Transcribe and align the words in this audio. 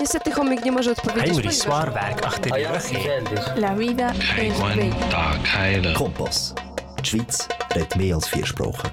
Niestety 0.00 0.30
chomik 0.30 0.64
nie 0.64 0.72
może 0.72 0.92
odpowiedzieć. 0.92 1.24
Henry 1.26 1.42
ponieważ- 1.42 1.62
zwaarwerk 1.62 2.26
achter 2.26 2.52
die 2.52 2.68
rug 2.68 2.92
in. 2.92 3.60
La 3.62 3.74
vida 3.76 4.12
es 4.38 4.60
One 4.60 4.74
bella. 4.76 4.94
Tag. 5.10 5.94
Kompass. 5.96 6.54
Die 6.98 7.04
Schweiz 7.10 7.48
redet 7.74 7.96
mehr 7.96 8.14
als 8.14 8.28
vier 8.28 8.46
Sprachen. 8.46 8.90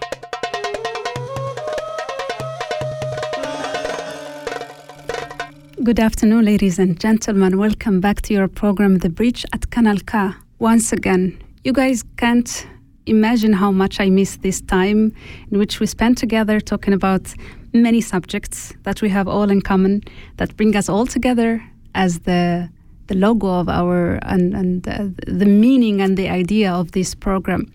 Good 5.84 6.00
afternoon, 6.00 6.46
ladies 6.46 6.79
and 6.79 6.97
gentlemen. 6.99 7.58
Welcome 7.58 7.99
back 7.99 8.22
to 8.22 8.33
your 8.33 8.47
program, 8.47 8.99
The 8.99 9.10
Bridge 9.10 9.46
at 9.51 9.70
Kanal 9.70 9.99
K. 10.06 10.33
Once 10.60 10.94
again, 10.94 11.38
you 11.63 11.74
guys 11.74 12.04
can't 12.17 12.65
imagine 13.06 13.51
how 13.54 13.72
much 13.72 13.99
I 13.99 14.10
miss 14.10 14.38
this 14.38 14.62
time 14.62 15.12
in 15.51 15.60
which 15.60 15.79
we 15.81 15.85
spent 15.88 16.17
together 16.17 16.62
talking 16.62 16.94
about 16.94 17.34
many 17.73 18.02
subjects 18.02 18.73
that 18.84 19.02
we 19.02 19.09
have 19.09 19.27
all 19.27 19.49
in 19.49 19.62
common, 19.62 20.03
that 20.38 20.55
bring 20.55 20.76
us 20.76 20.89
all 20.89 21.05
together 21.05 21.63
as 21.95 22.20
the 22.20 22.70
the 23.07 23.15
logo 23.15 23.48
of 23.48 23.67
our 23.67 24.17
and, 24.21 24.53
and 24.53 24.88
uh, 24.88 25.07
the 25.27 25.45
meaning 25.45 26.01
and 26.01 26.17
the 26.17 26.29
idea 26.29 26.71
of 26.71 26.93
this 26.93 27.13
program. 27.13 27.71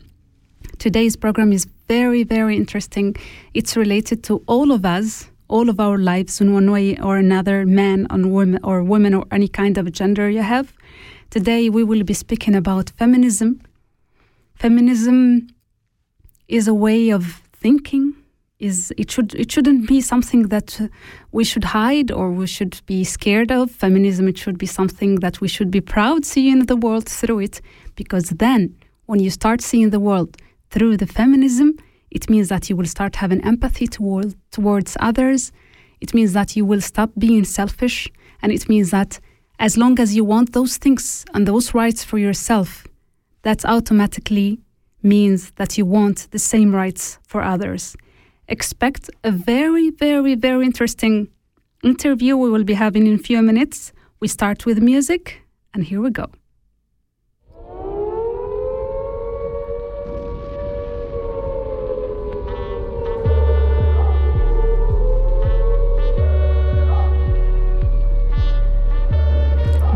Today's 0.78 1.16
program 1.16 1.52
is 1.52 1.66
very, 1.88 2.22
very 2.22 2.56
interesting. 2.56 3.16
It's 3.52 3.76
related 3.76 4.22
to 4.24 4.42
all 4.46 4.72
of 4.72 4.84
us, 4.84 5.30
all 5.48 5.68
of 5.68 5.80
our 5.80 5.98
lives 5.98 6.40
in 6.40 6.54
one 6.54 6.70
way 6.70 6.96
or 6.98 7.16
another, 7.16 7.66
man 7.66 8.06
woman 8.10 8.60
or 8.62 8.82
woman 8.82 9.14
or 9.14 9.26
any 9.30 9.48
kind 9.48 9.76
of 9.76 9.90
gender 9.92 10.30
you 10.30 10.42
have. 10.42 10.72
Today 11.30 11.68
we 11.68 11.84
will 11.84 12.04
be 12.04 12.14
speaking 12.14 12.54
about 12.54 12.90
feminism. 12.90 13.60
Feminism 14.54 15.48
is 16.48 16.68
a 16.68 16.74
way 16.74 17.10
of 17.10 17.42
thinking. 17.52 18.14
Is 18.58 18.92
it 18.96 19.10
should 19.12 19.34
it 19.36 19.52
shouldn't 19.52 19.86
be 19.86 20.00
something 20.00 20.48
that 20.48 20.90
we 21.30 21.44
should 21.44 21.62
hide 21.62 22.10
or 22.10 22.32
we 22.32 22.48
should 22.48 22.80
be 22.86 23.04
scared 23.04 23.52
of. 23.52 23.70
Feminism 23.70 24.26
it 24.26 24.36
should 24.36 24.58
be 24.58 24.66
something 24.66 25.16
that 25.20 25.40
we 25.40 25.46
should 25.46 25.70
be 25.70 25.80
proud 25.80 26.24
seeing 26.24 26.66
the 26.66 26.76
world 26.76 27.08
through 27.08 27.40
it, 27.40 27.60
because 27.94 28.30
then 28.30 28.74
when 29.06 29.20
you 29.20 29.30
start 29.30 29.60
seeing 29.60 29.90
the 29.90 30.00
world 30.00 30.36
through 30.70 30.96
the 30.96 31.06
feminism, 31.06 31.76
it 32.10 32.28
means 32.28 32.48
that 32.48 32.68
you 32.68 32.74
will 32.74 32.86
start 32.86 33.16
having 33.16 33.40
empathy 33.44 33.86
toward, 33.86 34.34
towards 34.50 34.96
others. 34.98 35.52
It 36.00 36.12
means 36.12 36.32
that 36.32 36.56
you 36.56 36.64
will 36.64 36.80
stop 36.80 37.10
being 37.16 37.44
selfish. 37.44 38.08
And 38.42 38.50
it 38.52 38.68
means 38.68 38.90
that 38.90 39.20
as 39.58 39.76
long 39.76 39.98
as 40.00 40.14
you 40.16 40.24
want 40.24 40.52
those 40.52 40.78
things 40.78 41.24
and 41.32 41.46
those 41.46 41.74
rights 41.74 42.02
for 42.04 42.18
yourself, 42.18 42.86
that 43.42 43.64
automatically 43.64 44.58
means 45.02 45.52
that 45.52 45.78
you 45.78 45.86
want 45.86 46.28
the 46.32 46.38
same 46.38 46.74
rights 46.74 47.18
for 47.22 47.40
others. 47.42 47.96
Expect 48.50 49.10
a 49.24 49.30
very, 49.30 49.90
very, 49.90 50.34
very 50.34 50.64
interesting 50.64 51.28
interview 51.84 52.34
we 52.34 52.48
will 52.48 52.64
be 52.64 52.72
having 52.72 53.06
in 53.06 53.14
a 53.14 53.18
few 53.18 53.42
minutes. 53.42 53.92
We 54.20 54.28
start 54.28 54.64
with 54.64 54.80
music, 54.80 55.42
and 55.74 55.84
here 55.84 56.00
we 56.00 56.10
go. 56.10 56.30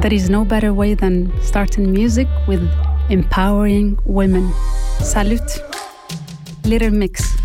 There 0.03 0.13
is 0.13 0.29
no 0.29 0.45
better 0.45 0.75
way 0.75 0.93
than 0.93 1.33
starting 1.41 1.91
music 1.91 2.29
with 2.47 2.63
empowering 3.09 3.99
women. 4.05 4.53
Salute. 5.01 5.63
Little 6.65 6.91
Mix. 6.91 7.42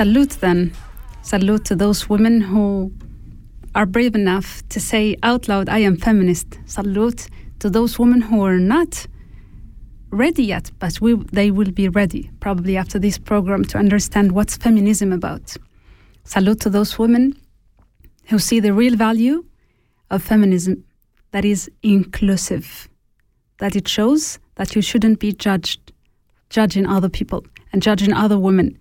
Salute 0.00 0.40
then. 0.40 0.72
Salute 1.20 1.62
to 1.66 1.76
those 1.76 2.08
women 2.08 2.40
who 2.40 2.90
are 3.74 3.84
brave 3.84 4.14
enough 4.14 4.66
to 4.70 4.80
say 4.80 5.14
out 5.22 5.46
loud, 5.46 5.68
I 5.68 5.80
am 5.80 5.98
feminist. 5.98 6.58
Salute 6.64 7.28
to 7.58 7.68
those 7.68 7.98
women 7.98 8.22
who 8.22 8.42
are 8.42 8.58
not 8.58 9.06
ready 10.08 10.42
yet, 10.42 10.70
but 10.78 11.02
we, 11.02 11.16
they 11.32 11.50
will 11.50 11.70
be 11.70 11.90
ready 11.90 12.30
probably 12.40 12.78
after 12.78 12.98
this 12.98 13.18
program 13.18 13.62
to 13.66 13.76
understand 13.76 14.32
what's 14.32 14.56
feminism 14.56 15.12
about. 15.12 15.54
Salute 16.24 16.60
to 16.60 16.70
those 16.70 16.98
women 16.98 17.38
who 18.30 18.38
see 18.38 18.58
the 18.58 18.72
real 18.72 18.96
value 18.96 19.44
of 20.10 20.22
feminism 20.22 20.82
that 21.32 21.44
is 21.44 21.70
inclusive, 21.82 22.88
that 23.58 23.76
it 23.76 23.86
shows 23.86 24.38
that 24.54 24.74
you 24.74 24.80
shouldn't 24.80 25.18
be 25.18 25.30
judged, 25.34 25.92
judging 26.48 26.86
other 26.86 27.10
people 27.10 27.44
and 27.70 27.82
judging 27.82 28.14
other 28.14 28.38
women. 28.38 28.78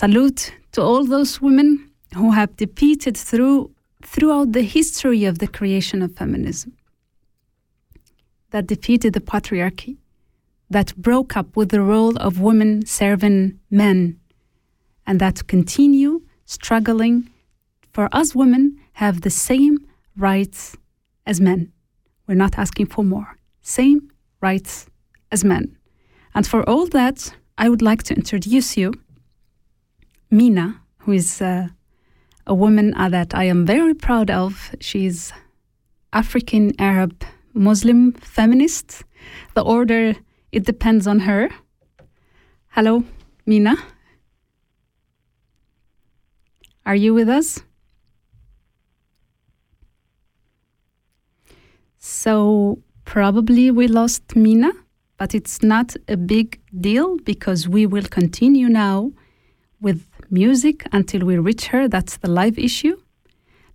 Salute 0.00 0.54
to 0.72 0.80
all 0.80 1.04
those 1.04 1.42
women 1.42 1.90
who 2.14 2.30
have 2.30 2.56
defeated 2.56 3.18
through 3.18 3.70
throughout 4.02 4.52
the 4.52 4.62
history 4.62 5.26
of 5.26 5.40
the 5.40 5.46
creation 5.46 6.00
of 6.00 6.16
feminism 6.16 6.72
that 8.50 8.66
defeated 8.66 9.12
the 9.12 9.20
patriarchy 9.20 9.98
that 10.70 10.96
broke 10.96 11.36
up 11.36 11.54
with 11.54 11.68
the 11.68 11.82
role 11.82 12.16
of 12.16 12.40
women 12.40 12.86
serving 12.86 13.60
men 13.70 14.18
and 15.06 15.20
that 15.20 15.46
continue 15.46 16.22
struggling 16.46 17.28
for 17.92 18.08
us 18.10 18.34
women 18.34 18.80
have 18.94 19.20
the 19.20 19.28
same 19.28 19.76
rights 20.16 20.78
as 21.26 21.42
men. 21.42 21.70
We're 22.26 22.42
not 22.46 22.56
asking 22.56 22.86
for 22.86 23.04
more. 23.04 23.36
Same 23.60 24.10
rights 24.40 24.86
as 25.30 25.44
men. 25.44 25.76
And 26.34 26.46
for 26.46 26.66
all 26.66 26.86
that, 26.86 27.34
I 27.58 27.68
would 27.68 27.82
like 27.82 28.02
to 28.04 28.14
introduce 28.14 28.78
you 28.78 28.94
Mina, 30.30 30.80
who 30.98 31.12
is 31.12 31.42
uh, 31.42 31.68
a 32.46 32.54
woman 32.54 32.94
uh, 32.94 33.08
that 33.08 33.34
I 33.34 33.44
am 33.44 33.66
very 33.66 33.94
proud 33.94 34.30
of. 34.30 34.74
She's 34.80 35.32
African 36.12 36.72
Arab 36.80 37.24
Muslim 37.52 38.12
feminist. 38.12 39.02
The 39.54 39.62
order 39.62 40.14
it 40.52 40.64
depends 40.64 41.08
on 41.08 41.20
her. 41.20 41.50
Hello, 42.68 43.04
Mina. 43.44 43.76
Are 46.86 46.94
you 46.94 47.12
with 47.12 47.28
us? 47.28 47.60
So, 51.98 52.82
probably 53.04 53.70
we 53.70 53.88
lost 53.88 54.36
Mina, 54.36 54.72
but 55.18 55.34
it's 55.34 55.62
not 55.62 55.96
a 56.08 56.16
big 56.16 56.60
deal 56.80 57.18
because 57.18 57.68
we 57.68 57.84
will 57.84 58.06
continue 58.06 58.68
now 58.68 59.12
with 59.80 60.09
music 60.30 60.86
until 60.92 61.26
we 61.26 61.38
reach 61.38 61.66
her. 61.68 61.88
That's 61.88 62.18
the 62.18 62.30
live 62.30 62.58
issue. 62.58 62.96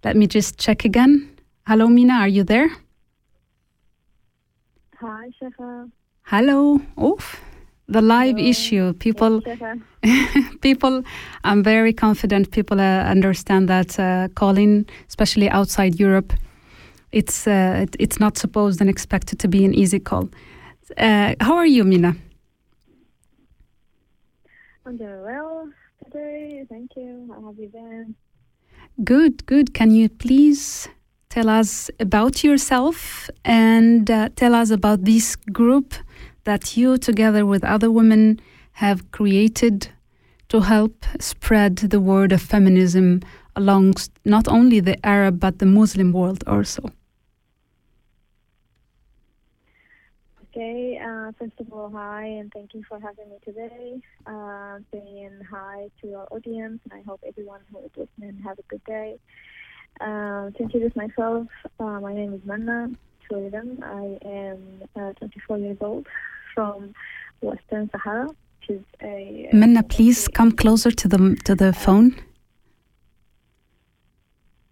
Let 0.04 0.16
me 0.16 0.28
just 0.28 0.58
check 0.58 0.86
again. 0.86 1.30
Hello, 1.68 1.88
Mina, 1.88 2.14
are 2.14 2.28
you 2.28 2.44
there? 2.44 2.70
Hi, 5.00 5.30
Shefa. 5.42 5.92
Hello. 6.24 6.80
Oof. 7.02 7.42
The 7.88 8.02
live 8.02 8.38
Hello. 8.38 8.50
issue. 8.50 8.94
People, 8.94 9.42
people. 10.62 11.04
I'm 11.44 11.64
very 11.64 11.94
confident. 11.94 12.52
People 12.52 12.80
uh, 12.80 13.04
understand 13.04 13.70
that 13.70 14.00
uh, 14.00 14.28
calling, 14.36 14.86
especially 15.08 15.50
outside 15.50 16.00
Europe, 16.00 16.34
it's 17.12 17.48
uh, 17.48 17.84
it, 17.84 17.96
it's 18.00 18.20
not 18.20 18.38
supposed 18.38 18.82
and 18.82 18.90
expected 18.90 19.40
to 19.40 19.48
be 19.48 19.66
an 19.66 19.74
easy 19.74 20.00
call. 20.00 20.30
Uh, 20.98 21.36
how 21.40 21.56
are 21.56 21.68
you, 21.68 21.84
Mina? 21.84 22.16
I'm 24.86 24.98
doing 24.98 25.22
well 25.24 25.55
today. 26.16 26.66
Thank 26.70 26.96
you. 26.96 27.30
How 27.30 27.48
have 27.48 27.60
you 27.60 27.70
been? 27.70 28.16
Good, 29.04 29.46
good. 29.46 29.74
Can 29.74 29.92
you 29.92 30.10
please 30.10 30.88
tell 31.30 31.50
us 31.50 31.92
about 32.00 32.44
yourself 32.44 33.30
and 33.44 34.10
uh, 34.10 34.30
tell 34.36 34.56
us 34.56 34.70
about 34.70 35.04
this 35.04 35.36
group 35.36 35.94
that 36.46 36.78
you, 36.78 36.98
together 36.98 37.46
with 37.46 37.64
other 37.64 37.92
women, 37.92 38.40
have 38.74 39.12
created 39.12 39.90
to 40.50 40.62
help 40.62 41.06
spread 41.20 41.78
the 41.78 42.00
word 42.00 42.32
of 42.32 42.42
feminism 42.42 43.22
amongst 43.56 44.12
not 44.26 44.48
only 44.48 44.80
the 44.80 44.98
Arab 45.06 45.40
but 45.40 45.60
the 45.60 45.66
Muslim 45.66 46.12
world 46.12 46.44
also? 46.48 46.92
Okay. 50.56 50.98
Uh, 51.04 51.34
first 51.38 51.60
of 51.60 51.74
all, 51.74 51.90
hi, 51.90 52.24
and 52.24 52.50
thank 52.54 52.74
you 52.74 52.82
for 52.88 52.98
having 52.98 53.30
me 53.30 53.36
today. 53.44 54.00
Uh, 54.26 54.80
saying 54.90 55.42
hi 55.52 55.90
to 56.02 56.14
our 56.14 56.28
audience, 56.32 56.80
and 56.86 56.94
I 56.94 57.04
hope 57.06 57.20
everyone 57.28 57.60
who 57.72 57.80
is 57.80 57.92
listening 57.98 58.42
have 58.42 58.58
a 58.58 58.62
good 58.70 58.82
day. 58.86 59.18
Uh, 60.00 60.52
to 60.52 60.58
introduce 60.60 60.96
myself, 60.96 61.48
uh, 61.82 62.00
my 62.00 62.14
name 62.14 62.34
is 62.34 62.40
Manna 62.46 62.90
Sweden. 63.28 63.84
I 63.84 64.18
am 64.26 64.84
uh, 64.96 65.12
24 65.20 65.58
years 65.58 65.78
old 65.82 66.08
from 66.54 66.94
Western 67.42 67.90
Sahara, 67.90 68.28
which 68.28 68.70
is 68.80 68.84
a. 69.02 69.50
uh, 69.52 69.56
Minna, 69.58 69.84
please 69.84 70.30
come 70.30 70.54
closer 70.54 70.90
to 70.90 71.08
the 71.10 71.36
to 71.44 71.56
the 71.56 71.74
phone. 71.74 72.16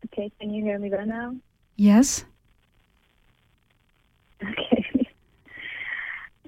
Okay, 0.05 0.31
can 0.39 0.53
you 0.53 0.63
hear 0.63 0.79
me 0.79 0.87
better 0.87 1.05
now? 1.05 1.35
Yes. 1.75 2.23
Okay. 4.41 5.09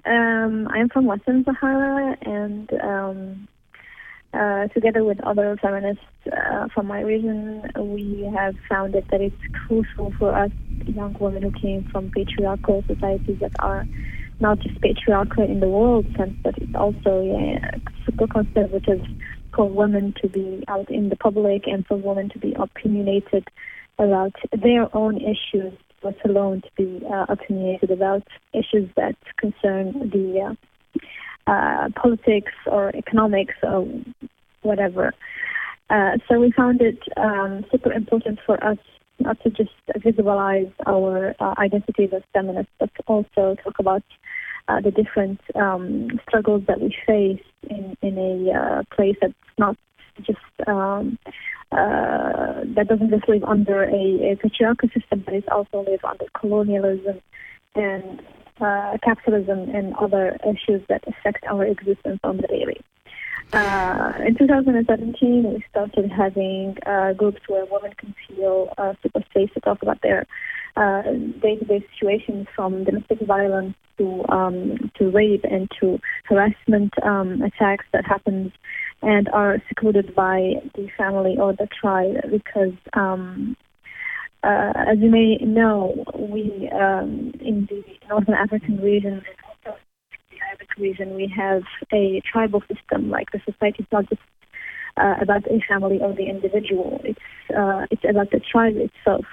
Um, 0.05 0.67
I'm 0.69 0.89
from 0.89 1.05
Western 1.05 1.43
Sahara, 1.43 2.17
and 2.21 2.69
um, 2.81 3.47
uh, 4.33 4.67
together 4.67 5.03
with 5.03 5.23
other 5.23 5.57
feminists 5.61 6.03
uh, 6.31 6.67
from 6.73 6.87
my 6.87 7.01
region, 7.01 7.63
we 7.77 8.29
have 8.35 8.55
found 8.69 8.93
that 8.93 9.05
it's 9.11 9.35
crucial 9.67 10.13
for 10.19 10.35
us 10.35 10.51
young 10.85 11.15
women 11.19 11.43
who 11.43 11.51
came 11.51 11.85
from 11.91 12.11
patriarchal 12.11 12.83
societies 12.87 13.37
that 13.39 13.51
are 13.59 13.87
not 14.39 14.59
just 14.59 14.79
patriarchal 14.81 15.43
in 15.43 15.59
the 15.59 15.69
world 15.69 16.05
sense, 16.17 16.35
but 16.43 16.57
it's 16.57 16.75
also 16.75 17.21
yeah, 17.23 17.71
super 18.05 18.27
conservative 18.27 19.01
for 19.55 19.69
women 19.69 20.13
to 20.21 20.27
be 20.27 20.63
out 20.67 20.89
in 20.91 21.09
the 21.09 21.15
public 21.15 21.63
and 21.65 21.85
for 21.87 21.95
women 21.95 22.29
to 22.29 22.39
be 22.39 22.53
opinionated 22.59 23.47
about 23.97 24.33
their 24.51 24.93
own 24.95 25.17
issues, 25.21 25.73
alone 26.25 26.61
to 26.61 26.69
be 26.77 27.05
uh, 27.05 27.25
opinionated 27.29 27.91
about 27.91 28.23
issues 28.53 28.89
that 28.95 29.15
concern 29.37 30.09
the 30.11 30.55
uh, 31.47 31.51
uh, 31.51 31.89
politics 31.95 32.51
or 32.65 32.95
economics 32.95 33.55
or 33.63 33.87
whatever. 34.61 35.13
Uh, 35.89 36.17
so 36.27 36.39
we 36.39 36.51
found 36.51 36.81
it 36.81 36.99
um, 37.17 37.63
super 37.71 37.91
important 37.91 38.39
for 38.45 38.61
us 38.63 38.77
not 39.19 39.41
to 39.43 39.49
just 39.49 39.71
visualize 40.03 40.71
our 40.85 41.35
uh, 41.39 41.53
identities 41.57 42.09
as 42.13 42.21
feminists, 42.33 42.71
but 42.79 42.89
also 43.07 43.55
talk 43.63 43.79
about 43.79 44.03
uh, 44.67 44.81
the 44.81 44.91
different 44.91 45.39
um, 45.55 46.19
struggles 46.27 46.63
that 46.67 46.81
we 46.81 46.95
face 47.05 47.41
in, 47.69 47.95
in 48.01 48.17
a 48.17 48.51
uh, 48.51 48.83
place 48.95 49.15
that's 49.21 49.33
not 49.57 49.77
just 50.21 50.39
um, 50.67 51.17
uh, 51.71 52.61
that 52.75 52.87
doesn't 52.87 53.09
just 53.09 53.27
live 53.27 53.43
under 53.43 53.83
a, 53.83 54.31
a 54.31 54.37
patriarchal 54.41 54.89
system, 54.89 55.23
but 55.25 55.33
it 55.33 55.49
also 55.49 55.83
lives 55.83 56.03
under 56.03 56.25
colonialism 56.39 57.21
and 57.75 58.21
uh, 58.61 58.97
capitalism 59.03 59.69
and 59.75 59.93
other 59.95 60.37
issues 60.43 60.81
that 60.87 61.03
affect 61.07 61.43
our 61.45 61.65
existence 61.65 62.19
on 62.23 62.37
the 62.37 62.47
daily. 62.47 62.79
Uh, 63.53 64.13
in 64.25 64.35
2017, 64.35 65.43
we 65.43 65.63
started 65.69 66.11
having 66.11 66.75
uh, 66.85 67.13
groups 67.13 67.41
where 67.47 67.65
women 67.65 67.93
can 67.97 68.15
feel 68.27 68.73
uh, 68.77 68.93
super 69.03 69.23
safe 69.33 69.53
to 69.53 69.59
talk 69.59 69.81
about 69.81 70.01
their 70.01 70.25
uh, 70.75 71.03
day-to-day 71.41 71.85
situations, 71.93 72.47
from 72.55 72.83
domestic 72.83 73.19
violence 73.21 73.75
to 73.97 74.25
um, 74.29 74.91
to 74.97 75.09
rape 75.09 75.45
and 75.45 75.71
to 75.79 75.99
harassment 76.25 76.91
um, 77.03 77.41
attacks 77.41 77.85
that 77.93 78.05
happens 78.05 78.51
and 79.05 79.29
are 79.29 79.61
secluded 79.69 80.13
by 80.15 80.55
the 80.75 80.89
family 80.97 81.37
or 81.39 81.53
the 81.53 81.67
tribe 81.79 82.15
because. 82.29 82.73
Um, 82.93 83.55
uh, 84.43 84.73
as 84.91 84.99
you 84.99 85.09
may 85.09 85.37
know, 85.37 86.05
we 86.13 86.69
um, 86.69 87.33
in 87.41 87.67
the 87.67 87.83
Northern 88.07 88.35
African 88.35 88.77
region 88.77 89.13
and 89.13 89.25
also 89.43 89.79
in 90.11 90.19
the 90.29 90.37
Arabic 90.47 90.69
region, 90.77 91.15
we 91.15 91.31
have 91.35 91.63
a 91.91 92.21
tribal 92.31 92.61
system. 92.71 93.09
Like 93.09 93.31
the 93.31 93.39
society 93.39 93.81
is 93.81 93.87
not 93.91 94.07
just 94.07 94.21
uh, 94.97 95.15
about 95.19 95.47
a 95.47 95.59
family 95.67 95.97
or 95.99 96.13
the 96.13 96.29
individual; 96.29 97.01
it's 97.03 97.19
uh, 97.57 97.87
it's 97.89 98.03
about 98.07 98.29
the 98.29 98.39
tribe 98.39 98.75
itself. 98.75 99.25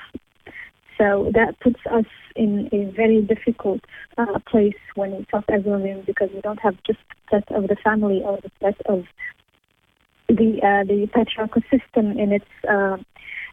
So 0.97 1.31
that 1.35 1.61
puts 1.61 1.81
us 1.91 2.07
in 2.37 2.69
a 2.73 2.91
very 2.97 3.21
difficult 3.21 3.81
uh, 4.17 4.39
place 4.51 4.81
when 4.95 5.11
we 5.11 5.27
talk 5.31 5.45
as 5.53 5.63
women 5.65 6.05
because 6.07 6.31
we 6.35 6.41
don't 6.41 6.61
have 6.61 6.77
just 6.87 7.01
the 7.09 7.43
threat 7.43 7.59
of 7.59 7.69
the 7.69 7.77
family 7.85 8.23
or 8.25 8.39
the 8.43 8.51
threat 8.61 8.81
of 8.87 9.05
the 10.37 10.61
uh, 10.63 10.85
the 10.85 11.09
patriarchal 11.13 11.63
system 11.71 12.19
in 12.19 12.33
its 12.33 12.51
uh, 12.69 12.97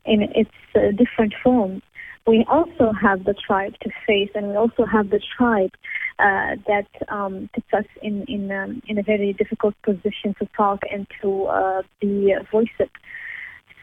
in 0.06 0.24
its 0.36 0.52
uh, 0.76 0.92
different 0.98 1.34
forms. 1.44 1.82
We 2.28 2.46
also 2.48 2.92
have 3.02 3.24
the 3.24 3.34
tribe 3.34 3.74
to 3.82 3.90
face, 4.06 4.30
and 4.36 4.50
we 4.50 4.56
also 4.56 4.86
have 4.86 5.10
the 5.10 5.22
tribe 5.38 5.72
uh, 6.20 6.56
that 6.68 6.88
um, 7.08 7.50
puts 7.54 7.68
us 7.74 7.86
in 8.02 8.24
in 8.28 8.52
um, 8.52 8.82
in 8.88 8.98
a 8.98 9.04
very 9.04 9.34
difficult 9.34 9.76
position 9.84 10.36
to 10.40 10.48
talk 10.56 10.82
and 10.92 11.08
to 11.22 11.46
uh, 11.46 11.82
be 12.00 12.34
voice 12.52 12.68
it. 12.80 12.92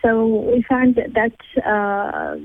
So 0.02 0.26
we 0.26 0.62
find 0.68 0.94
that 0.94 1.64
uh, 1.66 2.36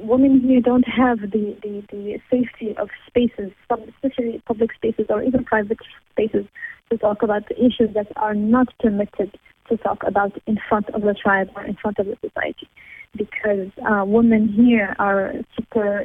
women 0.00 0.40
here 0.40 0.60
don't 0.60 0.86
have 0.88 1.20
the, 1.20 1.56
the, 1.62 1.84
the 1.92 2.18
safety 2.30 2.76
of 2.76 2.88
spaces, 3.06 3.52
especially 3.70 4.42
public 4.46 4.72
spaces 4.74 5.06
or 5.08 5.22
even 5.22 5.44
private 5.44 5.78
spaces, 6.10 6.46
to 6.90 6.98
talk 6.98 7.22
about 7.22 7.48
the 7.48 7.56
issues 7.56 7.94
that 7.94 8.08
are 8.16 8.34
not 8.34 8.68
permitted 8.80 9.38
to 9.68 9.76
talk 9.76 10.02
about 10.06 10.32
in 10.46 10.58
front 10.68 10.88
of 10.90 11.02
the 11.02 11.14
tribe 11.14 11.48
or 11.56 11.64
in 11.64 11.74
front 11.74 11.98
of 11.98 12.06
the 12.06 12.16
society. 12.20 12.68
Because 13.16 13.70
uh, 13.88 14.04
women 14.04 14.48
here 14.48 14.94
are 14.98 15.32
super 15.56 16.04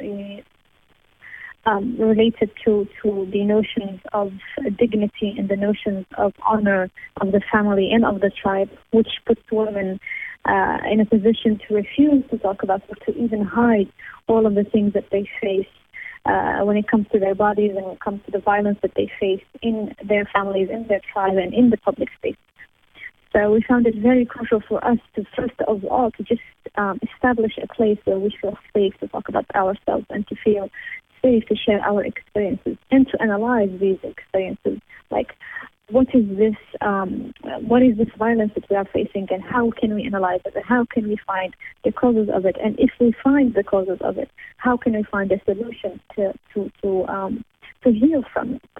um, 1.66 1.96
related 1.98 2.50
to, 2.64 2.86
to 3.02 3.28
the 3.32 3.44
notions 3.44 4.00
of 4.12 4.32
dignity 4.78 5.34
and 5.38 5.48
the 5.48 5.56
notions 5.56 6.06
of 6.16 6.32
honor 6.46 6.90
of 7.20 7.32
the 7.32 7.40
family 7.52 7.90
and 7.92 8.04
of 8.04 8.20
the 8.20 8.30
tribe, 8.30 8.70
which 8.92 9.08
puts 9.26 9.40
women 9.50 10.00
uh, 10.44 10.78
in 10.90 11.00
a 11.00 11.06
position 11.06 11.58
to 11.66 11.74
refuse 11.74 12.24
to 12.30 12.38
talk 12.38 12.62
about 12.62 12.82
or 12.88 12.96
to 13.06 13.18
even 13.18 13.42
hide 13.42 13.90
all 14.26 14.46
of 14.46 14.54
the 14.54 14.64
things 14.64 14.92
that 14.92 15.04
they 15.10 15.28
face 15.40 15.66
uh, 16.26 16.60
when 16.60 16.76
it 16.76 16.88
comes 16.88 17.06
to 17.12 17.18
their 17.18 17.34
bodies 17.34 17.72
and 17.74 17.84
when 17.84 17.94
it 17.94 18.00
comes 18.00 18.20
to 18.24 18.30
the 18.30 18.38
violence 18.38 18.78
that 18.82 18.92
they 18.96 19.10
face 19.20 19.44
in 19.62 19.94
their 20.04 20.28
families, 20.32 20.68
in 20.70 20.86
their 20.88 21.00
tribe, 21.12 21.36
and 21.36 21.52
in 21.54 21.70
the 21.70 21.76
public 21.78 22.08
space. 22.18 22.36
So 23.34 23.50
we 23.50 23.62
found 23.62 23.86
it 23.86 23.96
very 23.96 24.24
crucial 24.24 24.60
for 24.60 24.84
us 24.84 24.98
to, 25.16 25.24
first 25.36 25.58
of 25.66 25.84
all, 25.86 26.12
to 26.12 26.22
just 26.22 26.40
um, 26.76 27.00
establish 27.02 27.58
a 27.60 27.66
place 27.66 27.98
where 28.04 28.18
we 28.18 28.32
feel 28.40 28.56
safe 28.72 28.94
to 29.00 29.08
talk 29.08 29.28
about 29.28 29.46
ourselves 29.56 30.06
and 30.10 30.26
to 30.28 30.36
feel 30.36 30.70
safe 31.20 31.44
to 31.48 31.56
share 31.56 31.80
our 31.80 32.04
experiences 32.04 32.76
and 32.92 33.08
to 33.08 33.20
analyze 33.20 33.70
these 33.80 33.98
experiences. 34.04 34.78
Like, 35.10 35.34
what 35.90 36.06
is 36.14 36.24
this? 36.38 36.54
Um, 36.80 37.34
what 37.60 37.82
is 37.82 37.98
this 37.98 38.08
violence 38.16 38.52
that 38.54 38.70
we 38.70 38.76
are 38.76 38.86
facing, 38.86 39.26
and 39.30 39.42
how 39.42 39.70
can 39.70 39.94
we 39.94 40.04
analyze 40.04 40.40
it? 40.46 40.54
And 40.54 40.64
how 40.64 40.86
can 40.86 41.08
we 41.08 41.18
find 41.26 41.54
the 41.84 41.92
causes 41.92 42.28
of 42.32 42.46
it? 42.46 42.56
And 42.62 42.78
if 42.78 42.90
we 43.00 43.14
find 43.22 43.54
the 43.54 43.64
causes 43.64 43.98
of 44.00 44.16
it, 44.16 44.30
how 44.56 44.76
can 44.76 44.94
we 44.94 45.02
find 45.02 45.30
a 45.32 45.42
solution 45.44 46.00
to 46.16 46.32
to 46.54 46.70
to 46.82 47.04
um, 47.06 47.44
to 47.82 47.92
heal 47.92 48.22
from 48.32 48.54
it? 48.54 48.73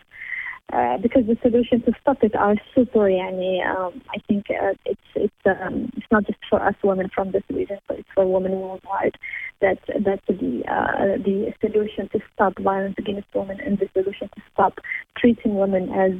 Uh, 0.72 0.96
because 0.96 1.24
the 1.26 1.36
solution 1.42 1.82
to 1.82 1.92
stop 2.00 2.16
it 2.22 2.34
are 2.34 2.56
super, 2.74 3.00
yani, 3.00 3.64
um, 3.64 4.00
I 4.08 4.18
think 4.26 4.46
uh, 4.50 4.72
it's 4.86 5.00
it's 5.14 5.34
um, 5.44 5.90
it's 5.96 6.06
not 6.10 6.26
just 6.26 6.38
for 6.48 6.60
us 6.60 6.74
women 6.82 7.10
from 7.14 7.32
this 7.32 7.42
region, 7.50 7.78
but 7.86 7.98
it's 7.98 8.08
for 8.14 8.26
women 8.26 8.52
worldwide. 8.52 9.16
That 9.60 9.78
that 9.86 10.20
the 10.26 10.62
uh, 10.66 11.22
the 11.22 11.52
solution 11.60 12.08
to 12.12 12.20
stop 12.32 12.58
violence 12.58 12.96
against 12.98 13.28
women 13.34 13.60
and 13.60 13.78
the 13.78 13.88
solution 13.92 14.28
to 14.34 14.42
stop 14.52 14.78
treating 15.18 15.54
women 15.54 15.90
as 15.92 16.12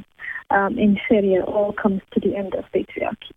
um, 0.51 0.77
inferior 0.77 1.43
all 1.43 1.73
comes 1.73 2.01
to 2.13 2.19
the 2.19 2.35
end 2.35 2.53
of 2.53 2.65
patriarchy. 2.73 3.33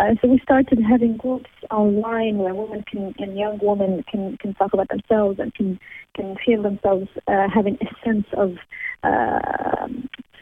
Uh, 0.00 0.14
so 0.22 0.28
we 0.28 0.38
started 0.38 0.78
having 0.88 1.18
groups 1.18 1.50
online 1.70 2.38
where 2.38 2.54
women 2.54 2.82
can 2.90 3.14
and 3.18 3.36
young 3.36 3.58
women 3.62 4.02
can, 4.10 4.38
can 4.38 4.54
talk 4.54 4.72
about 4.72 4.88
themselves 4.88 5.38
and 5.38 5.54
can 5.54 5.78
can 6.16 6.34
feel 6.44 6.62
themselves 6.62 7.08
uh, 7.28 7.46
having 7.54 7.76
a 7.82 8.04
sense 8.04 8.26
of 8.32 8.56
uh, 9.02 9.86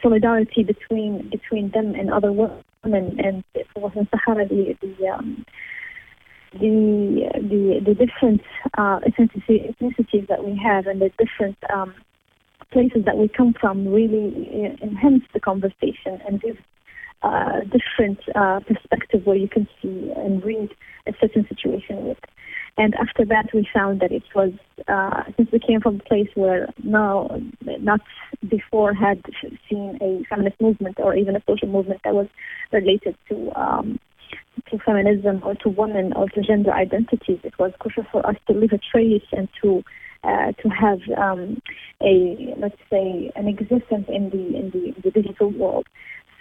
solidarity 0.01 0.63
between 0.63 1.29
between 1.29 1.71
them 1.71 1.95
and 1.95 2.11
other 2.11 2.31
women. 2.31 2.55
And 2.83 3.43
for 3.73 3.91
Sahara, 3.93 4.47
the 4.47 4.75
the, 4.81 5.07
um, 5.07 5.45
the 6.53 7.29
the 7.35 7.81
the 7.85 7.93
different 7.93 8.41
uh, 8.77 8.99
ethnicities 9.07 10.27
that 10.27 10.43
we 10.43 10.59
have 10.63 10.87
and 10.87 11.01
the 11.01 11.11
different 11.17 11.57
um, 11.73 11.93
places 12.71 13.03
that 13.05 13.17
we 13.17 13.27
come 13.27 13.53
from 13.59 13.87
really 13.87 14.49
uh, 14.53 14.85
enhance 14.85 15.23
the 15.33 15.39
conversation 15.39 16.19
and 16.25 16.41
give 16.41 16.57
uh, 17.23 17.59
different 17.61 18.19
uh, 18.35 18.59
perspective 18.61 19.25
where 19.25 19.35
you 19.35 19.47
can 19.47 19.67
see 19.81 20.11
and 20.15 20.43
read 20.43 20.69
a 21.07 21.13
certain 21.19 21.45
situation 21.47 22.05
with. 22.07 22.17
And 22.81 22.95
after 22.95 23.23
that, 23.25 23.53
we 23.53 23.67
found 23.71 23.99
that 23.99 24.11
it 24.11 24.23
was 24.33 24.53
uh, 24.87 25.21
since 25.37 25.51
we 25.51 25.59
came 25.59 25.81
from 25.81 25.97
a 25.97 26.03
place 26.03 26.29
where 26.33 26.67
no, 26.83 27.39
not 27.79 28.01
before 28.49 28.91
had 28.91 29.21
seen 29.69 29.99
a 30.01 30.23
feminist 30.27 30.59
movement 30.59 30.97
or 30.97 31.13
even 31.15 31.35
a 31.35 31.43
social 31.47 31.67
movement 31.67 32.01
that 32.03 32.15
was 32.15 32.25
related 32.71 33.15
to 33.29 33.51
um, 33.55 33.99
to 34.71 34.79
feminism 34.79 35.43
or 35.43 35.53
to 35.61 35.69
women 35.69 36.11
or 36.13 36.27
to 36.29 36.41
gender 36.41 36.73
identities. 36.73 37.37
It 37.43 37.53
was 37.59 37.71
crucial 37.77 38.03
for 38.11 38.25
us 38.27 38.37
to 38.47 38.53
leave 38.57 38.73
a 38.73 38.79
trace 38.79 39.29
and 39.31 39.47
to 39.61 39.83
uh, 40.23 40.51
to 40.63 40.69
have 40.69 41.01
um, 41.19 41.61
a 42.01 42.55
let's 42.57 42.81
say 42.89 43.31
an 43.35 43.47
existence 43.47 44.05
in 44.07 44.31
the 44.31 44.57
in 44.57 44.71
the, 44.73 44.85
in 44.87 44.95
the 45.03 45.11
digital 45.11 45.51
world. 45.51 45.85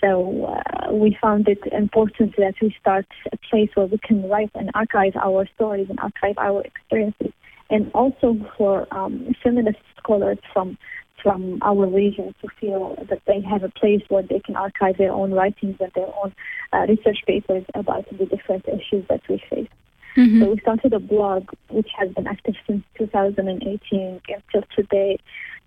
So 0.00 0.46
uh, 0.46 0.92
we 0.92 1.16
found 1.20 1.48
it 1.48 1.60
important 1.72 2.36
that 2.36 2.54
we 2.62 2.74
start 2.80 3.06
a 3.32 3.36
place 3.36 3.70
where 3.74 3.86
we 3.86 3.98
can 3.98 4.28
write 4.28 4.50
and 4.54 4.70
archive 4.74 5.14
our 5.16 5.46
stories 5.54 5.88
and 5.90 5.98
archive 6.00 6.38
our 6.38 6.62
experiences, 6.62 7.32
and 7.68 7.90
also 7.92 8.36
for 8.56 8.86
um, 8.92 9.34
feminist 9.42 9.78
scholars 9.98 10.38
from 10.52 10.78
from 11.22 11.58
our 11.62 11.86
region 11.86 12.34
to 12.40 12.48
feel 12.58 12.96
that 13.10 13.20
they 13.26 13.42
have 13.42 13.62
a 13.62 13.68
place 13.68 14.00
where 14.08 14.22
they 14.22 14.40
can 14.40 14.56
archive 14.56 14.96
their 14.96 15.12
own 15.12 15.32
writings 15.32 15.76
and 15.78 15.92
their 15.94 16.08
own 16.22 16.34
uh, 16.72 16.86
research 16.88 17.18
papers 17.26 17.64
about 17.74 18.06
the 18.16 18.24
different 18.24 18.64
issues 18.66 19.04
that 19.08 19.20
we 19.28 19.42
face. 19.50 19.68
Mm-hmm. 20.16 20.42
So 20.42 20.50
we 20.50 20.60
started 20.60 20.92
a 20.92 20.98
blog 20.98 21.50
which 21.68 21.88
has 21.98 22.10
been 22.12 22.26
active 22.26 22.54
since 22.66 22.82
2018 22.98 24.20
until 24.28 24.68
today, 24.74 25.18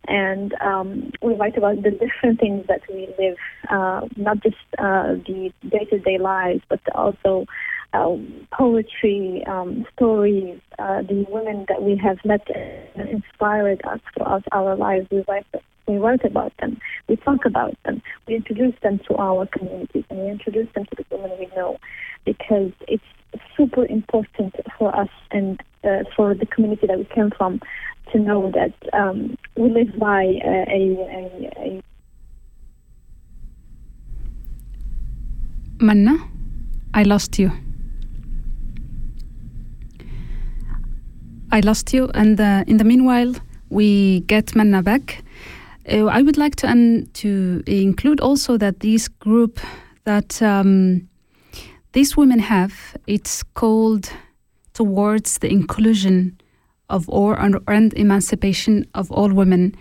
and 0.08 0.54
um, 0.62 1.12
we 1.22 1.34
write 1.36 1.58
about 1.58 1.82
the 1.82 1.92
different 1.92 2.40
things 2.40 2.66
that 2.68 2.82
we 2.90 3.08
live, 3.18 3.38
uh, 3.70 4.02
not 4.18 4.42
just 4.42 4.58
uh, 4.78 5.14
the 5.14 5.52
day-to-day 5.70 6.18
lives, 6.18 6.62
but 6.70 6.82
also 6.94 7.46
uh, 7.94 8.16
poetry, 8.52 9.44
um, 9.48 9.86
stories, 9.96 10.60
uh, 10.80 11.02
the 11.04 11.26
women 11.30 11.66
that 11.70 11.84
we 11.84 11.96
have 11.96 12.18
met 12.26 12.46
and 12.96 13.10
inspired 13.10 13.82
us 13.86 14.00
throughout 14.14 14.44
our 14.52 14.76
lives. 14.76 15.08
We 15.12 15.24
write, 15.28 15.46
we 15.88 15.98
write 15.98 16.26
about 16.26 16.54
them, 16.58 16.80
we 17.08 17.16
talk 17.18 17.46
about 17.46 17.76
them, 17.86 18.02
we 18.28 18.36
introduce 18.36 18.74
them 18.82 19.00
to 19.08 19.16
our 19.18 19.46
communities, 19.46 20.06
and 20.10 20.20
we 20.20 20.30
introduce 20.30 20.68
them 20.74 20.86
to 20.86 20.96
the 20.98 21.16
women 21.16 21.38
we 21.40 21.48
know, 21.56 21.78
because 22.26 22.72
it's 22.88 23.04
super 23.58 23.86
important 23.86 24.56
for 24.78 24.96
us 24.96 25.10
and 25.32 25.62
uh, 25.84 26.04
for 26.16 26.34
the 26.34 26.46
community 26.46 26.88
that 26.88 26.98
we 26.98 27.06
came 27.06 27.32
from 27.32 27.60
to 28.12 28.20
know 28.20 28.52
that 28.52 28.74
um, 28.94 29.38
we 29.58 29.70
live 29.70 29.98
by 29.98 30.24
a, 30.24 30.66
a, 30.70 31.54
a 31.58 31.84
Manna, 35.80 36.18
I 36.94 37.04
lost 37.04 37.40
you. 37.40 37.52
I 41.52 41.60
lost 41.60 41.94
you, 41.94 42.10
and 42.14 42.40
uh, 42.40 42.64
in 42.68 42.78
the 42.78 42.84
meanwhile, 42.84 43.34
we 43.70 44.22
get 44.22 44.56
Manna 44.56 44.82
back. 44.82 45.24
Uh, 45.92 46.06
I 46.06 46.22
would 46.22 46.38
like 46.38 46.56
to 46.58 46.70
um, 46.70 47.08
to 47.14 47.62
include 47.68 48.22
also 48.22 48.58
that 48.58 48.80
this 48.80 49.08
group 49.08 49.60
that 50.06 50.42
um, 50.42 51.10
these 51.94 52.18
women 52.18 52.40
have, 52.40 52.98
it's 53.08 53.44
called 53.54 54.12
towards 54.74 55.38
the 55.38 55.50
inclusion 55.50 56.38
of 56.90 57.08
or 57.08 57.40
and 57.40 57.94
emancipation 57.94 58.86
of 58.94 59.12
all 59.12 59.32
women. 59.32 59.76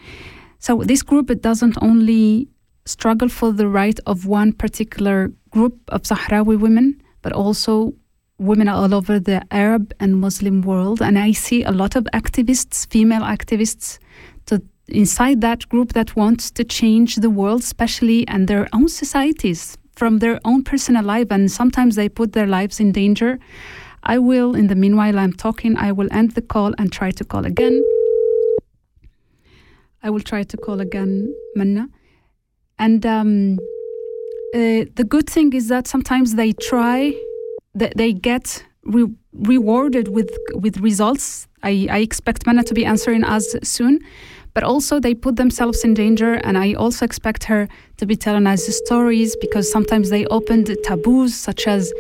So 0.58 0.82
this 0.84 1.02
group 1.02 1.30
it 1.30 1.42
doesn't 1.42 1.76
only 1.82 2.48
struggle 2.84 3.28
for 3.28 3.52
the 3.52 3.66
right 3.66 3.98
of 4.06 4.26
one 4.26 4.52
particular 4.52 5.32
group 5.50 5.78
of 5.88 6.02
Sahrawi 6.02 6.58
women, 6.58 7.02
but 7.22 7.32
also 7.32 7.94
women 8.38 8.68
all 8.68 8.94
over 8.94 9.18
the 9.18 9.42
Arab 9.50 9.92
and 9.98 10.20
Muslim 10.20 10.62
world. 10.62 11.00
And 11.00 11.18
I 11.18 11.32
see 11.32 11.62
a 11.64 11.70
lot 11.70 11.96
of 11.96 12.04
activists, 12.12 12.86
female 12.88 13.22
activists, 13.22 13.98
to 14.46 14.62
inside 14.88 15.40
that 15.40 15.68
group 15.68 15.92
that 15.94 16.16
wants 16.16 16.50
to 16.52 16.64
change 16.64 17.16
the 17.16 17.30
world, 17.30 17.60
especially 17.60 18.26
and 18.28 18.48
their 18.48 18.68
own 18.72 18.88
societies 18.88 19.78
from 19.94 20.18
their 20.18 20.40
own 20.44 20.64
personal 20.64 21.04
life. 21.04 21.28
And 21.30 21.50
sometimes 21.50 21.96
they 21.96 22.08
put 22.08 22.32
their 22.32 22.46
lives 22.46 22.80
in 22.80 22.92
danger. 22.92 23.38
I 24.02 24.18
will, 24.18 24.54
in 24.54 24.66
the 24.66 24.74
meanwhile 24.74 25.18
I'm 25.18 25.32
talking, 25.32 25.76
I 25.76 25.92
will 25.92 26.08
end 26.10 26.32
the 26.32 26.42
call 26.42 26.74
and 26.78 26.92
try 26.92 27.10
to 27.12 27.24
call 27.24 27.46
again. 27.46 27.82
I 30.02 30.10
will 30.10 30.20
try 30.20 30.42
to 30.42 30.56
call 30.56 30.80
again 30.80 31.32
Manna. 31.54 31.88
And 32.78 33.06
um, 33.06 33.58
uh, 34.54 34.90
the 34.96 35.06
good 35.08 35.30
thing 35.30 35.52
is 35.52 35.68
that 35.68 35.86
sometimes 35.86 36.34
they 36.34 36.52
try, 36.52 37.14
they, 37.74 37.92
they 37.94 38.12
get 38.12 38.64
re- 38.82 39.14
rewarded 39.32 40.08
with 40.08 40.30
with 40.54 40.78
results. 40.78 41.46
I, 41.62 41.86
I 41.90 41.98
expect 41.98 42.44
Manna 42.46 42.64
to 42.64 42.74
be 42.74 42.84
answering 42.84 43.22
us 43.22 43.54
soon, 43.62 44.00
but 44.54 44.62
also 44.62 45.00
they 45.00 45.14
put 45.14 45.36
themselves 45.36 45.84
in 45.84 45.94
danger. 45.94 46.34
And 46.34 46.58
I 46.58 46.74
also 46.74 47.04
expect 47.04 47.44
her 47.44 47.68
to 47.96 48.06
be 48.06 48.16
telling 48.16 48.46
us 48.46 48.66
stories 48.84 49.36
because 49.36 49.70
sometimes 49.70 50.10
they 50.10 50.26
opened 50.26 50.66
the 50.66 50.76
taboos 50.76 51.34
such 51.34 51.66
as 51.66 51.92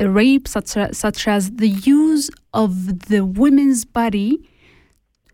uh, 0.00 0.08
rape, 0.08 0.48
such, 0.48 0.76
such 0.92 1.28
as 1.28 1.50
the 1.52 1.68
use 1.68 2.30
of 2.54 3.08
the 3.08 3.24
women's 3.24 3.84
body 3.84 4.48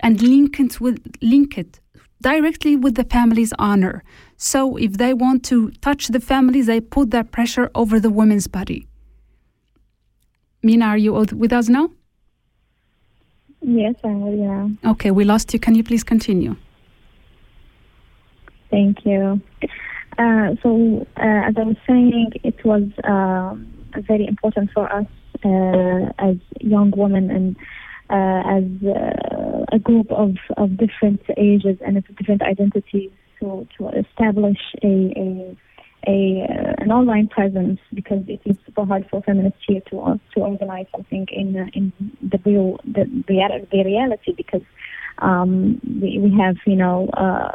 and 0.00 0.20
link 0.20 0.60
it 0.60 0.80
with 0.80 0.98
link 1.22 1.56
it 1.56 1.80
directly 2.20 2.76
with 2.76 2.94
the 2.94 3.04
family's 3.04 3.52
honor. 3.58 4.02
So 4.36 4.76
if 4.76 4.94
they 4.94 5.14
want 5.14 5.44
to 5.46 5.70
touch 5.80 6.08
the 6.08 6.20
family, 6.20 6.62
they 6.62 6.80
put 6.80 7.10
that 7.10 7.30
pressure 7.30 7.70
over 7.74 8.00
the 8.00 8.10
woman's 8.10 8.46
body. 8.46 8.86
Mina, 10.62 10.86
are 10.86 10.98
you 10.98 11.12
with 11.12 11.52
us 11.52 11.68
now? 11.68 11.90
Yes, 13.68 13.96
I 14.04 14.08
am. 14.08 14.78
Yeah. 14.84 14.90
Okay, 14.92 15.10
we 15.10 15.24
lost 15.24 15.52
you. 15.52 15.58
Can 15.58 15.74
you 15.74 15.82
please 15.82 16.04
continue? 16.04 16.54
Thank 18.70 19.04
you. 19.04 19.40
Uh, 20.16 20.54
so, 20.62 21.04
uh, 21.16 21.48
as 21.48 21.54
I 21.58 21.64
was 21.64 21.76
saying, 21.84 22.30
it 22.44 22.64
was 22.64 22.84
uh, 23.02 23.56
very 24.02 24.24
important 24.28 24.70
for 24.72 24.90
us 24.92 25.06
uh, 25.44 26.12
as 26.18 26.36
young 26.60 26.92
women 26.96 27.28
and 27.28 27.56
uh, 28.08 28.56
as 28.56 28.64
uh, 28.86 29.64
a 29.72 29.80
group 29.80 30.12
of, 30.12 30.36
of 30.56 30.76
different 30.76 31.20
ages 31.36 31.76
and 31.84 32.02
different 32.16 32.42
identities 32.42 33.10
to, 33.40 33.66
to 33.76 33.88
establish 33.88 34.58
a, 34.84 35.12
a 35.16 35.56
a 36.06 36.46
uh, 36.48 36.74
an 36.78 36.90
online 36.90 37.28
presence 37.28 37.80
because 37.92 38.22
it 38.28 38.40
is 38.44 38.56
super 38.64 38.84
hard 38.84 39.06
for 39.10 39.22
feminists 39.22 39.60
here 39.66 39.80
to 39.90 40.00
uh, 40.00 40.16
to 40.34 40.40
organize 40.40 40.86
something 40.92 41.26
in 41.30 41.56
uh, 41.56 41.66
in 41.74 41.92
the 42.22 42.38
real 42.44 42.78
the, 42.84 43.04
the, 43.26 43.66
the 43.72 43.84
reality 43.84 44.32
because 44.36 44.62
um, 45.18 45.80
we, 46.00 46.18
we 46.18 46.36
have 46.38 46.56
you 46.66 46.76
know 46.76 47.08
uh, 47.14 47.54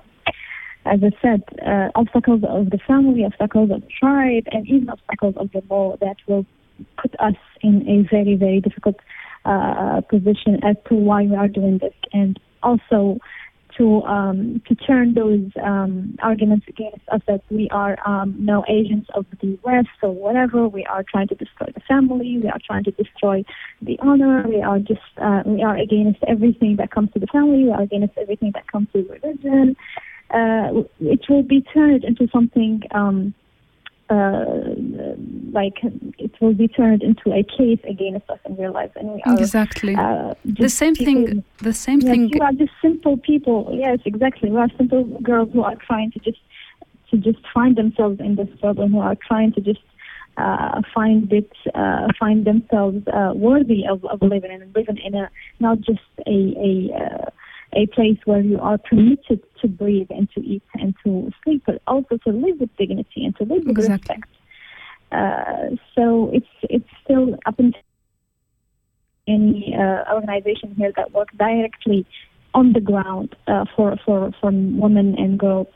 as 0.85 0.99
I 1.03 1.11
said 1.21 1.43
uh, 1.65 1.89
obstacles 1.95 2.43
of 2.47 2.71
the 2.71 2.79
family, 2.87 3.23
obstacles 3.23 3.71
of 3.71 3.81
the 3.81 3.87
tribe, 3.99 4.45
and 4.51 4.67
even 4.67 4.89
obstacles 4.89 5.35
of 5.37 5.51
the 5.51 5.63
law 5.69 5.97
that 6.01 6.17
will 6.27 6.45
put 6.97 7.13
us 7.19 7.35
in 7.61 7.87
a 7.87 8.07
very 8.09 8.35
very 8.35 8.59
difficult 8.59 8.97
uh, 9.45 10.01
position 10.01 10.59
as 10.63 10.75
to 10.89 10.95
why 10.95 11.23
we 11.23 11.35
are 11.35 11.47
doing 11.47 11.77
this. 11.77 11.93
And 12.13 12.39
also 12.63 13.19
to 13.77 14.03
um, 14.03 14.61
to 14.67 14.75
turn 14.75 15.13
those 15.13 15.49
um, 15.63 16.17
arguments 16.21 16.65
against 16.67 17.01
us 17.11 17.21
that 17.27 17.41
we 17.49 17.69
are 17.71 17.97
um, 18.07 18.35
no 18.39 18.63
agents 18.67 19.09
of 19.15 19.25
the 19.41 19.57
West 19.63 19.89
or 20.01 20.11
whatever. 20.11 20.67
We 20.67 20.85
are 20.85 21.03
trying 21.03 21.27
to 21.29 21.35
destroy 21.35 21.67
the 21.73 21.81
family. 21.81 22.39
We 22.41 22.49
are 22.49 22.59
trying 22.65 22.83
to 22.85 22.91
destroy 22.91 23.43
the 23.81 23.97
honor. 23.99 24.45
We 24.47 24.61
are 24.61 24.79
just 24.79 25.01
uh, 25.17 25.43
we 25.45 25.63
are 25.63 25.77
against 25.77 26.19
everything 26.27 26.75
that 26.77 26.91
comes 26.91 27.11
to 27.13 27.19
the 27.19 27.27
family. 27.27 27.65
We 27.65 27.71
are 27.71 27.81
against 27.81 28.17
everything 28.17 28.51
that 28.53 28.67
comes 28.71 28.87
to 28.93 29.03
religion. 29.03 29.75
Uh, 30.33 30.83
it 31.01 31.21
will 31.29 31.43
be 31.43 31.61
turned 31.61 32.03
into 32.03 32.27
something. 32.31 32.83
Um, 32.91 33.33
uh, 34.11 35.15
like 35.51 35.77
it 36.25 36.31
will 36.41 36.53
be 36.53 36.67
turned 36.67 37.01
into 37.01 37.31
a 37.31 37.43
case 37.43 37.79
against 37.87 38.29
us 38.29 38.39
in 38.45 38.55
real 38.57 38.73
life, 38.73 38.91
and 38.95 39.13
we 39.15 39.21
are 39.25 39.39
exactly 39.39 39.95
uh, 39.95 40.33
the 40.43 40.69
same 40.69 40.95
people, 40.95 41.27
thing. 41.27 41.43
The 41.59 41.73
same 41.73 41.99
yes, 42.01 42.09
thing. 42.11 42.29
We 42.33 42.39
are 42.39 42.51
just 42.51 42.73
simple 42.81 43.17
people. 43.17 43.69
Yes, 43.73 43.99
exactly. 44.05 44.51
We 44.51 44.57
are 44.57 44.69
simple 44.77 45.03
girls 45.21 45.49
who 45.53 45.63
are 45.63 45.75
trying 45.75 46.11
to 46.11 46.19
just 46.19 46.39
to 47.09 47.17
just 47.17 47.39
find 47.53 47.75
themselves 47.75 48.19
in 48.19 48.35
this 48.35 48.49
and 48.61 48.91
who 48.91 48.99
are 48.99 49.15
trying 49.27 49.53
to 49.53 49.61
just 49.61 49.81
uh, 50.37 50.81
find 50.93 51.31
it, 51.31 51.51
uh, 51.75 52.07
find 52.19 52.45
themselves 52.45 53.05
uh, 53.07 53.33
worthy 53.35 53.85
of, 53.87 54.03
of 54.05 54.21
living 54.21 54.51
and 54.51 54.75
living 54.75 54.97
in 55.05 55.13
a 55.15 55.29
not 55.59 55.79
just 55.81 56.07
a 56.25 56.37
a 56.69 56.73
uh, 57.01 57.29
a 57.73 57.85
place 57.87 58.17
where 58.25 58.41
you 58.41 58.59
are 58.59 58.77
permitted 58.77 59.41
to 59.61 59.67
breathe 59.67 60.07
and 60.09 60.29
to 60.31 60.41
eat 60.41 60.63
and 60.75 60.95
to 61.03 61.31
sleep, 61.43 61.63
but 61.65 61.81
also 61.87 62.17
to 62.17 62.31
live 62.31 62.59
with 62.59 62.75
dignity 62.77 63.25
and 63.25 63.35
to 63.37 63.43
live 63.43 63.63
with 63.65 63.77
exactly. 63.77 64.15
respect. 64.15 64.29
Uh, 65.11 65.75
so 65.95 66.29
it's 66.33 66.47
it's 66.63 66.89
still 67.03 67.37
up 67.45 67.59
until 67.59 67.81
any 69.27 69.75
uh, 69.77 70.13
organization 70.13 70.73
here 70.77 70.91
that 70.95 71.11
works 71.11 71.33
directly 71.37 72.05
on 72.53 72.73
the 72.73 72.79
ground 72.79 73.35
uh, 73.47 73.65
for 73.75 73.97
for 74.05 74.31
for 74.39 74.51
women 74.51 75.15
and 75.17 75.39
girls. 75.39 75.67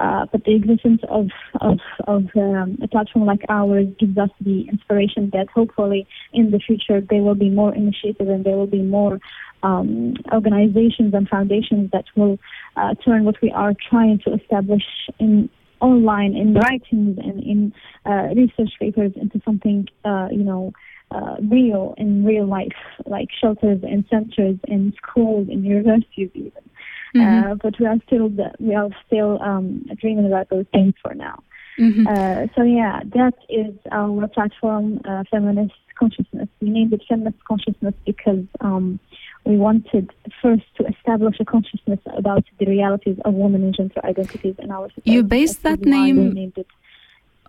Uh, 0.00 0.24
but 0.32 0.42
the 0.44 0.54
existence 0.54 1.02
of 1.10 1.28
of, 1.60 1.78
of 2.06 2.24
um, 2.34 2.78
a 2.82 2.88
platform 2.88 3.26
like 3.26 3.42
ours 3.50 3.86
gives 3.98 4.16
us 4.16 4.30
the 4.40 4.66
inspiration 4.68 5.28
that 5.34 5.46
hopefully 5.54 6.06
in 6.32 6.50
the 6.50 6.58
future 6.58 7.02
there 7.10 7.22
will 7.22 7.34
be 7.34 7.50
more 7.50 7.74
initiatives 7.74 8.30
and 8.30 8.42
there 8.44 8.56
will 8.56 8.66
be 8.66 8.80
more 8.82 9.18
um, 9.62 10.14
organizations 10.32 11.12
and 11.12 11.28
foundations 11.28 11.90
that 11.92 12.06
will 12.16 12.38
uh, 12.76 12.94
turn 13.04 13.24
what 13.24 13.36
we 13.42 13.50
are 13.52 13.74
trying 13.90 14.18
to 14.24 14.32
establish 14.32 14.86
in 15.18 15.50
online, 15.80 16.34
in 16.34 16.54
writings, 16.54 17.18
and 17.18 17.42
in 17.42 17.72
uh, 18.06 18.28
research 18.34 18.72
papers 18.78 19.12
into 19.16 19.40
something, 19.44 19.86
uh, 20.04 20.28
you 20.30 20.44
know, 20.44 20.72
uh, 21.10 21.36
real 21.50 21.94
in 21.98 22.24
real 22.24 22.46
life, 22.46 22.68
like 23.04 23.28
shelters 23.40 23.80
and 23.82 24.04
centers 24.08 24.56
and 24.68 24.94
schools 25.02 25.48
and 25.50 25.64
universities 25.64 26.30
even. 26.34 26.69
Mm-hmm. 27.14 27.52
Uh, 27.52 27.54
but 27.56 27.78
we 27.78 27.86
are 27.86 27.98
still 28.06 28.28
we 28.58 28.74
are 28.74 28.90
still 29.06 29.40
um, 29.42 29.84
dreaming 30.00 30.26
about 30.26 30.48
those 30.48 30.66
things 30.72 30.94
for 31.02 31.14
now. 31.14 31.42
Mm-hmm. 31.78 32.06
Uh, 32.06 32.46
so 32.54 32.62
yeah, 32.62 33.00
that 33.14 33.34
is 33.48 33.74
our 33.90 34.28
platform, 34.28 35.00
uh, 35.04 35.24
feminist 35.30 35.74
consciousness. 35.98 36.48
We 36.60 36.70
named 36.70 36.92
it 36.92 37.02
feminist 37.08 37.42
consciousness 37.44 37.94
because 38.04 38.44
um, 38.60 39.00
we 39.44 39.56
wanted 39.56 40.12
first 40.42 40.64
to 40.76 40.86
establish 40.86 41.36
a 41.40 41.44
consciousness 41.44 42.00
about 42.16 42.44
the 42.58 42.66
realities 42.66 43.18
of 43.24 43.34
women 43.34 43.64
and 43.64 43.74
gender 43.74 44.00
identities 44.04 44.56
in 44.58 44.70
our 44.70 44.88
society. 44.90 45.10
You 45.10 45.22
based 45.22 45.62
that 45.62 45.80
name. 45.80 46.52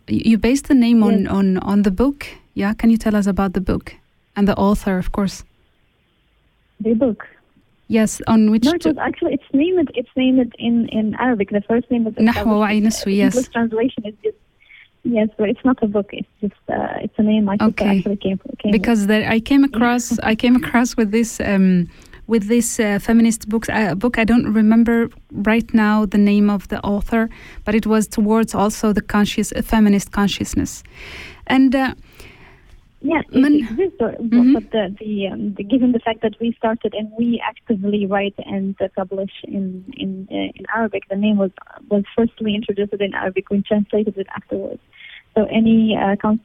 You 0.07 0.37
based 0.37 0.67
the 0.67 0.73
name 0.73 1.03
on, 1.03 1.27
on 1.27 1.57
on 1.59 1.83
the 1.83 1.91
book. 1.91 2.27
Yeah, 2.53 2.73
can 2.73 2.89
you 2.89 2.97
tell 2.97 3.15
us 3.15 3.27
about 3.27 3.53
the 3.53 3.61
book 3.61 3.95
and 4.35 4.47
the 4.47 4.55
author, 4.55 4.97
of 4.97 5.11
course? 5.11 5.43
The 6.79 6.93
book. 6.93 7.27
Yes, 7.90 8.20
on 8.26 8.50
which 8.50 8.64
no, 8.64 8.72
it 8.72 8.84
was 8.84 8.98
actually 8.98 9.34
it's 9.34 9.50
named 9.52 9.90
it's 9.94 10.14
named 10.16 10.52
in 10.58 10.88
in 10.88 11.14
Arabic. 11.26 11.50
The 11.50 11.62
first 11.68 11.90
name 11.90 12.06
is 12.06 12.14
نحو 12.14 12.60
وعي 12.60 12.80
نسوي. 12.80 13.14
Yes. 13.14 13.34
English 13.34 13.48
translation 13.48 14.02
is 14.06 14.14
just 14.24 14.36
Yes, 15.08 15.28
but 15.38 15.48
it's 15.48 15.64
not 15.64 15.80
a 15.82 15.86
book. 15.86 16.08
It's 16.12 16.28
just 16.40 16.54
uh, 16.68 17.04
it's 17.04 17.14
a 17.16 17.22
name 17.22 17.48
I 17.48 17.56
okay. 17.60 17.98
actually 17.98 18.16
came, 18.16 18.40
came 18.58 18.72
because 18.72 19.06
there, 19.06 19.24
I 19.36 19.38
came 19.38 19.62
across 19.62 20.18
I 20.18 20.34
came 20.34 20.56
across 20.56 20.96
with 20.96 21.12
this 21.12 21.38
um, 21.40 21.88
with 22.26 22.48
this 22.48 22.80
uh, 22.80 22.98
feminist 22.98 23.48
book 23.48 23.68
uh, 23.68 23.94
book. 23.94 24.18
I 24.18 24.24
don't 24.24 24.52
remember 24.52 24.96
right 25.50 25.68
now 25.72 26.06
the 26.06 26.18
name 26.18 26.50
of 26.50 26.66
the 26.72 26.80
author, 26.94 27.30
but 27.64 27.72
it 27.80 27.86
was 27.86 28.08
towards 28.08 28.52
also 28.52 28.92
the 28.92 29.04
conscious 29.16 29.52
uh, 29.52 29.62
feminist 29.62 30.10
consciousness, 30.10 30.82
and. 31.46 31.72
yeah, 33.01 33.21
it 33.31 33.41
Man- 33.41 33.55
exists, 33.55 33.95
but, 33.99 34.17
the, 34.19 34.95
the, 34.99 35.27
um, 35.27 35.53
the 35.55 35.63
given 35.63 35.91
the 35.91 35.99
fact 35.99 36.21
that 36.21 36.35
we 36.39 36.53
started 36.57 36.93
and 36.93 37.11
we 37.17 37.41
actively 37.45 38.05
write 38.05 38.35
and 38.45 38.75
uh, 38.79 38.87
publish 38.95 39.31
in 39.43 39.83
in 39.97 40.27
uh, 40.31 40.35
in 40.57 40.65
Arabic, 40.75 41.03
the 41.09 41.15
name 41.15 41.37
was 41.37 41.51
was 41.89 42.03
firstly 42.15 42.53
introduced 42.55 42.93
in 42.93 43.13
Arabic. 43.13 43.49
We 43.49 43.61
translated 43.61 44.17
it 44.17 44.27
afterwards. 44.35 44.81
So 45.35 45.45
any 45.45 45.97
uh, 45.97 46.15
con- 46.21 46.39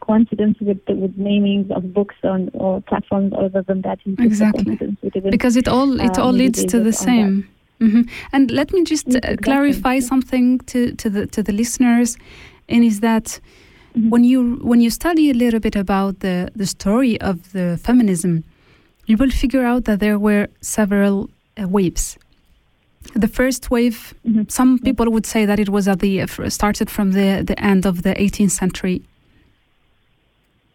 coincidence 0.00 0.58
with 0.60 0.84
the, 0.86 0.94
with 0.94 1.16
namings 1.18 1.70
of 1.70 1.92
books 1.94 2.16
on 2.22 2.50
or 2.54 2.80
platforms 2.82 3.32
other 3.36 3.62
than 3.62 3.82
that 3.82 3.98
is 4.06 4.14
Exactly. 4.18 4.64
coincidence. 4.64 4.98
We 5.02 5.10
didn't- 5.10 5.30
because 5.30 5.56
it 5.56 5.68
all 5.68 6.00
it 6.00 6.18
uh, 6.18 6.22
all 6.24 6.32
leads 6.32 6.64
to 6.66 6.78
the 6.80 6.92
same. 6.92 7.48
hmm 7.80 8.02
And 8.32 8.50
let 8.50 8.72
me 8.72 8.84
just 8.84 9.06
Yes, 9.08 9.16
uh, 9.16 9.18
exactly. 9.18 9.44
clarify 9.44 9.98
something 10.00 10.46
to, 10.70 10.78
to 11.02 11.10
the 11.10 11.26
to 11.34 11.42
the 11.42 11.52
listeners, 11.52 12.16
and 12.68 12.84
is 12.84 13.00
that 13.00 13.40
Mhm. 13.94 14.10
when 14.10 14.24
you 14.24 14.58
when 14.62 14.80
you 14.80 14.90
study 14.90 15.30
a 15.30 15.34
little 15.34 15.60
bit 15.60 15.76
about 15.76 16.20
the 16.20 16.48
the 16.56 16.66
story 16.66 17.20
of 17.20 17.36
the 17.52 17.78
feminism, 17.82 18.42
you 19.06 19.16
will 19.18 19.30
figure 19.30 19.64
out 19.66 19.84
that 19.84 19.98
there 20.00 20.18
were 20.18 20.46
several 20.60 21.28
uh, 21.60 21.68
waves. 21.68 22.16
The 23.20 23.28
first 23.28 23.70
wave, 23.70 24.14
Mhm. 24.24 24.50
some 24.50 24.78
people 24.78 25.06
would 25.10 25.26
say 25.26 25.46
that 25.46 25.58
it 25.58 25.68
was 25.68 25.88
at 25.88 25.98
the 25.98 26.26
started 26.48 26.90
from 26.90 27.12
the 27.12 27.42
the 27.44 27.54
end 27.58 27.86
of 27.86 28.02
the 28.02 28.14
18th 28.22 28.52
century 28.52 29.02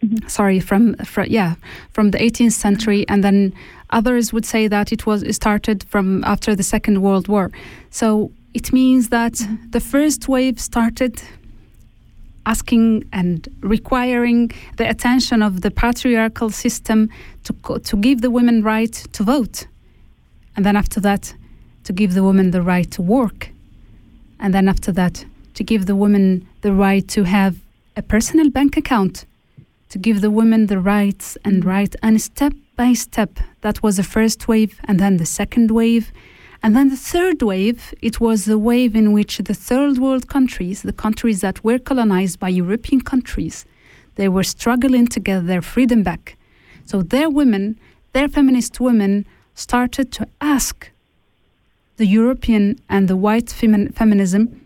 Mhm. 0.03 0.29
sorry 0.29 0.59
from, 0.59 0.93
fro 1.05 1.23
yeah 1.27 1.55
from 1.91 2.11
the 2.11 2.21
18th 2.21 2.53
century 2.53 3.03
and 3.07 3.23
then 3.23 3.51
others 3.89 4.31
would 4.33 4.45
say 4.45 4.67
that 4.67 4.91
it 4.91 5.05
was 5.07 5.23
started 5.35 5.83
from 5.89 6.23
after 6.23 6.55
the 6.55 6.63
second 6.63 7.01
world 7.01 7.27
war 7.27 7.49
so 7.89 8.29
it 8.53 8.71
means 8.71 9.09
that 9.09 9.41
the 9.71 9.79
first 9.79 10.27
wave 10.27 10.59
started 10.59 11.13
asking 12.47 13.03
and 13.11 13.47
requiring 13.61 14.49
the 14.77 14.89
attention 14.89 15.43
of 15.43 15.61
the 15.61 15.69
patriarchal 15.69 16.49
system 16.49 17.09
to 17.43 17.53
to 17.89 17.95
give 17.97 18.21
the 18.21 18.31
women 18.31 18.63
right 18.63 18.95
to 19.11 19.21
vote 19.23 19.67
and 20.55 20.65
then 20.65 20.75
after 20.75 20.99
that 21.01 21.33
to 21.83 21.93
give 21.93 22.13
the 22.13 22.23
woman 22.23 22.51
the 22.51 22.61
right 22.61 22.89
to 22.89 23.01
work 23.01 23.49
and 24.39 24.53
then 24.53 24.67
after 24.67 24.91
that 24.91 25.25
to 25.53 25.63
give 25.63 25.85
the 25.85 25.95
woman 25.95 26.47
the 26.61 26.71
right 26.71 27.07
to 27.07 27.23
have 27.23 27.53
a 27.95 28.01
personal 28.01 28.49
bank 28.49 28.77
account 28.77 29.25
to 29.89 29.97
give 29.97 30.21
the 30.21 30.31
women 30.31 30.67
the 30.67 30.79
rights 30.79 31.37
and 31.45 31.65
right 31.65 31.95
and 32.01 32.21
step 32.21 32.53
by 32.75 32.93
step 32.93 33.31
that 33.61 33.81
was 33.83 33.97
the 33.97 34.09
first 34.15 34.47
wave 34.47 34.79
and 34.87 34.99
then 34.99 35.17
the 35.17 35.25
second 35.25 35.71
wave 35.71 36.11
and 36.67 36.75
then 36.75 36.89
the 36.89 36.97
third 36.97 37.41
wave 37.41 37.93
it 38.01 38.19
was 38.19 38.43
the 38.43 38.59
wave 38.59 38.93
in 38.93 39.13
which 39.13 39.37
the 39.37 39.53
third 39.53 39.97
world 39.97 40.27
countries 40.27 40.81
the 40.81 40.91
countries 41.05 41.39
that 41.39 41.63
were 41.63 41.79
colonized 41.79 42.37
by 42.39 42.49
european 42.49 42.99
countries 42.99 43.63
they 44.15 44.27
were 44.27 44.43
struggling 44.43 45.07
to 45.07 45.19
get 45.21 45.47
their 45.47 45.61
freedom 45.61 46.03
back 46.03 46.37
so 46.83 47.01
their 47.01 47.29
women 47.29 47.79
their 48.11 48.27
feminist 48.27 48.81
women 48.81 49.25
started 49.55 50.11
to 50.11 50.27
ask 50.41 50.91
the 51.97 52.05
European 52.05 52.79
and 52.89 53.07
the 53.07 53.15
white 53.17 53.45
femi- 53.47 53.93
feminism 53.93 54.61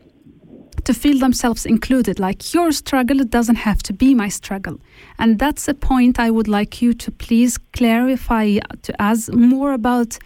to 0.84 0.94
feel 0.94 1.20
themselves 1.20 1.66
included. 1.66 2.20
Like 2.20 2.54
your 2.54 2.72
struggle 2.72 3.24
doesn't 3.24 3.56
have 3.68 3.82
to 3.84 3.94
be 3.94 4.14
my 4.14 4.30
struggle. 4.30 4.80
And 5.18 5.40
that's 5.40 5.68
a 5.68 5.74
point 5.74 6.20
I 6.20 6.30
would 6.30 6.48
like 6.48 6.82
you 6.82 6.94
to 6.94 7.12
please 7.12 7.58
clarify 7.58 8.58
uh, 8.58 8.76
to 8.84 9.04
us 9.04 9.30
more 9.30 9.74
about 9.74 10.18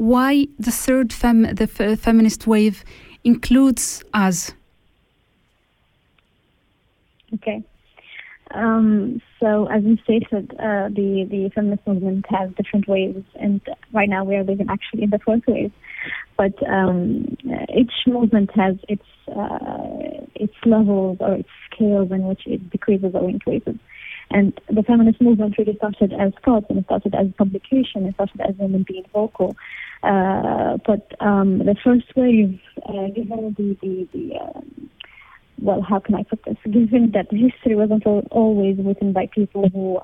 why 0.00 0.46
the 0.58 0.70
third 0.70 1.12
fem- 1.12 1.54
the 1.54 1.66
feminist 1.66 2.46
wave 2.46 2.82
includes 3.22 4.02
us. 4.14 4.52
Okay. 7.34 7.62
Um, 8.52 9.20
so, 9.38 9.66
as 9.66 9.84
you 9.84 9.98
stated, 10.02 10.52
uh, 10.58 10.88
the 10.88 11.26
the 11.30 11.50
feminist 11.54 11.86
movement 11.86 12.24
has 12.30 12.50
different 12.56 12.88
waves, 12.88 13.24
and 13.38 13.60
right 13.92 14.08
now 14.08 14.24
we 14.24 14.36
are 14.36 14.42
living 14.42 14.68
actually 14.70 15.02
in 15.02 15.10
the 15.10 15.18
fourth 15.18 15.42
wave. 15.46 15.70
But 16.38 16.54
um, 16.66 17.36
each 17.76 17.92
movement 18.06 18.50
has 18.54 18.76
its 18.88 19.04
uh, 19.28 20.24
its 20.34 20.54
levels 20.64 21.18
or 21.20 21.34
its 21.34 21.50
scales 21.70 22.10
in 22.10 22.22
which 22.22 22.46
it 22.46 22.70
decreases 22.70 23.14
or 23.14 23.28
increases. 23.28 23.76
And 24.30 24.58
the 24.68 24.82
feminist 24.82 25.20
movement 25.20 25.56
really 25.58 25.76
started 25.76 26.12
as 26.12 26.32
thought 26.44 26.64
and 26.68 26.78
it 26.78 26.84
started 26.84 27.14
as 27.14 27.26
publication, 27.36 28.06
it 28.06 28.14
started 28.14 28.40
as 28.40 28.54
women 28.58 28.84
being 28.86 29.04
vocal. 29.12 29.56
Uh, 30.02 30.78
but 30.86 31.12
um, 31.20 31.58
the 31.58 31.74
first 31.82 32.06
wave, 32.16 32.58
uh, 32.88 33.08
given 33.08 33.54
the, 33.58 33.76
the, 33.82 34.08
the 34.12 34.36
um, 34.36 34.90
well, 35.60 35.82
how 35.82 35.98
can 35.98 36.14
I 36.14 36.22
put 36.22 36.44
this? 36.44 36.56
Given 36.64 37.12
that 37.12 37.26
history 37.30 37.74
wasn't 37.74 38.06
always 38.06 38.78
written 38.78 39.12
by 39.12 39.26
people 39.26 39.68
who 39.68 40.00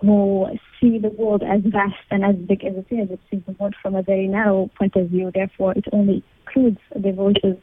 who 0.00 0.46
see 0.80 0.98
the 0.98 1.08
world 1.08 1.42
as 1.42 1.60
vast 1.64 1.96
and 2.10 2.24
as 2.24 2.36
big 2.36 2.64
as 2.64 2.74
it 2.76 2.94
is, 2.94 3.10
it 3.10 3.20
sees 3.30 3.42
the 3.46 3.52
world 3.58 3.74
from 3.82 3.96
a 3.96 4.02
very 4.02 4.28
narrow 4.28 4.70
point 4.78 4.94
of 4.94 5.08
view. 5.08 5.30
Therefore, 5.34 5.72
it 5.72 5.86
only 5.92 6.22
includes 6.46 6.78
the 6.94 7.10
voices 7.10 7.56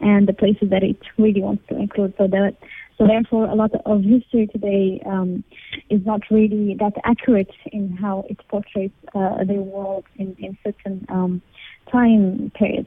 and 0.00 0.26
the 0.26 0.32
places 0.32 0.70
that 0.70 0.82
it 0.82 0.96
really 1.18 1.42
wants 1.42 1.62
to 1.68 1.76
include. 1.76 2.14
So 2.16 2.26
that 2.28 2.56
so 3.02 3.08
therefore, 3.08 3.46
a 3.46 3.54
lot 3.56 3.72
of 3.84 4.04
history 4.04 4.46
today 4.46 5.02
um, 5.04 5.42
is 5.90 6.06
not 6.06 6.20
really 6.30 6.76
that 6.78 6.92
accurate 7.04 7.50
in 7.72 7.96
how 7.96 8.24
it 8.30 8.38
portrays 8.46 8.92
uh, 9.12 9.42
the 9.42 9.54
world 9.54 10.04
in, 10.16 10.36
in 10.38 10.56
certain 10.62 11.04
um, 11.08 11.42
time 11.90 12.52
periods. 12.54 12.86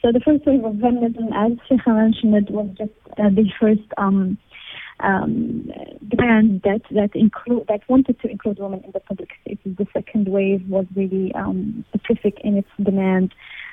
So 0.00 0.10
the 0.10 0.18
first 0.18 0.44
wave 0.46 0.64
of 0.64 0.80
feminism, 0.80 1.28
as 1.32 1.52
Cheija 1.70 1.94
mentioned, 1.94 2.50
was 2.50 2.70
just 2.76 2.90
uh, 3.18 3.28
the 3.28 3.48
first 3.60 3.86
um, 3.98 4.36
um, 4.98 5.70
demand 6.08 6.62
that 6.64 6.80
that 6.90 7.10
include 7.14 7.66
that 7.68 7.88
wanted 7.88 8.20
to 8.20 8.28
include 8.28 8.58
women 8.58 8.82
in 8.82 8.90
the 8.90 9.00
public 9.00 9.28
spaces. 9.42 9.76
The 9.78 9.86
second 9.92 10.26
wave 10.26 10.68
was 10.68 10.86
really 10.96 11.32
um, 11.36 11.84
specific 11.94 12.40
in 12.42 12.56
its 12.56 12.68
demand. 12.82 13.32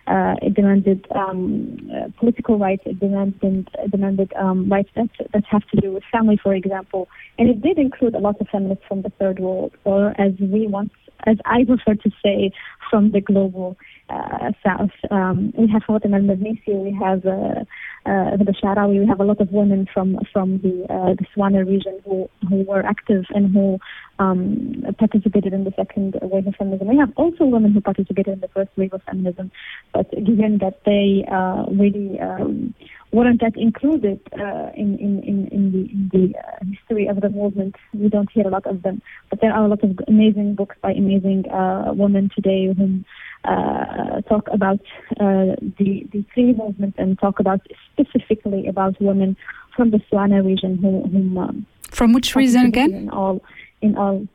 Uh, 0.10 0.34
it 0.42 0.56
demanded 0.56 1.06
um, 1.16 1.78
uh, 1.96 2.08
political 2.20 2.58
rights. 2.58 2.82
It 2.88 3.00
demanded 3.00 3.70
demanded 3.92 4.34
um, 4.34 4.68
rights 4.68 4.90
that 4.96 5.10
that 5.34 5.44
have 5.46 5.62
to 5.70 5.80
do 5.80 5.94
with 5.94 6.04
family, 6.12 6.38
for 6.42 6.56
example. 6.56 7.08
And 7.38 7.48
it 7.48 7.62
did 7.62 7.78
include 7.78 8.16
a 8.16 8.20
lot 8.20 8.42
of 8.42 8.48
feminists 8.48 8.84
from 8.88 9.04
the 9.04 9.12
third 9.20 9.40
world, 9.40 9.74
or 9.84 10.20
as 10.20 10.34
we 10.40 10.66
want, 10.66 10.92
as 11.28 11.38
I 11.46 11.64
prefer 11.64 11.94
to 11.94 12.12
say, 12.24 12.52
from 12.90 13.12
the 13.12 13.22
global 13.22 13.78
uh, 14.10 14.52
south. 14.66 14.92
Um, 15.12 15.54
we 15.58 15.68
have 15.68 15.84
Fatima 15.86 16.18
al-Mernissi, 16.18 16.74
we 16.74 16.98
have 17.00 17.26
uh, 17.26 17.64
uh, 18.06 18.38
the 18.38 18.54
Sharawi, 18.62 19.00
we 19.00 19.08
have 19.08 19.20
a 19.20 19.24
lot 19.24 19.40
of 19.40 19.52
women 19.52 19.88
from 19.94 20.18
from 20.32 20.60
the 20.60 20.86
uh, 20.90 21.14
the 21.16 21.26
Swana 21.36 21.68
region 21.68 22.00
who 22.06 22.30
who 22.48 22.64
were 22.64 22.86
active 22.86 23.26
and 23.30 23.54
who 23.54 23.78
um, 24.20 24.84
participated 24.98 25.54
in 25.54 25.64
the 25.64 25.74
second 25.76 26.18
wave 26.22 26.48
of 26.48 26.56
feminism. 26.56 26.88
We 26.88 26.98
have 26.98 27.12
also 27.16 27.46
women 27.46 27.74
who 27.74 27.82
participated 27.82 28.34
in 28.34 28.40
the 28.40 28.50
first 28.50 28.72
wave 28.76 28.94
of 28.94 29.02
feminism, 29.04 29.52
but 29.94 30.10
given 30.12 30.58
that 30.60 30.82
they 30.86 31.26
uh, 31.32 31.66
really 31.72 32.20
um, 32.20 32.74
weren't 33.12 33.42
that 33.42 33.58
included 33.58 34.20
uh, 34.34 34.70
in, 34.76 34.98
in, 35.00 35.24
in, 35.24 35.48
in 35.52 35.72
the, 35.72 35.80
in 35.92 36.10
the 36.14 36.38
uh, 36.38 36.66
history 36.66 37.08
of 37.08 37.22
the 37.22 37.30
movement. 37.30 37.76
We 37.94 38.10
don't 38.10 38.32
hear 38.32 38.46
a 38.46 38.52
lot 38.52 38.68
of 38.68 38.84
them. 38.84 39.02
But 39.30 39.42
there 39.42 39.52
are 39.52 39.66
a 39.66 39.68
lot 39.68 39.84
of 39.84 39.98
amazing 40.08 40.56
books 40.56 40.76
by 40.82 40.92
amazing 40.92 41.50
uh, 41.50 41.94
women 41.94 42.30
today 42.36 42.68
who 42.78 43.04
uh, 43.46 44.22
talk 44.22 44.48
about 44.52 44.80
uh, 45.20 45.56
the, 45.78 46.06
the 46.12 46.26
three 46.34 46.54
movements 46.54 46.98
and 47.00 47.18
talk 47.20 47.40
about 47.40 47.62
specifically 47.94 48.68
about 48.68 49.00
women 49.02 49.38
from 49.76 49.92
the 49.92 50.02
Swana 50.12 50.46
region 50.46 50.78
who, 50.78 51.04
whom, 51.08 51.38
um, 51.38 51.66
from 51.90 52.14
which 52.14 52.36
region 52.36 52.66
again? 52.66 52.94
In 52.94 53.10
all, 53.10 53.42
in 53.82 53.98
all 53.98 54.28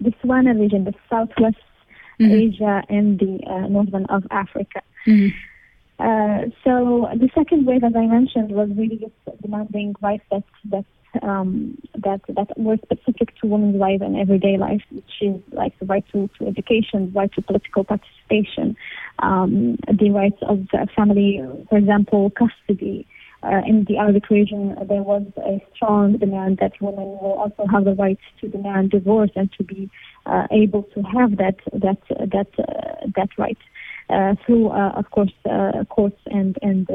the 0.00 0.12
Swana 0.22 0.58
region, 0.58 0.84
the 0.84 0.94
southwest 1.08 1.56
mm-hmm. 2.20 2.32
Asia 2.32 2.82
and 2.88 3.18
the 3.18 3.40
uh, 3.46 3.66
northern 3.68 4.06
of 4.06 4.24
Africa. 4.30 4.82
Mm-hmm. 5.06 5.36
Uh, 5.98 6.50
so 6.62 7.08
the 7.18 7.28
second 7.34 7.66
wave, 7.66 7.82
as 7.82 7.92
I 7.96 8.06
mentioned, 8.06 8.52
was 8.52 8.68
really 8.76 8.98
just 8.98 9.42
demanding 9.42 9.94
rights 10.00 10.22
that 10.30 10.44
that 10.70 10.84
um, 11.22 11.76
that 11.94 12.20
that 12.28 12.56
were 12.56 12.76
specific 12.76 13.34
to 13.40 13.46
women's 13.46 13.76
life 13.76 14.00
and 14.00 14.16
everyday 14.16 14.56
life, 14.56 14.82
which 14.90 15.12
is 15.20 15.40
like 15.52 15.78
the 15.78 15.86
right 15.86 16.04
to, 16.12 16.28
to 16.38 16.46
education, 16.46 17.12
the 17.12 17.18
right 17.18 17.32
to 17.34 17.42
political 17.42 17.84
participation, 17.84 18.76
um, 19.20 19.76
the 19.92 20.10
rights 20.10 20.38
of 20.42 20.66
the 20.72 20.86
family, 20.94 21.42
for 21.68 21.78
example, 21.78 22.30
custody. 22.30 23.06
Uh, 23.40 23.60
in 23.68 23.84
the 23.84 23.96
Arabic 23.96 24.30
region, 24.30 24.74
there 24.88 25.04
was 25.04 25.24
a 25.36 25.62
strong 25.72 26.18
demand 26.18 26.58
that 26.60 26.72
women 26.80 27.04
will 27.04 27.38
also 27.38 27.66
have 27.70 27.84
the 27.84 27.94
right 27.94 28.18
to 28.40 28.48
demand 28.48 28.90
divorce 28.90 29.30
and 29.36 29.48
to 29.52 29.62
be 29.62 29.88
uh, 30.26 30.48
able 30.50 30.82
to 30.82 31.02
have 31.02 31.36
that 31.36 31.54
that 31.72 31.98
that 32.08 32.48
uh, 32.58 33.06
that 33.14 33.28
right. 33.38 33.58
Uh, 34.10 34.34
through, 34.44 34.68
uh, 34.70 34.90
of 34.96 35.08
course, 35.12 35.32
uh, 35.48 35.84
courts 35.88 36.18
and 36.26 36.58
and 36.62 36.90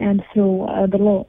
and 0.00 0.22
through 0.32 0.66
the 0.90 0.96
law. 0.96 1.26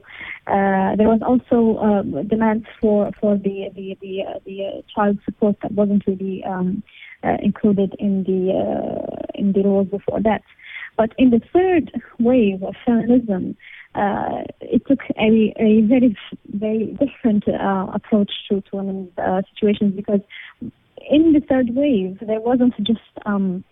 There 0.48 1.08
was 1.08 1.20
also 1.22 1.78
um, 1.78 2.26
demands 2.26 2.66
for 2.80 3.10
for 3.20 3.36
the 3.36 3.70
the 3.74 3.96
the, 4.00 4.24
the 4.44 4.82
child 4.94 5.18
support 5.24 5.56
that 5.62 5.72
wasn't 5.72 6.06
really 6.06 6.42
um, 6.44 6.82
included 7.22 7.94
in 7.98 8.24
the 8.24 8.52
in 9.34 9.52
the 9.52 9.60
laws 9.60 9.86
before 9.88 10.20
that. 10.22 10.42
But 10.96 11.12
in 11.16 11.30
the 11.30 11.40
third 11.52 11.92
wave 12.18 12.62
of 12.64 12.74
feminism, 12.84 13.56
uh, 13.94 14.42
it 14.60 14.82
took 14.86 15.00
a, 15.16 15.54
a 15.56 15.80
very, 15.82 16.16
very 16.48 16.98
different 16.98 17.46
uh, 17.48 17.86
approach 17.94 18.32
to, 18.48 18.60
to 18.60 18.76
women's 18.76 19.10
uh, 19.16 19.42
situations 19.54 19.94
because 19.94 20.20
in 21.10 21.32
the 21.32 21.40
third 21.40 21.74
wave, 21.74 22.18
there 22.26 22.40
wasn't 22.40 22.76
just 22.78 23.00
um, 23.26 23.64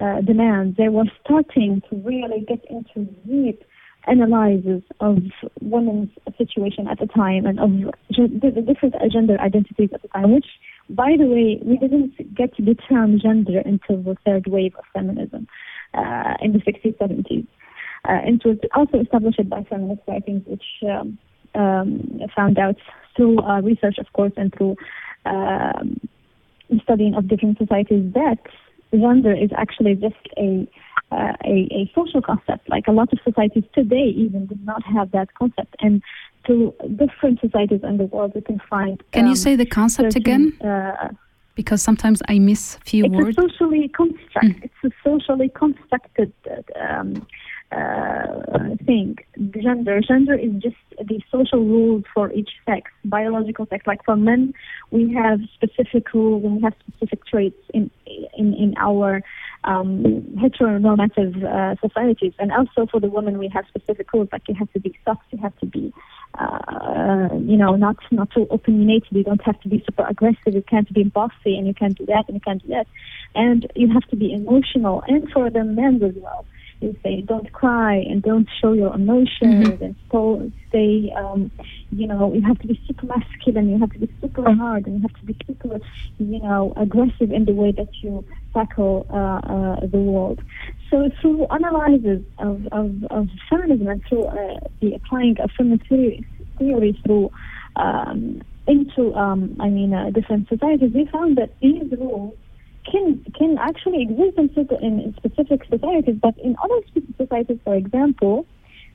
uh, 0.00 0.20
demands, 0.20 0.76
they 0.76 0.88
were 0.88 1.04
starting 1.24 1.82
to 1.88 1.96
really 1.96 2.44
get 2.46 2.64
into 2.70 3.10
deep 3.26 3.64
analysis 4.06 4.82
of 5.00 5.18
women's 5.60 6.10
situation 6.36 6.88
at 6.88 6.98
the 6.98 7.06
time 7.06 7.46
and 7.46 7.58
of 7.58 7.70
the 8.10 8.62
different 8.62 8.94
gender 9.10 9.40
identities 9.40 9.90
at 9.92 10.02
the 10.02 10.08
time, 10.08 10.32
which, 10.32 10.46
by 10.90 11.14
the 11.18 11.26
way, 11.26 11.58
we 11.64 11.76
didn't 11.78 12.34
get 12.34 12.54
to 12.56 12.62
the 12.62 12.74
term 12.74 13.18
gender 13.18 13.60
until 13.64 14.02
the 14.02 14.16
third 14.24 14.46
wave 14.46 14.74
of 14.76 14.84
feminism 14.92 15.46
uh, 15.94 16.34
in 16.40 16.52
the 16.52 16.58
60s, 16.58 16.96
70s. 16.98 17.46
Uh, 18.06 18.20
and 18.26 18.42
it 18.44 18.46
was 18.46 18.58
also 18.74 19.00
established 19.00 19.48
by 19.48 19.64
feminist 19.64 20.02
writings, 20.06 20.42
which 20.46 20.64
um, 20.86 21.18
um, 21.54 22.20
found 22.36 22.58
out 22.58 22.76
through 23.16 23.38
uh, 23.40 23.60
research, 23.60 23.96
of 23.98 24.12
course, 24.12 24.32
and 24.36 24.52
through 24.54 24.76
um, 25.24 25.98
studying 26.82 27.14
of 27.14 27.28
different 27.28 27.56
societies 27.56 28.12
that 28.12 28.38
gender 28.98 29.32
is 29.32 29.50
actually 29.56 29.94
just 29.94 30.14
a, 30.36 30.66
uh, 31.12 31.32
a, 31.44 31.68
a 31.70 31.90
social 31.94 32.22
concept. 32.22 32.68
Like 32.68 32.86
a 32.86 32.92
lot 32.92 33.12
of 33.12 33.18
societies 33.24 33.64
today 33.74 34.12
even 34.16 34.46
do 34.46 34.56
not 34.64 34.82
have 34.84 35.10
that 35.12 35.34
concept. 35.34 35.74
And 35.80 36.02
to 36.46 36.74
different 36.96 37.40
societies 37.40 37.80
in 37.82 37.96
the 37.96 38.04
world, 38.04 38.32
we 38.34 38.40
can 38.40 38.60
find. 38.68 39.02
Can 39.12 39.24
um, 39.24 39.30
you 39.30 39.36
say 39.36 39.56
the 39.56 39.66
concept 39.66 40.12
certain, 40.12 40.22
again? 40.22 40.60
Uh, 40.60 41.08
because 41.54 41.82
sometimes 41.82 42.20
I 42.28 42.38
miss 42.38 42.76
few 42.84 43.04
it's 43.04 43.14
words. 43.14 43.28
It's 43.28 43.38
a 43.38 43.42
socially 43.42 43.88
construct. 43.88 44.46
Mm. 44.46 44.64
It's 44.64 44.74
a 44.84 44.90
socially 45.04 45.50
constructed 45.54 46.32
um, 46.80 47.26
uh, 47.72 48.76
thing. 48.86 49.18
Gender. 49.52 50.00
Gender 50.00 50.34
is 50.34 50.52
just 50.62 50.76
the 50.98 51.20
social 51.30 51.60
rules 51.60 52.04
for 52.12 52.32
each 52.32 52.50
sex, 52.66 52.90
biological 53.04 53.66
sex. 53.66 53.86
Like 53.86 54.04
for 54.04 54.16
men, 54.16 54.54
we 54.90 55.12
have 55.14 55.40
specific 55.54 56.12
rules 56.14 56.44
and 56.44 56.56
we 56.56 56.62
have 56.62 56.74
specific 56.86 57.26
traits 57.26 57.58
in 57.72 57.90
in 58.36 58.54
in 58.54 58.74
our 58.78 59.22
um, 59.64 60.22
heteronormative 60.38 61.42
uh, 61.42 61.74
societies, 61.80 62.34
and 62.38 62.52
also 62.52 62.86
for 62.90 63.00
the 63.00 63.08
women, 63.08 63.38
we 63.38 63.48
have 63.48 63.64
specific 63.68 64.12
rules. 64.12 64.28
Like 64.30 64.42
you 64.48 64.54
have 64.54 64.70
to 64.72 64.80
be 64.80 64.96
soft, 65.04 65.24
you 65.30 65.38
have 65.38 65.58
to 65.60 65.66
be, 65.66 65.92
uh, 66.38 67.28
you 67.32 67.56
know, 67.56 67.74
not 67.74 67.96
not 68.10 68.30
too 68.30 68.46
opinionated. 68.50 69.08
You 69.10 69.24
don't 69.24 69.42
have 69.42 69.60
to 69.62 69.68
be 69.68 69.82
super 69.84 70.06
aggressive. 70.06 70.54
You 70.54 70.62
can't 70.62 70.92
be 70.92 71.04
bossy, 71.04 71.56
and 71.56 71.66
you 71.66 71.74
can't 71.74 71.96
do 71.96 72.06
that, 72.06 72.24
and 72.28 72.36
you 72.36 72.40
can't 72.40 72.62
do 72.62 72.68
that. 72.68 72.86
And 73.34 73.66
you 73.74 73.92
have 73.92 74.04
to 74.10 74.16
be 74.16 74.32
emotional. 74.32 75.02
And 75.08 75.28
for 75.30 75.50
the 75.50 75.64
men 75.64 76.02
as 76.02 76.14
well 76.16 76.46
to 76.84 76.90
say 77.02 77.14
don't 77.32 77.50
cry 77.60 77.94
and 78.10 78.22
don't 78.30 78.48
show 78.60 78.72
your 78.82 78.92
emotions 79.00 79.64
Mhm. 79.68 79.80
and 79.86 79.94
so 80.12 80.20
say 80.72 80.90
um, 81.22 81.40
you 82.00 82.06
know 82.10 82.22
you 82.34 82.42
have 82.50 82.58
to 82.62 82.68
be 82.72 82.76
super 82.86 83.06
masculine 83.14 83.66
you 83.72 83.78
have 83.84 83.92
to 83.96 84.00
be 84.04 84.10
super 84.20 84.44
hard 84.62 84.82
and 84.86 84.92
you 84.96 85.02
have 85.06 85.16
to 85.20 85.26
be 85.30 85.36
super 85.46 85.74
you 86.18 86.40
know 86.46 86.62
aggressive 86.84 87.30
in 87.38 87.42
the 87.50 87.56
way 87.62 87.70
that 87.80 87.88
you 88.02 88.12
tackle 88.56 88.96
uh, 89.20 89.40
uh, 89.54 89.76
the 89.94 90.02
world 90.12 90.38
so 90.90 90.96
through 91.20 91.46
analysis 91.58 92.20
of, 92.38 92.56
of, 92.78 92.88
of 93.16 93.28
feminism 93.50 93.86
and 93.88 94.02
through 94.08 94.26
uh, 94.26 94.56
the 94.80 94.90
applying 94.98 95.36
of 95.40 95.50
feminist 95.56 95.84
theory, 95.88 96.24
theory 96.58 96.92
through 97.04 97.26
um, 97.84 98.42
into 98.66 99.02
um, 99.14 99.40
I 99.60 99.68
mean 99.76 99.92
uh, 99.92 100.10
different 100.10 100.48
societies 100.48 100.92
we 100.94 101.08
found 101.12 101.36
that 101.40 101.50
these 101.60 101.90
rules 101.98 102.34
can 102.90 103.24
can 103.36 103.58
actually 103.58 104.02
exist 104.02 104.38
in, 104.38 105.00
in, 105.00 105.14
specific 105.16 105.64
societies, 105.68 106.16
but 106.20 106.36
in 106.38 106.56
other 106.62 106.80
societies, 107.16 107.58
for 107.64 107.74
example, 107.74 108.46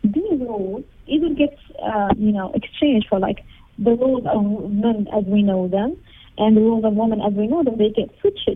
these 0.03 0.39
rules 0.39 0.83
either 1.07 1.29
get 1.29 1.57
uh, 1.83 2.09
you 2.17 2.31
know 2.31 2.51
exchanged 2.53 3.07
for 3.09 3.19
like 3.19 3.43
the 3.77 3.91
rules 3.91 4.25
of 4.25 4.71
men 4.71 5.07
as 5.15 5.23
we 5.25 5.41
know 5.43 5.67
them 5.67 5.97
and 6.37 6.55
the 6.55 6.61
rules 6.61 6.83
of 6.85 6.93
women 6.93 7.21
as 7.21 7.33
we 7.33 7.47
know 7.47 7.63
them. 7.63 7.77
They 7.77 7.89
get 7.89 8.09
switched. 8.21 8.49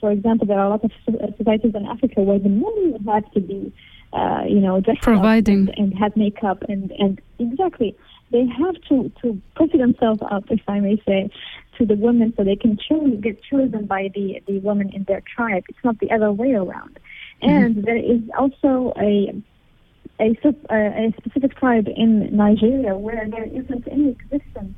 For 0.00 0.10
example, 0.10 0.46
there 0.48 0.58
are 0.58 0.66
a 0.66 0.70
lot 0.70 0.84
of 0.84 0.90
uh, 1.08 1.26
societies 1.36 1.74
in 1.74 1.86
Africa 1.86 2.22
where 2.22 2.38
the 2.38 2.48
men 2.48 2.98
have 3.06 3.30
to 3.32 3.40
be 3.40 3.72
uh, 4.12 4.42
you 4.48 4.60
know 4.60 4.80
dressed 4.80 4.98
up 4.98 5.04
Providing. 5.04 5.68
and, 5.76 5.78
and 5.78 5.98
have 5.98 6.16
makeup 6.16 6.62
and 6.68 6.90
and 6.92 7.20
exactly 7.38 7.96
they 8.32 8.46
have 8.46 8.76
to 8.88 9.10
to 9.22 9.40
put 9.54 9.72
themselves 9.72 10.20
up, 10.30 10.44
if 10.50 10.60
I 10.68 10.80
may 10.80 10.96
say, 11.06 11.30
to 11.78 11.86
the 11.86 11.94
women 11.94 12.32
so 12.36 12.44
they 12.44 12.56
can 12.56 12.76
choose 12.86 13.20
get 13.20 13.42
chosen 13.42 13.86
by 13.86 14.10
the 14.14 14.42
the 14.46 14.58
women 14.60 14.90
in 14.96 15.04
their 15.04 15.22
tribe. 15.34 15.64
It's 15.68 15.84
not 15.84 15.98
the 16.00 16.10
other 16.10 16.32
way 16.32 16.52
around. 16.52 16.98
And 17.42 17.84
there 17.84 17.96
is 17.96 18.20
also 18.38 18.92
a 18.98 19.12
a, 20.20 20.36
a 20.70 21.12
specific 21.18 21.56
tribe 21.56 21.88
in 21.88 22.34
Nigeria 22.36 22.96
where 22.96 23.26
there 23.28 23.44
isn't 23.44 23.88
any 23.90 24.10
existence 24.10 24.74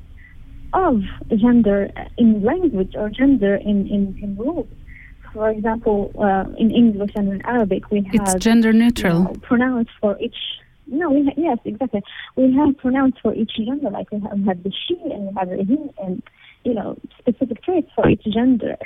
of 0.73 1.01
gender 1.37 1.89
in 2.17 2.43
language 2.43 2.93
or 2.95 3.09
gender 3.09 3.55
in, 3.55 3.87
in, 3.87 4.17
in 4.21 4.35
rules. 4.37 4.67
For 5.33 5.49
example, 5.49 6.11
uh, 6.17 6.45
in 6.57 6.71
English 6.71 7.11
and 7.15 7.31
in 7.31 7.45
Arabic, 7.45 7.91
we 7.91 8.01
have 8.03 8.13
It's 8.13 8.35
gender 8.35 8.71
you 8.71 8.79
neutral. 8.79 9.23
know, 9.23 9.33
pronouns 9.41 9.87
for 9.99 10.17
each. 10.19 10.35
No, 10.87 11.09
we 11.11 11.25
ha- 11.25 11.33
yes, 11.37 11.57
exactly. 11.65 12.03
We 12.35 12.53
have 12.55 12.77
pronouns 12.77 13.15
for 13.21 13.33
each 13.33 13.51
gender, 13.57 13.89
like 13.89 14.11
we 14.11 14.19
have, 14.21 14.37
we 14.37 14.45
have 14.45 14.63
the 14.63 14.71
she 14.87 14.97
and 15.11 15.27
we 15.27 15.33
have 15.35 15.49
the 15.49 15.63
he, 15.63 15.77
and 16.03 16.21
you 16.63 16.73
know 16.73 16.97
specific 17.19 17.63
traits 17.63 17.89
for 17.95 18.07
each 18.09 18.23
gender. 18.25 18.77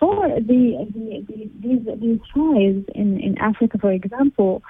For 0.00 0.28
the, 0.28 0.86
the, 0.94 1.24
the 1.28 1.50
these 1.60 2.00
these 2.00 2.20
tribes 2.32 2.84
in 2.94 3.18
in 3.20 3.38
Africa, 3.38 3.78
for 3.78 3.92
example, 3.92 4.62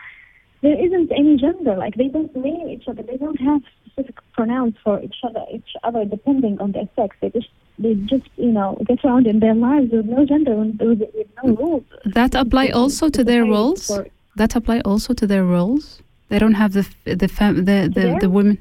there 0.62 0.78
isn't 0.84 1.10
any 1.12 1.36
gender. 1.36 1.76
Like 1.76 1.94
they 1.96 2.08
don't 2.08 2.34
name 2.36 2.68
each 2.68 2.86
other. 2.88 3.02
They 3.02 3.16
don't 3.16 3.40
have 3.40 3.62
specific 3.86 4.16
pronouns 4.32 4.74
for 4.84 5.00
each 5.02 5.16
other. 5.24 5.44
Each 5.52 5.72
other 5.82 6.04
depending 6.04 6.60
on 6.60 6.72
their 6.72 6.88
sex. 6.94 7.16
They 7.20 7.30
just 7.30 7.48
they 7.78 7.94
just 7.94 8.28
you 8.36 8.52
know 8.52 8.78
get 8.86 9.04
around 9.04 9.26
in 9.26 9.40
their 9.40 9.54
lives 9.54 9.90
with 9.92 10.06
no 10.06 10.24
gender 10.24 10.52
and 10.52 10.78
with, 10.78 11.00
with 11.14 11.26
no 11.42 11.54
rules. 11.56 11.84
That 12.04 12.34
apply 12.34 12.68
also 12.68 13.08
to 13.08 13.24
their 13.24 13.44
roles. 13.44 13.86
for- 13.86 14.06
That 14.36 14.54
apply 14.54 14.80
also 14.80 15.14
to 15.14 15.26
their 15.26 15.44
roles. 15.44 16.02
They 16.28 16.38
don't 16.38 16.54
have 16.54 16.72
the 16.72 16.86
the 17.04 17.16
the 17.16 17.26
the, 17.26 17.90
Their? 17.94 18.18
the 18.20 18.30
women. 18.30 18.58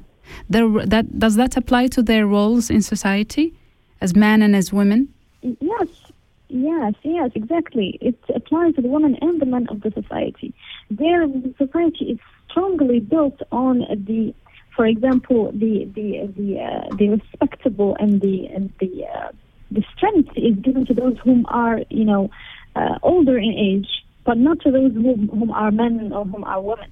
Their, 0.48 0.68
that 0.86 1.18
does 1.18 1.36
that 1.36 1.56
apply 1.56 1.88
to 1.88 2.02
their 2.02 2.26
roles 2.26 2.70
in 2.70 2.82
society, 2.82 3.54
as 4.00 4.14
men 4.14 4.42
and 4.42 4.54
as 4.54 4.72
women? 4.72 5.12
Yes, 5.42 5.88
yes, 6.48 6.94
yes, 7.02 7.30
exactly. 7.34 7.98
It 8.00 8.18
applies 8.34 8.74
to 8.74 8.82
the 8.82 8.88
women 8.88 9.16
and 9.20 9.40
the 9.40 9.46
men 9.46 9.68
of 9.68 9.82
the 9.82 9.90
society. 9.92 10.54
Their 10.90 11.26
society 11.58 12.04
is 12.12 12.18
strongly 12.50 13.00
built 13.00 13.40
on 13.52 13.80
the, 13.80 14.34
for 14.74 14.86
example, 14.86 15.52
the 15.52 15.84
the 15.94 16.32
the 16.36 16.60
uh, 16.60 16.96
the 16.96 17.08
respectable 17.10 17.96
and 17.98 18.20
the 18.20 18.46
and 18.46 18.72
the 18.80 19.06
uh, 19.06 19.30
the 19.70 19.84
strength 19.96 20.30
is 20.36 20.56
given 20.56 20.86
to 20.86 20.94
those 20.94 21.16
whom 21.24 21.46
are 21.48 21.80
you 21.90 22.04
know 22.04 22.30
uh, 22.74 22.98
older 23.02 23.38
in 23.38 23.52
age, 23.52 23.88
but 24.24 24.38
not 24.38 24.60
to 24.60 24.70
those 24.70 24.92
whom 24.92 25.28
whom 25.28 25.50
are 25.50 25.70
men 25.70 26.12
or 26.12 26.24
whom 26.24 26.44
are 26.44 26.60
women. 26.60 26.90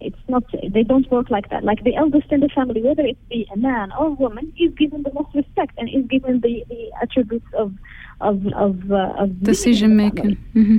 It's 0.00 0.18
not. 0.28 0.44
They 0.68 0.82
don't 0.82 1.10
work 1.10 1.30
like 1.30 1.50
that. 1.50 1.64
Like 1.64 1.84
the 1.84 1.94
eldest 1.96 2.32
in 2.32 2.40
the 2.40 2.48
family, 2.48 2.82
whether 2.82 3.02
it 3.02 3.18
be 3.28 3.46
a 3.52 3.56
man 3.56 3.92
or 3.92 4.06
a 4.06 4.12
woman, 4.12 4.52
is 4.58 4.72
given 4.74 5.02
the 5.02 5.12
most 5.12 5.34
respect 5.34 5.74
and 5.78 5.88
is 5.88 6.06
given 6.08 6.40
the, 6.40 6.64
the 6.68 6.90
attributes 7.02 7.46
of 7.54 7.72
of 8.20 8.46
of, 8.54 8.90
uh, 8.90 9.12
of 9.18 9.42
Decision 9.42 9.96
making. 9.96 10.36
hmm 10.52 10.78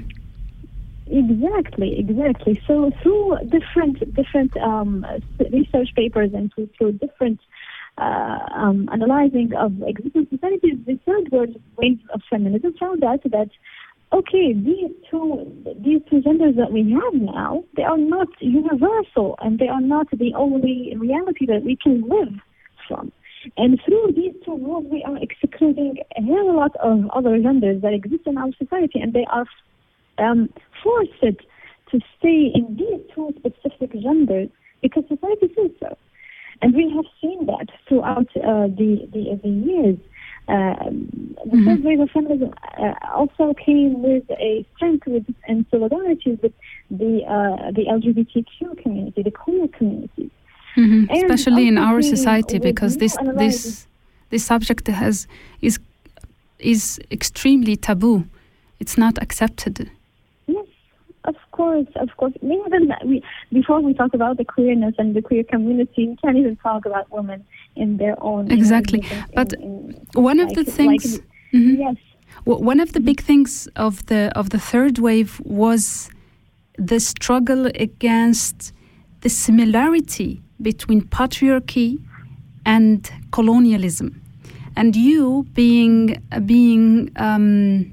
Exactly, 1.07 1.99
exactly. 1.99 2.61
So 2.65 2.91
through 3.03 3.37
different 3.49 4.13
different 4.15 4.55
um, 4.57 5.05
research 5.51 5.89
papers 5.93 6.31
and 6.33 6.53
through, 6.53 6.69
through 6.77 6.93
different 6.93 7.39
uh, 7.97 8.39
um, 8.55 8.87
analyzing 8.91 9.53
of 9.53 9.73
existing 9.83 10.27
societies, 10.31 10.77
the 10.85 10.97
third 11.05 11.29
word 11.31 11.61
wave 11.77 11.99
of 12.13 12.21
feminism 12.29 12.73
found 12.79 13.03
out 13.03 13.21
that 13.23 13.49
okay, 14.13 14.53
these 14.53 14.91
two 15.09 15.45
these 15.83 16.01
two 16.09 16.21
genders 16.21 16.55
that 16.57 16.71
we 16.71 16.91
have 16.91 17.13
now, 17.13 17.63
they 17.75 17.83
are 17.83 17.97
not 17.97 18.27
universal 18.39 19.35
and 19.39 19.59
they 19.59 19.67
are 19.67 19.81
not 19.81 20.07
the 20.11 20.33
only 20.35 20.93
reality 20.97 21.45
that 21.45 21.63
we 21.63 21.75
can 21.75 22.01
live 22.01 22.33
from. 22.87 23.11
And 23.57 23.79
through 23.83 24.13
these 24.15 24.33
two 24.45 24.57
rules, 24.57 24.85
we 24.91 25.03
are 25.03 25.17
excluding 25.17 25.97
a 26.17 26.21
hell 26.21 26.55
lot 26.55 26.75
of 26.77 27.09
other 27.09 27.39
genders 27.39 27.81
that 27.81 27.93
exist 27.93 28.23
in 28.25 28.37
our 28.37 28.51
society, 28.57 28.99
and 28.99 29.13
they 29.13 29.25
are 29.31 29.45
um, 30.19 30.49
forced 30.83 31.19
to 31.21 31.99
stay 32.17 32.51
in 32.53 32.77
these 32.77 33.01
two 33.15 33.33
specific 33.37 33.93
genders 34.01 34.49
because 34.81 35.03
society 35.07 35.51
says 35.55 35.71
so. 35.79 35.97
And 36.61 36.75
we 36.75 36.91
have 36.95 37.05
seen 37.19 37.47
that 37.47 37.67
throughout 37.87 38.27
uh, 38.37 38.67
the, 38.67 39.09
the, 39.11 39.39
the 39.41 39.49
years. 39.49 39.97
Um, 40.47 41.35
the 41.45 41.57
Mhm. 41.57 41.65
third 41.65 41.83
wave 41.83 41.99
of 41.99 42.09
feminism 42.11 42.53
uh, 42.77 42.93
also 43.13 43.53
came 43.53 44.01
with 44.01 44.29
a 44.31 44.65
strength 44.75 45.07
with, 45.07 45.25
and 45.47 45.65
solidarity 45.71 46.37
with 46.41 46.53
the 46.89 47.23
uh, 47.25 47.71
the 47.71 47.85
LGBTQ 47.87 48.77
community, 48.81 49.21
the 49.23 49.31
queer 49.31 49.67
community. 49.77 50.29
hmm 50.75 51.03
Especially 51.09 51.67
in 51.67 51.77
our 51.77 52.01
society, 52.01 52.57
because 52.59 52.97
this 52.97 53.17
this 53.35 53.87
this 54.29 54.43
subject 54.43 54.87
has 54.87 55.27
is 55.61 55.79
is 56.59 56.99
extremely 57.11 57.75
taboo. 57.75 58.25
It's 58.79 58.97
not 58.97 59.21
accepted. 59.21 59.89
Yes, 60.47 60.65
of 61.25 61.35
course, 61.51 61.87
of 61.95 62.09
course. 62.17 62.33
Even 62.41 62.93
we 63.05 63.21
before 63.51 63.79
we 63.81 63.93
talk 63.93 64.13
about 64.13 64.37
the 64.37 64.45
queerness 64.45 64.95
and 64.97 65.15
the 65.15 65.21
queer 65.21 65.43
community, 65.43 66.07
we 66.09 66.15
can't 66.21 66.37
even 66.37 66.55
talk 66.57 66.85
about 66.85 67.05
women 67.11 67.43
in 67.75 67.97
their 67.97 68.15
own 68.23 68.45
you 68.45 68.49
know, 68.49 68.55
Exactly. 68.59 69.03
But 69.35 69.53
in- 69.53 69.61
in- 69.61 70.23
One 70.23 70.39
of 70.39 70.47
like- 70.49 70.55
the 70.55 70.63
like- 70.63 71.01
things. 71.01 71.19
Mhm. 71.53 71.77
yes, 71.77 71.95
W- 72.45 72.63
One 72.65 72.79
of 72.79 72.91
the 72.93 72.99
big 72.99 73.21
things 73.21 73.67
of 73.75 74.05
the 74.05 74.31
of 74.35 74.49
the 74.49 74.59
third 74.59 74.97
wave 74.99 75.39
was 75.45 76.09
the 76.89 76.99
struggle 76.99 77.67
against 77.87 78.73
the 79.21 79.29
similarity 79.29 80.41
between 80.61 81.01
patriarchy 81.01 81.99
and 82.65 83.09
colonialism, 83.31 84.09
and 84.75 84.95
you 84.95 85.45
being 85.53 86.15
being 86.45 87.09
um, 87.17 87.85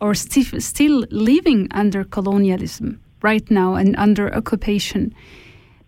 or 0.00 0.14
sti- 0.14 0.58
still 0.60 1.04
living 1.10 1.68
under 1.72 2.04
colonialism 2.04 2.98
right 3.22 3.50
now 3.50 3.74
and 3.74 3.94
under 3.98 4.34
occupation. 4.34 5.12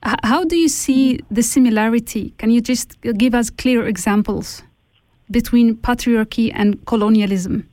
How 0.02 0.44
do 0.44 0.56
you 0.56 0.68
see 0.68 1.20
the 1.30 1.42
similarity? 1.42 2.34
Can 2.38 2.50
you 2.50 2.60
just 2.60 3.00
give 3.00 3.34
us 3.34 3.50
clear 3.50 3.86
examples? 3.86 4.62
between 5.32 5.76
patriarchy 5.76 6.52
and 6.54 6.84
colonialism. 6.86 7.68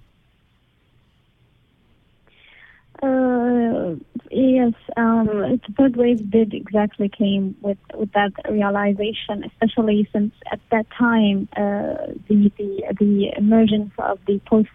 uh, 3.03 3.95
yes. 4.31 4.73
Um, 4.97 5.27
the 5.27 5.73
third 5.77 5.95
wave 5.95 6.29
did 6.29 6.53
exactly 6.53 7.09
came 7.09 7.55
with 7.61 7.77
with 7.93 8.11
that 8.13 8.31
realization, 8.49 9.43
especially 9.43 10.07
since 10.11 10.33
at 10.51 10.59
that 10.71 10.85
time 10.97 11.47
uh, 11.55 12.13
the 12.27 12.51
the 12.57 12.83
the 12.99 13.31
emergence 13.37 13.91
of 13.99 14.19
the 14.25 14.39
post 14.45 14.69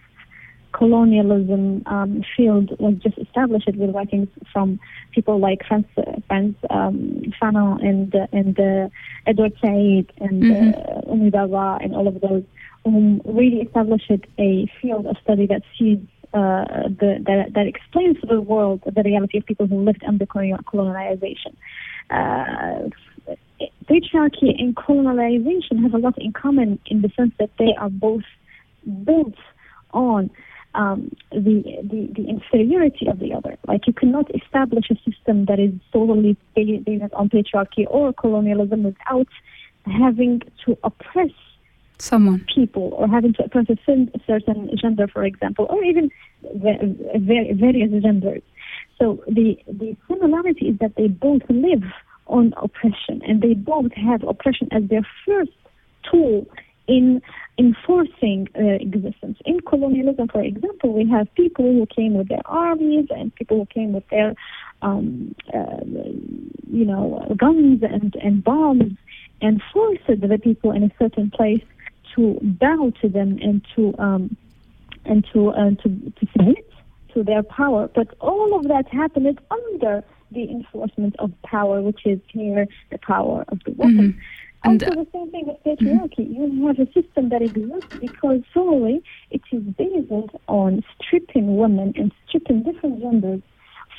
colonialism 0.75 1.83
um, 1.87 2.23
field 2.37 2.77
was 2.79 2.95
just 3.03 3.17
established 3.19 3.69
with 3.75 3.95
writings 3.95 4.29
from 4.53 4.79
people 5.13 5.39
like 5.39 5.61
Frantz, 5.67 5.89
Frantz 6.27 6.59
um, 6.71 7.33
Fanon 7.41 7.83
and 7.83 8.15
uh, 8.15 8.27
and 8.33 8.59
uh, 8.59 8.89
Edward 9.27 9.53
Said 9.61 10.07
and 10.19 10.45
uh, 10.45 10.79
Homi 11.09 11.31
Bhabha 11.31 11.83
and 11.83 11.95
all 11.95 12.09
of 12.09 12.21
those 12.21 12.45
who 12.85 13.21
really 13.25 13.61
established 13.63 14.11
a 14.39 14.71
field 14.83 15.07
of 15.07 15.17
study 15.23 15.47
that 15.47 15.63
sees 15.79 15.99
uh, 16.35 16.89
the, 16.89 17.23
that, 17.25 17.53
that 17.55 17.67
explains 17.67 18.21
to 18.21 18.27
the 18.27 18.41
world 18.41 18.83
the 18.85 19.03
reality 19.03 19.39
of 19.39 19.47
people 19.47 19.67
who 19.67 19.85
lived 19.85 20.03
under 20.07 20.27
colonial- 20.27 20.59
colonization. 20.67 21.57
Uh, 22.11 22.89
patriarchy 23.89 24.51
and 24.59 24.77
colonization 24.77 25.79
have 25.83 25.95
a 25.95 25.99
lot 25.99 26.15
in 26.19 26.33
common 26.33 26.79
in 26.87 27.01
the 27.03 27.11
sense 27.17 27.33
that 27.39 27.51
they 27.59 27.73
are 27.79 27.89
both 27.89 28.25
built 29.05 29.37
on 29.93 30.29
um, 30.75 31.11
the, 31.31 31.63
the 31.83 32.11
the 32.15 32.29
inferiority 32.29 33.07
of 33.07 33.19
the 33.19 33.33
other. 33.33 33.57
Like 33.67 33.87
you 33.87 33.93
cannot 33.93 34.35
establish 34.35 34.87
a 34.91 34.97
system 35.09 35.47
that 35.47 35.59
is 35.59 35.73
solely 35.93 36.37
based 36.55 37.15
on 37.15 37.29
patriarchy 37.29 37.87
or 37.89 38.13
colonialism 38.13 38.83
without 38.83 39.29
having 39.87 40.43
to 40.65 40.77
oppress 40.83 41.31
someone 41.99 42.45
people 42.55 42.93
or 42.97 43.09
having 43.09 43.33
to 43.35 43.45
oppress 43.45 43.67
a 43.69 43.77
certain 44.27 44.71
gender, 44.77 45.07
for 45.07 45.25
example, 45.25 45.67
or 45.71 45.83
even 45.85 46.11
various 46.55 48.03
genders. 48.03 48.43
So 48.99 49.23
the 49.27 49.59
the 49.67 49.97
similarity 50.09 50.69
is 50.69 50.79
that 50.79 50.97
they 50.97 51.09
both 51.09 51.43
live 51.49 51.85
on 52.27 52.55
oppression 52.57 53.21
and 53.27 53.43
they 53.43 53.55
both 53.55 53.93
have 53.93 54.23
oppression 54.25 54.69
as 54.73 54.89
their 54.89 55.07
first 55.27 55.53
tool 56.11 56.47
in 56.87 57.23
enforcing 57.57 58.49
uh, 58.59 58.63
existence. 58.81 59.39
In 59.45 59.61
colonialism, 59.61 60.29
for 60.29 60.43
example, 60.43 60.93
we 60.93 61.09
have 61.11 61.33
people 61.35 61.65
who 61.65 61.87
came 61.87 62.15
with 62.15 62.29
their 62.29 62.43
armies 62.47 63.07
and 63.11 63.35
people 63.35 63.59
who 63.59 63.67
came 63.67 63.93
with 63.93 64.09
their, 64.09 64.35
um, 64.83 65.35
uh, 65.53 65.81
you 65.85 66.85
know, 66.85 67.25
guns 67.37 67.83
and, 67.83 68.17
and 68.17 68.43
bombs 68.43 68.97
and 69.41 69.63
forced 69.73 70.07
the 70.07 70.39
people 70.43 70.73
in 70.73 70.83
a 70.83 70.91
certain 70.99 71.31
place 71.31 71.63
to 72.15 72.39
bow 72.43 72.93
to 73.01 73.09
them 73.09 73.39
and 73.43 73.65
to 73.75 73.95
um, 73.99 74.37
and 75.05 75.27
to 75.33 75.51
uh, 75.51 75.71
to, 75.83 75.89
to 75.89 76.27
submit 76.33 76.71
to 77.13 77.23
their 77.23 77.43
power. 77.43 77.89
But 77.95 78.15
all 78.21 78.57
of 78.59 78.65
that 78.69 78.89
happened 78.89 79.41
under 79.51 80.05
the 80.31 80.51
enforcement 80.51 81.15
of 81.19 81.31
power, 81.43 81.81
which 81.81 82.07
is 82.07 82.19
here 82.29 82.67
the 82.91 82.99
power 82.99 83.45
of 83.49 83.61
the 83.65 83.73
woman. 83.73 84.13
Mm-hmm. 84.13 84.19
And 84.65 84.83
also 84.83 85.05
the 85.05 85.07
same 85.13 85.31
thing 85.31 85.47
with 85.47 85.63
patriarchy. 85.65 86.27
Mm-hmm. 86.27 86.59
You 86.59 86.67
have 86.69 86.79
a 86.79 86.87
system 86.93 87.29
that 87.29 87.43
exists 87.43 87.97
because 88.01 88.41
solely 88.53 89.03
it 89.31 89.43
is 89.53 89.63
based 89.63 90.35
on 90.49 90.83
stripping 90.99 91.57
women 91.57 91.93
and 91.97 92.13
stripping 92.27 92.63
different 92.63 93.01
genders 93.01 93.43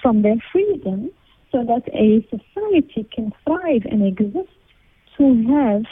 from 0.02 0.24
their 0.24 0.38
freedom 0.52 1.12
so 1.52 1.64
that 1.64 1.88
a 1.94 2.28
society 2.30 3.08
can 3.14 3.32
thrive 3.46 3.84
and 3.86 4.06
exist 4.06 4.50
to 5.18 5.48
have 5.48 5.84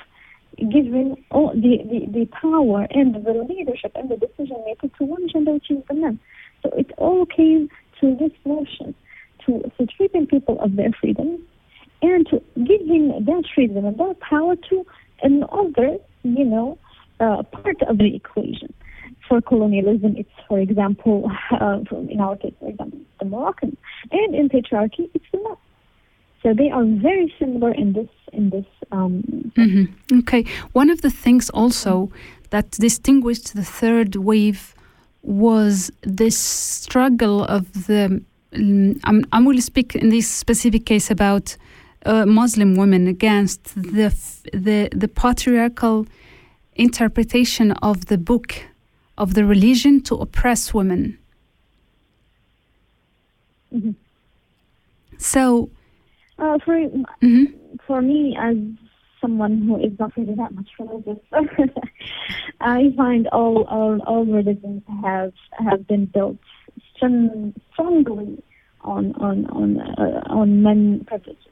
given 0.72 1.16
all 1.32 1.54
the, 1.54 1.78
the, 1.90 2.06
the 2.12 2.26
power 2.42 2.88
and 2.92 3.16
the 3.16 3.46
leadership 3.48 3.92
and 3.96 4.10
the 4.10 4.18
decision 4.18 4.58
making 4.66 4.92
to 4.98 5.04
one 5.06 5.28
gender, 5.30 5.54
which 5.54 5.70
is 5.70 5.84
the 5.88 5.94
men. 5.94 6.20
So 6.62 6.70
it 6.78 6.92
all 6.98 7.26
came 7.26 7.70
to 8.02 8.16
this 8.20 8.32
notion 8.46 8.94
to, 9.46 9.72
to 9.78 9.88
stripping 9.94 10.28
people 10.28 10.60
of 10.62 10.76
their 10.76 10.92
freedom 11.00 11.44
and 12.04 12.28
to 12.28 12.42
giving 12.58 13.10
that 13.26 13.44
freedom 13.56 13.86
and 13.86 13.98
that 13.98 14.20
power 14.20 14.56
to 14.70 14.86
another, 15.22 15.98
you 16.24 16.46
know, 16.46 16.78
uh, 17.20 17.44
part 17.44 17.82
of 17.84 17.98
the 17.98 18.16
equation. 18.16 18.74
For 19.28 19.42
colonialism, 19.42 20.16
it's, 20.18 20.30
for 20.48 20.60
example, 20.60 21.32
uh, 21.52 21.80
in 22.10 22.20
our 22.20 22.36
case, 22.36 22.54
for 22.60 22.70
example, 22.70 23.00
the 23.20 23.26
Moroccans, 23.26 23.78
and 24.12 24.36
in 24.36 24.50
patriarchy, 24.50 25.10
it's 25.14 25.26
the 25.32 25.38
men. 25.40 25.56
So 26.42 26.54
they 26.54 26.70
are 26.70 26.84
very 26.84 27.34
similar 27.40 27.74
in 27.74 27.94
this 27.94 28.10
in 28.34 28.50
this. 28.50 28.66
Um, 28.92 29.24
mm-hmm. 29.56 30.20
Okay, 30.20 30.44
one 30.74 30.90
of 30.90 31.02
the 31.02 31.10
things 31.10 31.50
also 31.52 32.12
that 32.50 32.72
distinguished 32.72 33.56
the 33.56 33.64
third 33.64 34.18
wave 34.18 34.76
was 35.22 35.90
this 36.02 36.38
struggle 36.38 37.46
of 37.46 37.88
the. 37.88 38.06
Um, 38.06 39.00
I'm, 39.06 39.26
I'm 39.32 39.46
going 39.46 39.56
to 39.56 39.64
speak 39.64 39.96
in 39.96 40.10
this 40.10 40.30
specific 40.30 40.86
case 40.86 41.10
about 41.10 41.58
uh, 42.06 42.26
Muslim 42.26 42.76
women 42.76 43.08
against 43.08 43.76
the 43.76 44.14
the 44.52 44.90
the 44.92 45.08
patriarchal 45.08 46.06
interpretation 46.76 47.72
of 47.84 48.08
the 48.08 48.18
book 48.18 48.64
of 49.18 49.34
the 49.36 49.46
religion 49.46 50.02
to 50.02 50.16
oppress 50.16 50.74
women. 50.74 51.18
Mm-hmm. 53.74 53.92
So 55.18 55.70
uh, 56.40 56.58
for 56.66 56.76
mm-hmm. 56.76 57.46
for 57.88 58.02
me, 58.02 58.36
as 58.40 58.58
someone 59.22 59.62
who 59.62 59.78
is 59.78 59.98
not 60.00 60.16
really 60.18 60.36
that 60.36 60.54
much 60.54 60.70
religious, 60.80 61.20
I 62.62 62.94
find 62.98 63.28
all, 63.28 63.64
all 63.64 64.02
all 64.02 64.26
religions 64.26 64.84
have 65.04 65.34
have 65.60 65.88
been 65.88 66.06
built 66.06 66.38
strong, 66.96 67.54
strongly 67.72 68.44
on 68.82 69.14
on 69.16 69.46
on 69.48 69.80
uh, 69.80 70.24
on 70.28 70.64
men 70.64 71.06
privileges, 71.08 71.44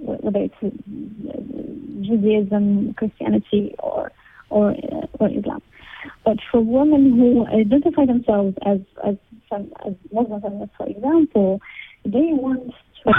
whether 0.00 0.38
it's 0.38 0.54
uh, 0.62 0.68
Judaism, 2.02 2.94
Christianity, 2.94 3.74
or 3.78 4.12
or 4.50 4.70
uh, 4.70 5.06
or 5.20 5.28
Islam. 5.28 5.62
But 6.24 6.38
for 6.50 6.60
women 6.60 7.18
who 7.18 7.46
identify 7.46 8.06
themselves 8.06 8.56
as 8.64 8.80
as 9.06 9.16
as 9.52 9.94
Muslims, 10.12 10.70
for 10.76 10.86
example, 10.86 11.60
they 12.04 12.30
want 12.32 12.72
to 13.04 13.12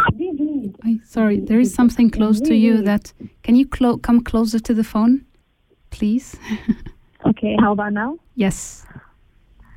I, 0.84 1.00
sorry, 1.06 1.40
there 1.40 1.60
is 1.60 1.74
something 1.74 2.10
close 2.10 2.42
to 2.42 2.56
you 2.56 2.82
that. 2.84 3.14
Can 3.44 3.56
you 3.56 3.68
clo- 3.68 3.98
come 3.98 4.24
closer 4.24 4.60
to 4.60 4.74
the 4.74 4.84
phone, 4.84 5.26
please? 5.90 6.36
okay, 7.26 7.56
how 7.60 7.72
about 7.72 7.94
now? 7.94 8.18
Yes. 8.36 8.86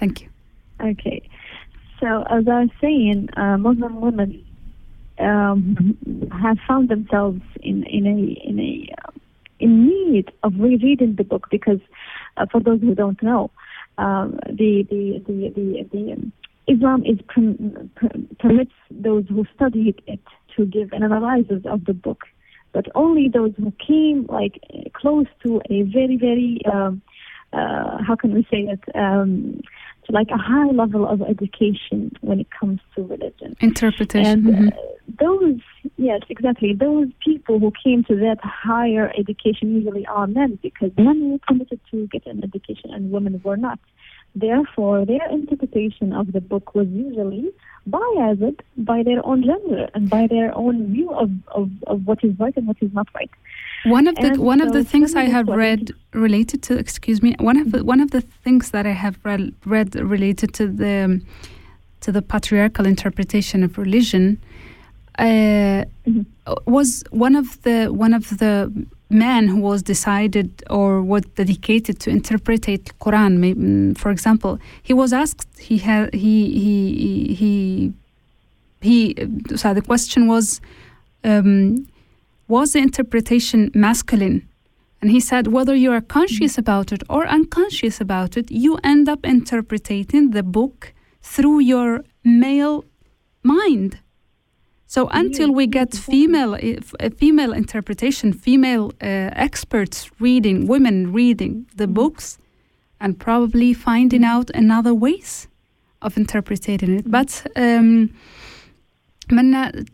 Thank 0.00 0.22
you. 0.22 0.28
Okay. 0.80 1.22
So, 2.00 2.22
as 2.30 2.48
I 2.48 2.62
was 2.62 2.70
saying, 2.80 3.28
uh, 3.36 3.56
Muslim 3.58 4.00
women 4.00 4.44
um, 5.18 5.96
have 6.42 6.58
found 6.66 6.88
themselves 6.88 7.40
in, 7.62 7.84
in 7.84 8.06
a 8.06 8.48
in 8.48 8.60
a 8.60 8.94
uh, 9.06 9.10
in 9.60 9.86
need 9.86 10.32
of 10.42 10.52
rereading 10.58 11.14
the 11.16 11.24
book 11.24 11.46
because, 11.50 11.78
uh, 12.36 12.46
for 12.50 12.60
those 12.60 12.80
who 12.80 12.94
don't 12.94 13.22
know, 13.22 13.50
um, 13.98 14.38
the 14.46 14.86
the 14.90 15.22
the 15.26 15.52
the, 15.54 15.88
the 15.92 16.12
um, 16.12 16.32
Islam 16.66 17.04
is 17.04 17.18
permits 18.38 18.72
those 18.90 19.24
who 19.28 19.44
studied 19.54 20.00
it 20.06 20.20
to 20.56 20.64
give 20.66 20.92
an 20.92 21.02
analysis 21.02 21.62
of 21.64 21.84
the 21.84 21.94
book, 21.94 22.22
but 22.72 22.86
only 22.94 23.28
those 23.28 23.52
who 23.56 23.72
came 23.84 24.26
like 24.28 24.60
close 24.94 25.26
to 25.42 25.60
a 25.70 25.82
very 25.82 26.16
very 26.16 26.60
um, 26.72 27.02
uh, 27.52 27.98
how 28.06 28.16
can 28.16 28.34
we 28.34 28.42
say 28.50 28.60
it 28.60 28.80
um, 28.96 29.60
to 30.04 30.12
like 30.12 30.28
a 30.30 30.36
high 30.38 30.70
level 30.70 31.06
of 31.06 31.22
education 31.22 32.12
when 32.20 32.40
it 32.40 32.48
comes 32.50 32.80
to 32.94 33.02
religion 33.02 33.56
interpretation. 33.60 34.46
And 34.48 34.72
uh, 34.72 34.76
mm-hmm. 34.76 35.14
those 35.20 35.60
yes 35.96 36.20
exactly 36.28 36.74
those 36.74 37.08
people 37.24 37.58
who 37.58 37.72
came 37.84 38.04
to 38.04 38.16
that 38.16 38.38
higher 38.42 39.12
education 39.18 39.74
usually 39.74 40.06
are 40.06 40.26
men 40.26 40.58
because 40.62 40.90
men 40.96 41.30
were 41.30 41.38
permitted 41.46 41.80
to 41.90 42.06
get 42.08 42.26
an 42.26 42.42
education 42.42 42.90
and 42.92 43.10
women 43.10 43.40
were 43.44 43.56
not. 43.56 43.78
Therefore, 44.34 45.04
their 45.04 45.28
interpretation 45.30 46.12
of 46.12 46.32
the 46.32 46.40
book 46.40 46.74
was 46.74 46.88
usually 46.88 47.52
biased 47.86 48.62
by 48.78 49.02
their 49.02 49.24
own 49.26 49.44
gender 49.44 49.90
and 49.94 50.08
by 50.08 50.26
their 50.26 50.56
own 50.56 50.92
view 50.92 51.10
of, 51.12 51.30
of, 51.48 51.70
of 51.86 52.06
what 52.06 52.22
is 52.24 52.38
right 52.38 52.56
and 52.56 52.66
what 52.66 52.76
is 52.80 52.92
not 52.94 53.08
right. 53.14 53.30
One 53.84 54.06
of 54.06 54.14
the 54.14 54.28
and 54.28 54.38
one 54.38 54.60
so 54.60 54.66
of 54.66 54.72
the 54.72 54.84
things 54.84 55.14
I 55.14 55.24
have 55.24 55.48
read 55.48 55.90
related 56.12 56.62
to 56.64 56.78
excuse 56.78 57.20
me 57.20 57.34
one 57.40 57.56
of 57.56 57.72
the, 57.72 57.84
one 57.84 58.00
of 58.00 58.12
the 58.12 58.20
things 58.20 58.70
that 58.70 58.86
I 58.86 58.92
have 58.92 59.18
read 59.24 59.52
read 59.64 59.96
related 59.96 60.54
to 60.54 60.68
the 60.68 61.20
to 62.02 62.12
the 62.12 62.22
patriarchal 62.22 62.86
interpretation 62.86 63.64
of 63.64 63.78
religion 63.78 64.40
uh, 65.18 65.84
mm-hmm. 66.06 66.22
was 66.64 67.02
one 67.10 67.34
of 67.34 67.60
the 67.62 67.86
one 67.86 68.14
of 68.14 68.38
the 68.38 68.72
man 69.12 69.48
who 69.48 69.60
was 69.60 69.82
decided 69.82 70.62
or 70.70 71.02
was 71.02 71.22
dedicated 71.36 72.00
to 72.00 72.10
interpret 72.10 72.62
the 72.62 72.78
Quran. 73.00 73.38
Mm, 73.38 73.98
for 73.98 74.10
example, 74.10 74.58
he 74.82 74.92
was 74.92 75.12
asked. 75.12 75.48
He 75.58 75.78
had 75.78 76.14
he 76.14 76.36
he 76.64 77.34
he 77.34 77.92
he. 78.80 79.14
So 79.56 79.74
the 79.74 79.82
question 79.82 80.26
was, 80.26 80.60
um, 81.24 81.86
was 82.48 82.72
the 82.72 82.80
interpretation 82.80 83.70
masculine? 83.74 84.48
And 85.00 85.10
he 85.10 85.18
said, 85.18 85.48
whether 85.48 85.74
you 85.74 85.90
are 85.90 86.00
conscious 86.00 86.56
about 86.56 86.92
it 86.92 87.02
or 87.10 87.26
unconscious 87.26 88.00
about 88.00 88.36
it, 88.36 88.52
you 88.52 88.78
end 88.84 89.08
up 89.08 89.26
interpreting 89.26 90.30
the 90.30 90.44
book 90.44 90.94
through 91.20 91.58
your 91.60 92.04
male 92.24 92.84
mind. 93.42 93.98
So 94.94 95.08
until 95.08 95.50
we 95.54 95.66
get 95.66 95.94
female 95.94 96.52
uh, 96.54 97.08
female 97.16 97.52
interpretation, 97.62 98.34
female 98.34 98.86
uh, 99.00 99.46
experts 99.46 100.10
reading, 100.20 100.66
women 100.66 101.14
reading 101.14 101.54
the 101.74 101.84
mm-hmm. 101.84 101.94
books, 101.94 102.38
and 103.00 103.18
probably 103.18 103.72
finding 103.72 104.20
mm-hmm. 104.20 104.36
out 104.36 104.50
another 104.54 104.92
ways 104.92 105.48
of 106.02 106.18
interpreting 106.18 106.90
it. 106.98 107.04
Mm-hmm. 107.04 107.10
But 107.10 107.30
um, 107.56 108.10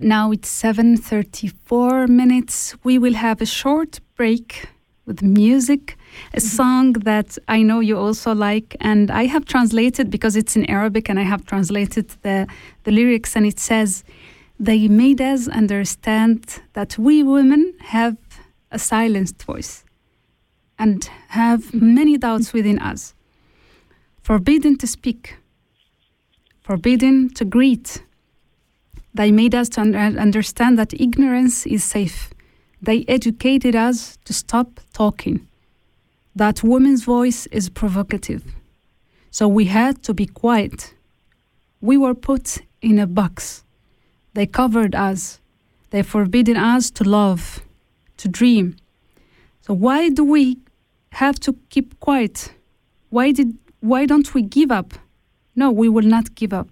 now 0.00 0.32
it's 0.32 0.48
seven 0.48 0.96
thirty-four 0.96 2.08
minutes. 2.08 2.74
We 2.82 2.98
will 2.98 3.14
have 3.14 3.40
a 3.40 3.46
short 3.46 4.00
break 4.16 4.66
with 5.06 5.22
music, 5.22 5.96
a 6.34 6.40
song 6.40 6.94
that 7.04 7.38
I 7.56 7.62
know 7.62 7.80
you 7.80 7.96
also 7.96 8.34
like, 8.34 8.76
and 8.80 9.12
I 9.12 9.26
have 9.26 9.44
translated 9.44 10.10
because 10.10 10.34
it's 10.40 10.56
in 10.56 10.64
Arabic, 10.68 11.08
and 11.08 11.20
I 11.20 11.26
have 11.32 11.44
translated 11.44 12.06
the 12.22 12.48
the 12.82 12.90
lyrics, 12.90 13.36
and 13.36 13.46
it 13.46 13.60
says. 13.60 14.02
They 14.60 14.88
made 14.88 15.20
us 15.20 15.46
understand 15.48 16.60
that 16.72 16.98
we 16.98 17.22
women 17.22 17.74
have 17.80 18.16
a 18.70 18.78
silenced 18.78 19.42
voice 19.42 19.84
and 20.78 21.08
have 21.28 21.72
many 21.72 22.18
doubts 22.18 22.52
within 22.52 22.78
us, 22.78 23.14
forbidden 24.22 24.76
to 24.78 24.86
speak, 24.86 25.36
forbidden 26.60 27.30
to 27.30 27.44
greet. 27.44 28.02
They 29.14 29.30
made 29.30 29.54
us 29.54 29.68
to 29.70 29.80
un- 29.80 30.18
understand 30.18 30.78
that 30.78 30.92
ignorance 30.94 31.66
is 31.66 31.84
safe. 31.84 32.30
They 32.82 33.04
educated 33.08 33.74
us 33.74 34.18
to 34.24 34.32
stop 34.32 34.80
talking, 34.92 35.48
that 36.34 36.62
woman's 36.62 37.04
voice 37.04 37.46
is 37.46 37.68
provocative. 37.68 38.44
So 39.30 39.48
we 39.48 39.66
had 39.66 40.02
to 40.04 40.14
be 40.14 40.26
quiet. 40.26 40.94
We 41.80 41.96
were 41.96 42.14
put 42.14 42.58
in 42.80 42.98
a 42.98 43.06
box. 43.06 43.64
They 44.38 44.46
covered 44.46 44.94
us. 44.94 45.40
They 45.90 46.04
forbidden 46.04 46.56
us 46.56 46.92
to 46.92 47.02
love, 47.02 47.64
to 48.18 48.28
dream. 48.28 48.76
So 49.62 49.74
why 49.74 50.10
do 50.10 50.22
we 50.22 50.58
have 51.10 51.40
to 51.40 51.56
keep 51.70 51.98
quiet? 51.98 52.52
Why 53.10 53.32
did 53.32 53.58
why 53.80 54.06
don't 54.06 54.32
we 54.34 54.42
give 54.42 54.70
up? 54.70 54.94
No, 55.56 55.72
we 55.72 55.88
will 55.88 56.06
not 56.16 56.36
give 56.36 56.52
up. 56.52 56.68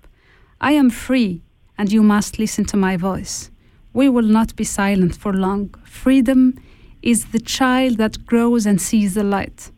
I 0.61 0.73
am 0.75 0.91
free 0.91 1.43
and 1.77 1.91
you 1.91 2.05
must 2.05 2.39
listen 2.39 2.67
to 2.67 2.77
my 2.77 2.97
voice. 2.97 3.51
We 3.93 4.09
will 4.09 4.31
not 4.39 4.55
be 4.55 4.63
silent 4.63 5.17
for 5.17 5.33
long. 5.33 5.75
Freedom 5.85 6.57
is 7.03 7.33
the 7.33 7.41
child 7.41 7.99
that 7.99 8.27
grows 8.27 8.65
and 8.65 8.81
sees 8.81 9.15
the 9.15 9.25
light. 9.25 9.73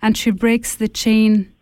And 0.00 0.16
she 0.16 0.30
breaks 0.30 0.76
the 0.76 0.86
chain 0.86 1.52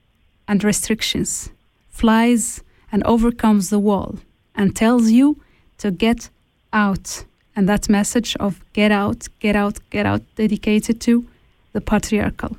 and 0.47 0.63
restrictions, 0.63 1.49
flies 1.89 2.63
and 2.93 3.03
overcomes 3.05 3.71
the 3.71 3.79
wall, 3.79 4.19
and 4.55 4.77
tells 4.77 5.11
you 5.11 5.41
to 5.80 5.92
get 5.92 6.30
out. 6.74 7.26
And 7.56 7.68
that 7.68 7.90
message 7.90 8.36
of 8.40 8.62
get 8.74 8.92
out, 8.92 9.28
get 9.40 9.56
out, 9.56 9.80
get 9.90 10.06
out, 10.06 10.22
dedicated 10.36 11.02
to 11.02 11.26
the 11.74 11.82
patriarchal 11.82 12.58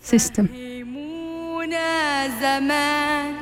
system. 0.00 0.46
فهمونا 0.46 2.28
زمان 2.40 3.34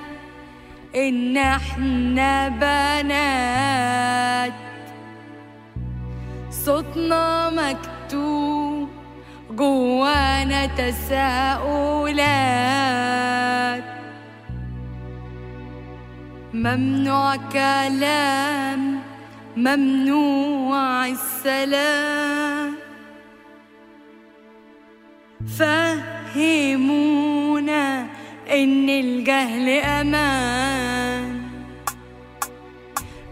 إن 0.94 1.36
إحنا 1.36 2.48
بنات 2.48 4.52
صوتنا 6.50 7.50
مكتوب 7.50 8.88
جوانا 9.50 10.66
تساؤلات 12.48 13.84
ممنوع 16.54 17.36
كلام 17.36 18.91
ممنوع 19.57 21.07
السلام. 21.07 22.75
فهمونا 26.33 27.05
إن 28.49 28.89
الجهل 28.89 29.69
أمان. 29.69 31.41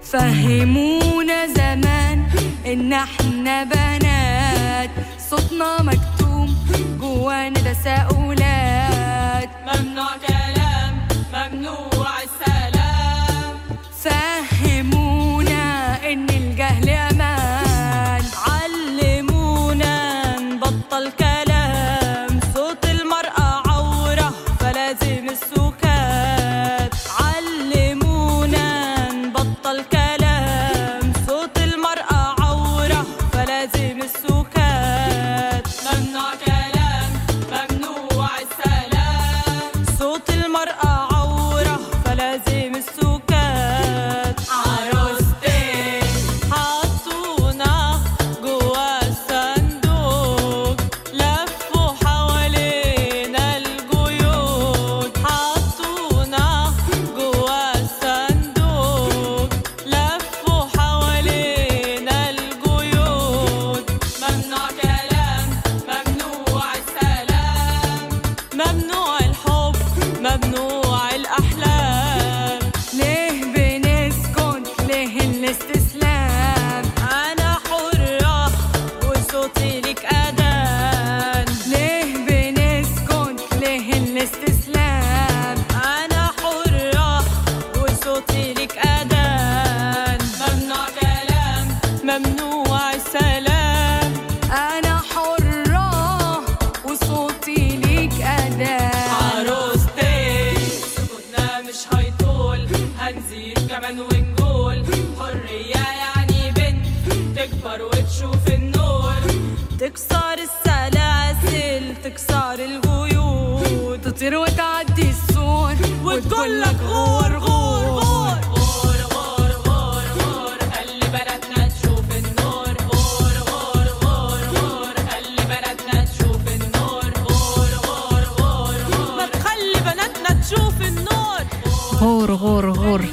فهمونا 0.03 1.47
زمان 1.47 2.23
إن 2.65 2.93
إحنا 2.93 3.63
بنات. 3.63 4.89
صوتنا 5.29 5.81
مكتوم 5.81 6.55
جوانا 7.01 7.59
تساؤلات 7.59 9.49
ممنوع 9.67 10.17
كلام 10.27 10.93
ممنوع 11.33 12.13
السلام. 12.23 12.40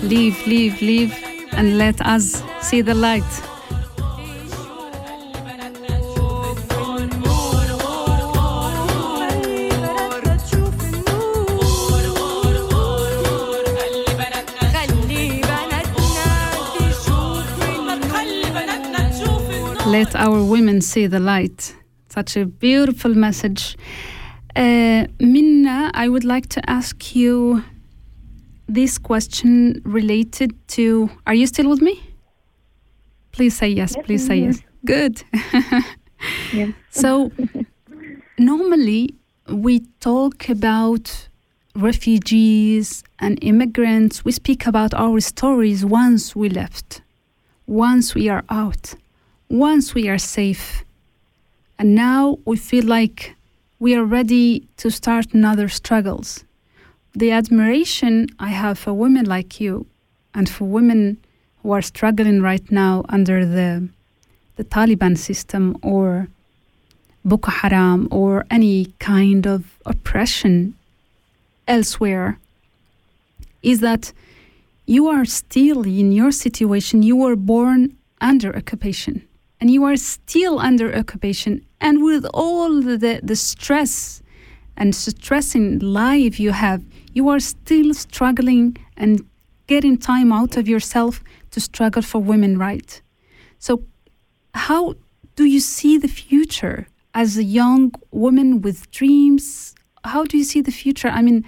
Leave, 0.08 0.46
leave, 0.46 0.80
leave, 0.80 1.14
and 1.52 1.76
let 1.76 2.00
us 2.00 2.42
see 2.62 2.80
the 2.80 2.94
light. 2.94 3.22
Let 19.86 20.16
our 20.16 20.42
women 20.42 20.80
see 20.80 21.06
the 21.06 21.20
light. 21.20 21.74
Such 22.08 22.38
a 22.38 22.46
beautiful 22.46 23.14
message. 23.14 23.76
Uh, 24.56 25.06
Minna, 25.20 25.90
I 25.92 26.08
would 26.08 26.24
like 26.24 26.48
to 26.48 26.70
ask 26.70 27.14
you 27.14 27.62
this 28.68 28.98
question 28.98 29.80
related 29.84 30.54
to. 30.68 31.10
Are 31.26 31.34
you 31.34 31.46
still 31.46 31.68
with 31.68 31.80
me? 31.80 32.02
Please 33.32 33.56
say 33.56 33.68
yes. 33.68 33.94
Yes, 33.96 34.06
please 34.06 34.26
say 34.26 34.36
yes. 34.36 34.60
Good. 34.84 35.22
Yes. 36.52 36.72
So, 36.90 37.30
normally 38.38 39.14
we 39.48 39.80
talk 40.00 40.48
about 40.48 41.28
refugees 41.76 43.04
and 43.20 43.38
immigrants. 43.42 44.24
We 44.24 44.32
speak 44.32 44.66
about 44.66 44.92
our 44.94 45.20
stories 45.20 45.84
once 45.84 46.34
we 46.34 46.48
left, 46.48 47.02
once 47.66 48.16
we 48.16 48.28
are 48.28 48.42
out, 48.50 48.94
once 49.48 49.94
we 49.94 50.08
are 50.08 50.18
safe. 50.18 50.84
And 51.78 51.94
now 51.94 52.38
we 52.44 52.56
feel 52.56 52.84
like 52.84 53.36
we 53.78 53.94
are 53.94 54.04
ready 54.04 54.66
to 54.78 54.90
start 54.90 55.32
another 55.32 55.68
struggles. 55.68 56.44
The 57.18 57.32
admiration 57.32 58.28
I 58.38 58.50
have 58.50 58.78
for 58.78 58.92
women 58.92 59.26
like 59.26 59.60
you 59.60 59.86
and 60.34 60.48
for 60.48 60.66
women 60.66 61.16
who 61.60 61.72
are 61.72 61.82
struggling 61.82 62.42
right 62.42 62.70
now 62.70 63.04
under 63.08 63.44
the 63.44 63.88
the 64.54 64.62
Taliban 64.62 65.18
system 65.18 65.76
or 65.82 66.28
Boko 67.24 67.50
Haram 67.50 68.06
or 68.12 68.46
any 68.52 68.94
kind 69.00 69.48
of 69.48 69.64
oppression 69.84 70.74
elsewhere 71.66 72.38
is 73.64 73.80
that 73.80 74.12
you 74.86 75.08
are 75.08 75.24
still 75.24 75.82
in 75.82 76.12
your 76.12 76.30
situation, 76.30 77.02
you 77.02 77.16
were 77.16 77.34
born 77.34 77.96
under 78.20 78.54
occupation 78.54 79.26
and 79.60 79.72
you 79.72 79.82
are 79.82 79.96
still 79.96 80.60
under 80.60 80.94
occupation. 80.94 81.66
And 81.80 82.04
with 82.04 82.24
all 82.32 82.80
the, 82.80 83.18
the 83.24 83.34
stress 83.34 84.22
and 84.76 84.94
stress 84.94 85.56
in 85.56 85.80
life 85.80 86.38
you 86.38 86.52
have, 86.52 86.80
you 87.12 87.28
are 87.28 87.40
still 87.40 87.94
struggling 87.94 88.76
and 88.96 89.26
getting 89.66 89.98
time 89.98 90.32
out 90.32 90.56
of 90.56 90.68
yourself 90.68 91.22
to 91.50 91.60
struggle 91.60 92.02
for 92.02 92.20
women 92.20 92.58
rights. 92.58 93.02
So, 93.58 93.82
how 94.54 94.94
do 95.36 95.44
you 95.44 95.60
see 95.60 95.98
the 95.98 96.08
future 96.08 96.88
as 97.14 97.36
a 97.36 97.44
young 97.44 97.92
woman 98.10 98.60
with 98.60 98.90
dreams? 98.90 99.74
How 100.04 100.24
do 100.24 100.36
you 100.36 100.44
see 100.44 100.60
the 100.60 100.72
future? 100.72 101.08
I 101.08 101.22
mean, 101.22 101.44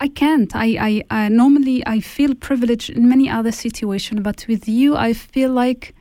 I 0.00 0.08
can't. 0.08 0.54
I, 0.56 0.66
I, 0.80 1.02
I 1.10 1.28
normally 1.28 1.86
I 1.86 2.00
feel 2.00 2.34
privileged 2.34 2.90
in 2.90 3.08
many 3.08 3.28
other 3.28 3.52
situations, 3.52 4.20
but 4.20 4.46
with 4.48 4.66
you, 4.66 4.96
I 4.96 5.12
feel 5.12 5.50
like, 5.50 5.94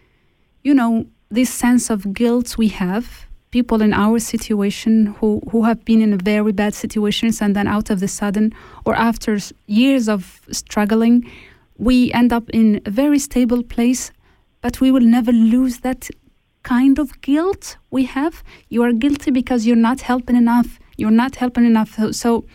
you 0.64 0.74
know, 0.74 1.08
this 1.30 1.50
sense 1.50 1.90
of 1.90 2.14
guilt 2.14 2.58
we 2.58 2.70
have. 2.70 3.28
People 3.52 3.82
in 3.82 3.94
our 3.94 4.20
situation 4.20 5.08
who, 5.20 5.42
who 5.52 5.64
have 5.64 5.84
been 5.84 6.02
in 6.02 6.18
very 6.18 6.52
bad 6.52 6.76
situations 6.76 7.42
and 7.42 7.56
then 7.56 7.68
out 7.68 7.90
of 7.90 8.00
the 8.00 8.08
sudden, 8.08 8.54
or 8.86 8.96
after 8.96 9.38
years 9.66 10.08
of 10.08 10.42
struggling, 10.52 11.30
we 11.78 12.12
end 12.14 12.32
up 12.32 12.50
in 12.52 12.82
a 12.86 12.92
very 12.92 13.18
stable 13.18 13.64
place, 13.64 14.12
but 14.62 14.80
we 14.82 14.92
will 14.92 15.02
never 15.02 15.32
lose 15.32 15.80
that 15.80 16.10
kind 16.64 17.00
of 17.00 17.20
guilt 17.22 17.78
we 17.90 18.06
have. 18.06 18.44
You 18.70 18.84
are 18.84 18.92
guilty 18.92 19.32
because 19.32 19.66
you're 19.66 19.76
not 19.76 20.02
helping 20.02 20.36
enough. 20.36 20.80
You're 20.98 21.10
not 21.12 21.36
helping 21.36 21.66
enough. 21.66 21.98
So- 22.12 22.46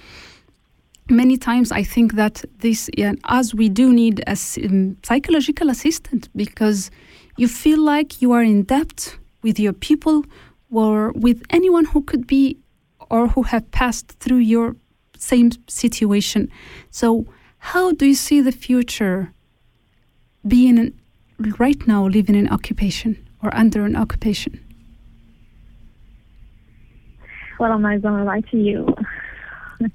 many 1.11 1.37
times 1.37 1.71
I 1.71 1.83
think 1.83 2.15
that 2.15 2.45
this, 2.59 2.89
yeah, 2.97 3.13
as 3.25 3.55
we 3.55 3.69
do 3.69 3.93
need 3.93 4.23
a 4.27 4.37
um, 4.65 4.97
psychological 5.03 5.71
assistant 5.71 6.29
because 6.35 6.91
you 7.37 7.49
feel 7.49 7.81
like 7.81 8.23
you 8.23 8.33
are 8.33 8.43
in 8.43 8.63
debt 8.63 9.17
with 9.43 9.59
your 9.59 9.73
people 9.73 10.25
or 10.75 11.13
with 11.13 11.43
anyone 11.51 11.85
who 11.87 12.03
could 12.03 12.27
be 12.27 12.59
or 13.11 13.29
who 13.29 13.43
have 13.43 13.71
passed 13.71 14.09
through 14.19 14.39
your 14.39 14.77
same 15.17 15.51
situation. 15.69 16.51
So, 16.91 17.27
how 17.59 17.93
do 17.93 18.07
you 18.07 18.15
see 18.15 18.41
the 18.41 18.53
future 18.53 19.33
being 20.47 20.77
in, 20.79 21.01
right 21.59 21.87
now 21.87 22.07
living 22.07 22.35
in 22.35 22.49
occupation 22.49 23.17
or 23.43 23.55
under 23.55 23.85
an 23.85 23.97
occupation? 23.97 24.61
Well, 27.59 27.73
I'm 27.73 27.83
not 27.83 28.03
gonna 28.03 28.25
lie 28.25 28.43
to 28.51 28.57
you. 28.57 28.95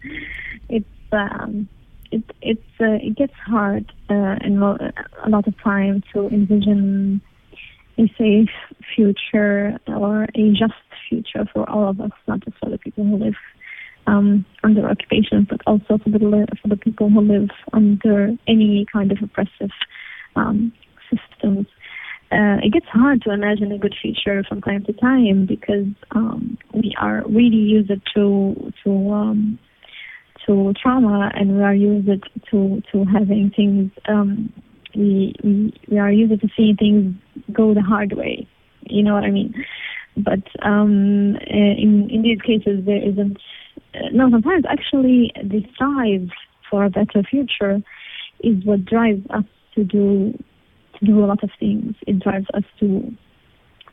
it's 0.69 0.85
um, 1.11 1.67
it 2.11 2.23
it's 2.41 2.71
uh, 2.79 2.97
it 3.07 3.15
gets 3.15 3.33
hard 3.45 3.91
uh, 4.09 4.37
and 4.41 4.59
mo- 4.59 4.77
a 5.23 5.29
lot 5.29 5.47
of 5.47 5.55
time 5.61 6.01
to 6.13 6.27
envision 6.29 7.21
a 7.99 8.07
safe 8.17 8.49
future 8.95 9.77
or 9.87 10.23
a 10.23 10.49
just 10.51 10.73
future 11.09 11.45
for 11.53 11.69
all 11.69 11.89
of 11.89 11.99
us, 11.99 12.11
not 12.27 12.39
just 12.41 12.57
for 12.57 12.69
the 12.69 12.77
people 12.77 13.03
who 13.03 13.17
live 13.17 13.35
um, 14.07 14.45
under 14.63 14.89
occupation, 14.89 15.45
but 15.49 15.59
also 15.67 15.97
for 16.03 16.09
the 16.09 16.47
for 16.61 16.67
the 16.67 16.77
people 16.77 17.09
who 17.09 17.21
live 17.21 17.49
under 17.73 18.29
any 18.47 18.85
kind 18.91 19.11
of 19.11 19.17
oppressive 19.21 19.71
um, 20.35 20.71
systems. 21.09 21.67
Uh, 22.31 22.61
it 22.63 22.71
gets 22.71 22.85
hard 22.87 23.21
to 23.23 23.31
imagine 23.31 23.71
a 23.71 23.77
good 23.77 23.95
future 23.99 24.43
from 24.47 24.61
time 24.61 24.83
to 24.85 24.93
time 24.93 25.47
because 25.47 25.87
um, 26.11 26.57
we 26.73 26.93
are 26.99 27.23
really 27.27 27.57
used 27.57 27.91
to 28.15 28.71
to 28.83 29.11
um, 29.11 29.59
to 30.45 30.73
trauma 30.81 31.31
and 31.33 31.57
we 31.57 31.63
are 31.63 31.73
used 31.73 32.07
to 32.51 32.81
to 32.91 33.05
having 33.11 33.51
things 33.55 33.91
um, 34.07 34.53
we, 34.95 35.33
we 35.89 35.97
are 35.97 36.11
used 36.11 36.41
to 36.41 36.47
seeing 36.55 36.75
things 36.75 37.15
go 37.51 37.73
the 37.73 37.81
hard 37.81 38.13
way. 38.13 38.47
You 38.81 39.03
know 39.03 39.13
what 39.13 39.23
I 39.23 39.31
mean? 39.31 39.53
But 40.17 40.43
um, 40.63 41.37
in 41.47 42.09
in 42.09 42.21
these 42.23 42.41
cases, 42.41 42.85
there 42.85 43.01
isn't. 43.01 43.37
Uh, 43.93 44.09
no, 44.11 44.29
sometimes 44.29 44.65
actually 44.69 45.31
the 45.35 45.63
strive 45.73 46.29
for 46.69 46.83
a 46.83 46.89
better 46.89 47.23
future 47.23 47.81
is 48.41 48.63
what 48.65 48.85
drives 48.85 49.25
us 49.29 49.45
to 49.75 49.83
do 49.83 50.33
to 50.99 51.05
do 51.05 51.23
a 51.23 51.27
lot 51.27 51.43
of 51.43 51.51
things. 51.59 51.95
It 52.07 52.19
drives 52.19 52.47
us 52.53 52.63
to 52.79 53.15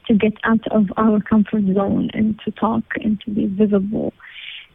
to 0.09 0.15
get 0.15 0.35
out 0.45 0.67
of 0.71 0.87
our 0.97 1.21
comfort 1.21 1.65
zone 1.75 2.11
and 2.15 2.39
to 2.45 2.51
talk 2.53 2.85
and 2.97 3.21
to 3.23 3.31
be 3.31 3.47
visible. 3.47 4.13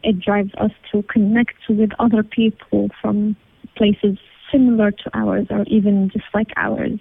It 0.02 0.20
drives 0.20 0.50
us 0.58 0.72
to 0.92 1.02
connect 1.04 1.56
with 1.68 1.90
other 1.98 2.22
people 2.22 2.90
from 3.00 3.36
places 3.76 4.18
similar 4.52 4.90
to 4.90 5.10
ours 5.14 5.46
or 5.50 5.64
even 5.66 6.10
just 6.12 6.26
like 6.34 6.48
ours. 6.56 7.00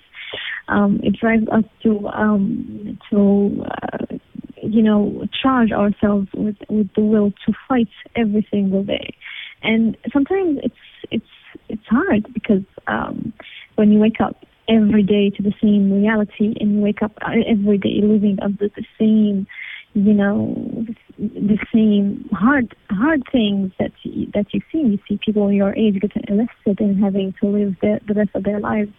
Um, 0.67 0.99
it 1.03 1.17
drives 1.19 1.47
us 1.51 1.65
to 1.83 2.07
um, 2.07 2.97
to 3.09 3.65
uh, 3.65 4.17
you 4.63 4.81
know 4.81 5.27
charge 5.41 5.71
ourselves 5.71 6.29
with 6.33 6.55
with 6.69 6.89
the 6.95 7.01
will 7.01 7.31
to 7.45 7.53
fight 7.67 7.89
every 8.15 8.47
single 8.49 8.83
day. 8.83 9.15
And 9.61 9.97
sometimes 10.13 10.59
it's 10.63 10.75
it's 11.11 11.25
it's 11.69 11.85
hard 11.87 12.31
because 12.33 12.63
um, 12.87 13.33
when 13.75 13.91
you 13.91 13.99
wake 13.99 14.21
up 14.21 14.45
every 14.69 15.03
day 15.03 15.29
to 15.31 15.43
the 15.43 15.53
same 15.61 15.91
reality 15.91 16.53
and 16.59 16.75
you 16.75 16.79
wake 16.79 17.01
up 17.01 17.11
uh, 17.21 17.31
every 17.47 17.77
day 17.77 17.99
living 18.01 18.37
under 18.41 18.69
the 18.69 18.85
same 18.97 19.47
you 19.93 20.13
know 20.13 20.85
the 21.17 21.57
same 21.73 22.29
hard 22.31 22.75
hard 22.89 23.23
things 23.31 23.71
that 23.79 23.91
you, 24.03 24.27
that 24.33 24.53
you 24.53 24.61
see. 24.71 24.79
You 24.79 24.99
see 25.07 25.19
people 25.23 25.51
your 25.51 25.75
age 25.75 25.99
getting 25.99 26.23
arrested 26.29 26.79
and 26.79 27.03
having 27.03 27.33
to 27.41 27.47
live 27.47 27.75
the, 27.81 27.99
the 28.07 28.13
rest 28.13 28.31
of 28.33 28.43
their 28.43 28.59
lives. 28.59 28.91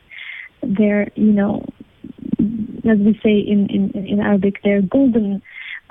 They're 0.63 1.09
you 1.15 1.33
know 1.33 1.65
as 2.39 2.99
we 2.99 3.19
say 3.23 3.39
in 3.39 3.69
in, 3.71 4.07
in 4.07 4.21
arabic 4.21 4.57
they're 4.65 4.83
golden 4.83 5.41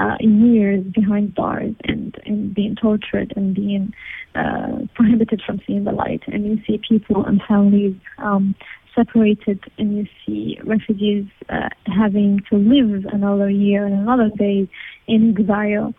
uh, 0.01 0.17
years 0.19 0.83
behind 0.93 1.35
bars 1.35 1.75
and 1.83 2.15
and 2.25 2.53
being 2.53 2.75
tortured 2.75 3.33
and 3.35 3.53
being 3.53 3.93
uh, 4.35 4.79
prohibited 4.95 5.41
from 5.45 5.59
seeing 5.67 5.83
the 5.83 5.91
light. 5.91 6.21
And 6.27 6.45
you 6.45 6.59
see 6.65 6.81
people 6.87 7.25
and 7.25 7.41
families 7.47 7.95
um, 8.17 8.55
separated 8.95 9.59
and 9.77 9.97
you 9.97 10.05
see 10.25 10.59
refugees 10.63 11.25
uh, 11.49 11.69
having 11.85 12.41
to 12.49 12.57
live 12.57 13.05
another 13.11 13.49
year 13.49 13.85
and 13.85 13.95
another 13.95 14.29
day 14.37 14.69
in 15.07 15.35
exile. 15.37 15.93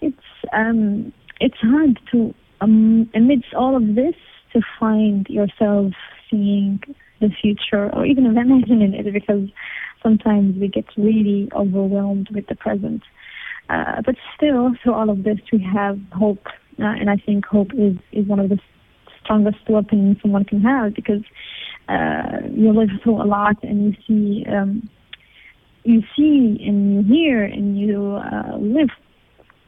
It's 0.00 0.16
um, 0.52 1.12
it's 1.40 1.58
hard 1.60 1.98
to 2.12 2.34
um, 2.60 3.10
amidst 3.14 3.54
all 3.54 3.76
of 3.76 3.94
this 3.94 4.14
to 4.52 4.60
find 4.78 5.26
yourself 5.28 5.92
seeing 6.30 6.80
the 7.20 7.28
future 7.40 7.92
or 7.94 8.06
even 8.06 8.26
imagining 8.26 8.94
it 8.94 9.12
because 9.12 9.48
sometimes 10.02 10.56
we 10.58 10.68
get 10.68 10.86
really 10.96 11.48
overwhelmed 11.54 12.28
with 12.32 12.46
the 12.46 12.54
present. 12.54 13.02
Uh, 13.68 14.00
but 14.04 14.14
still, 14.36 14.72
through 14.82 14.94
all 14.94 15.10
of 15.10 15.24
this, 15.24 15.38
we 15.52 15.62
have 15.62 15.98
hope, 16.12 16.46
uh, 16.78 16.84
and 16.84 17.10
I 17.10 17.16
think 17.16 17.44
hope 17.44 17.72
is 17.74 17.96
is 18.12 18.26
one 18.26 18.40
of 18.40 18.48
the 18.48 18.58
strongest 19.22 19.68
weapons 19.68 20.16
someone 20.22 20.44
can 20.44 20.62
have 20.62 20.94
because 20.94 21.22
uh, 21.88 22.46
you 22.50 22.72
live 22.72 22.90
through 23.02 23.22
a 23.22 23.24
lot 23.24 23.56
and 23.62 23.84
you 23.86 23.94
see 24.06 24.46
um, 24.50 24.88
you 25.84 26.02
see 26.16 26.62
and 26.66 26.94
you 26.94 27.14
hear 27.14 27.44
and 27.44 27.78
you 27.78 28.16
uh, 28.16 28.56
live 28.58 28.90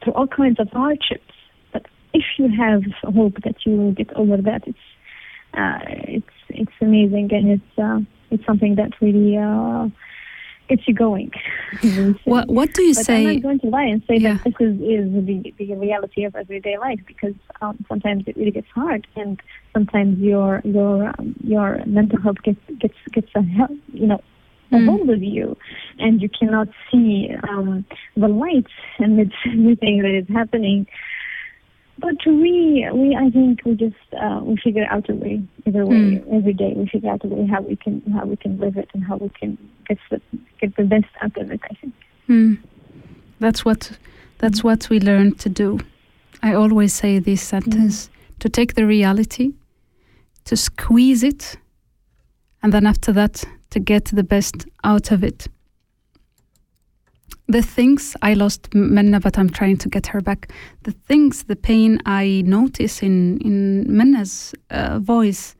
through 0.03 0.13
all 0.13 0.27
kinds 0.27 0.59
of 0.59 0.69
hardships. 0.69 1.33
But 1.73 1.85
if 2.13 2.23
you 2.37 2.49
have 2.49 2.83
hope 3.13 3.35
that 3.43 3.55
you 3.65 3.75
will 3.75 3.91
get 3.93 4.13
over 4.13 4.37
that, 4.37 4.67
it's 4.67 4.77
uh, 5.53 5.79
it's 5.87 6.35
it's 6.49 6.71
amazing 6.81 7.29
and 7.31 7.51
it's 7.51 7.79
uh, 7.79 7.99
it's 8.29 8.45
something 8.45 8.75
that 8.75 8.91
really 9.01 9.37
uh, 9.37 9.87
gets 10.71 10.87
you 10.87 10.95
going. 11.05 11.29
What 12.25 12.45
What 12.57 12.69
do 12.73 12.81
you 12.89 12.93
but 12.93 13.05
say? 13.07 13.15
I'm 13.17 13.33
not 13.33 13.41
going 13.47 13.59
to 13.65 13.69
lie 13.77 13.89
and 13.93 14.01
say 14.09 14.17
Yeah. 14.25 14.37
that 14.37 14.43
this 14.45 14.57
is, 14.67 14.73
is 14.95 15.05
the, 15.29 15.37
the 15.59 15.67
reality 15.87 16.21
of 16.27 16.35
everyday 16.43 16.75
life 16.87 17.01
because 17.11 17.37
um, 17.61 17.75
sometimes 17.89 18.21
it 18.29 18.35
really 18.39 18.55
gets 18.59 18.71
hard 18.81 19.01
and 19.21 19.39
sometimes 19.75 20.13
your 20.19 20.61
your 20.63 20.95
um, 21.19 21.35
your 21.53 21.69
mental 21.85 22.19
health 22.25 22.39
gets 22.47 22.63
gets 22.83 22.99
gets 23.15 23.31
a 23.35 23.43
help, 23.57 23.71
you 24.01 24.07
know 24.07 24.21
a 24.73 24.77
Mm. 24.77 24.85
hold 24.89 25.09
of 25.09 25.21
you 25.21 25.47
and 25.99 26.21
you 26.21 26.29
cannot 26.39 26.69
see 26.89 27.13
um, 27.49 27.83
the 28.15 28.29
light 28.43 28.69
amidst 29.05 29.35
everything 29.45 29.95
that 30.01 30.15
is 30.21 30.27
happening. 30.39 30.87
But 31.99 32.15
we, 32.25 32.87
we, 32.93 33.15
I 33.15 33.29
think 33.29 33.61
we 33.63 33.75
just 33.75 33.95
uh, 34.19 34.39
we 34.43 34.57
figure 34.57 34.85
out 34.89 35.07
a 35.09 35.13
way. 35.13 35.43
Either 35.67 35.85
way, 35.85 35.95
Mm. 35.95 36.33
every 36.37 36.53
day 36.53 36.73
we 36.75 36.87
figure 36.87 37.11
out 37.11 37.23
a 37.23 37.27
way 37.27 37.45
how 37.45 37.61
we 37.61 37.75
can 37.75 38.01
how 38.13 38.25
we 38.25 38.35
can 38.37 38.57
live 38.59 38.75
it 38.77 38.89
and 38.93 39.03
how 39.03 39.17
we 39.17 39.29
can 39.29 39.57
get 39.87 39.97
the 40.09 40.19
get 40.59 40.75
the 40.77 40.83
best 40.83 41.05
out 41.21 41.37
of 41.37 41.51
it. 41.51 41.61
I 41.69 41.73
think. 41.75 41.93
Hmm. 42.27 42.53
That's 43.39 43.63
what 43.65 43.91
that's 44.39 44.63
what 44.63 44.89
we 44.89 44.99
learn 44.99 45.35
to 45.35 45.49
do. 45.49 45.79
I 46.41 46.53
always 46.53 46.93
say 46.93 47.19
this 47.19 47.41
sentence 47.41 48.09
to 48.39 48.49
take 48.49 48.73
the 48.73 48.85
reality, 48.87 49.51
to 50.45 50.55
squeeze 50.55 51.21
it, 51.23 51.57
and 52.63 52.73
then 52.73 52.87
after 52.87 53.11
that 53.13 53.43
to 53.69 53.79
get 53.79 54.05
the 54.05 54.23
best 54.23 54.65
out 54.83 55.11
of 55.11 55.23
it. 55.23 55.47
The 57.47 57.61
things 57.61 58.15
I 58.21 58.33
lost 58.33 58.69
Menna, 58.71 59.19
but 59.21 59.37
I'm 59.37 59.49
trying 59.49 59.77
to 59.77 59.89
get 59.89 60.07
her 60.07 60.21
back. 60.21 60.51
The 60.83 60.91
things, 60.91 61.43
the 61.43 61.55
pain 61.55 61.99
I 62.05 62.43
notice 62.45 63.01
in 63.03 63.37
in 63.39 63.85
Menna's 63.87 64.53
uh, 64.69 64.99
voice 64.99 65.55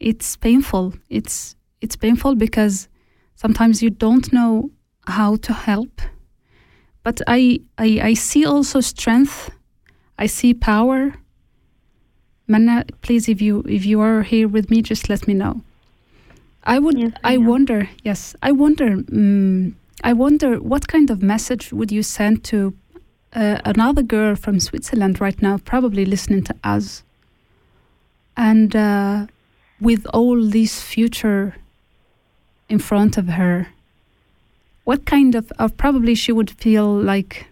it's 0.00 0.36
painful. 0.36 0.94
It's 1.08 1.56
it's 1.80 1.96
painful 1.96 2.34
because 2.36 2.88
sometimes 3.34 3.82
you 3.82 3.90
don't 3.90 4.32
know 4.32 4.70
how 5.06 5.36
to 5.36 5.52
help. 5.52 6.00
But 7.02 7.20
I 7.26 7.60
I, 7.78 8.00
I 8.02 8.14
see 8.14 8.44
also 8.44 8.80
strength. 8.80 9.50
I 10.18 10.26
see 10.26 10.54
power. 10.54 11.14
Manna, 12.46 12.84
please, 13.02 13.28
if 13.28 13.42
you 13.42 13.62
if 13.68 13.84
you 13.84 14.00
are 14.00 14.22
here 14.22 14.48
with 14.48 14.70
me, 14.70 14.82
just 14.82 15.08
let 15.08 15.26
me 15.26 15.34
know. 15.34 15.62
I 16.64 16.78
would. 16.78 16.98
Yes, 16.98 17.12
I 17.24 17.34
I 17.34 17.36
wonder. 17.38 17.88
Yes, 18.04 18.36
I 18.42 18.52
wonder. 18.52 18.96
mm 18.96 19.74
I 20.02 20.12
wonder 20.12 20.60
what 20.60 20.88
kind 20.88 21.10
of 21.10 21.22
message 21.22 21.72
would 21.72 21.90
you 21.90 22.02
send 22.02 22.44
to 22.44 22.74
uh, 23.34 23.58
another 23.64 24.02
girl 24.02 24.36
from 24.36 24.60
Switzerland 24.60 25.20
right 25.20 25.40
now, 25.42 25.58
probably 25.58 26.04
listening 26.04 26.44
to 26.44 26.54
us, 26.64 27.02
and 28.36 28.74
uh, 28.74 29.26
with 29.80 30.06
all 30.14 30.42
this 30.42 30.80
future 30.80 31.56
in 32.68 32.78
front 32.78 33.18
of 33.18 33.28
her, 33.28 33.68
what 34.84 35.04
kind 35.04 35.34
of, 35.34 35.52
of 35.58 35.76
probably 35.76 36.14
she 36.14 36.32
would 36.32 36.50
feel 36.50 36.86
like 36.94 37.46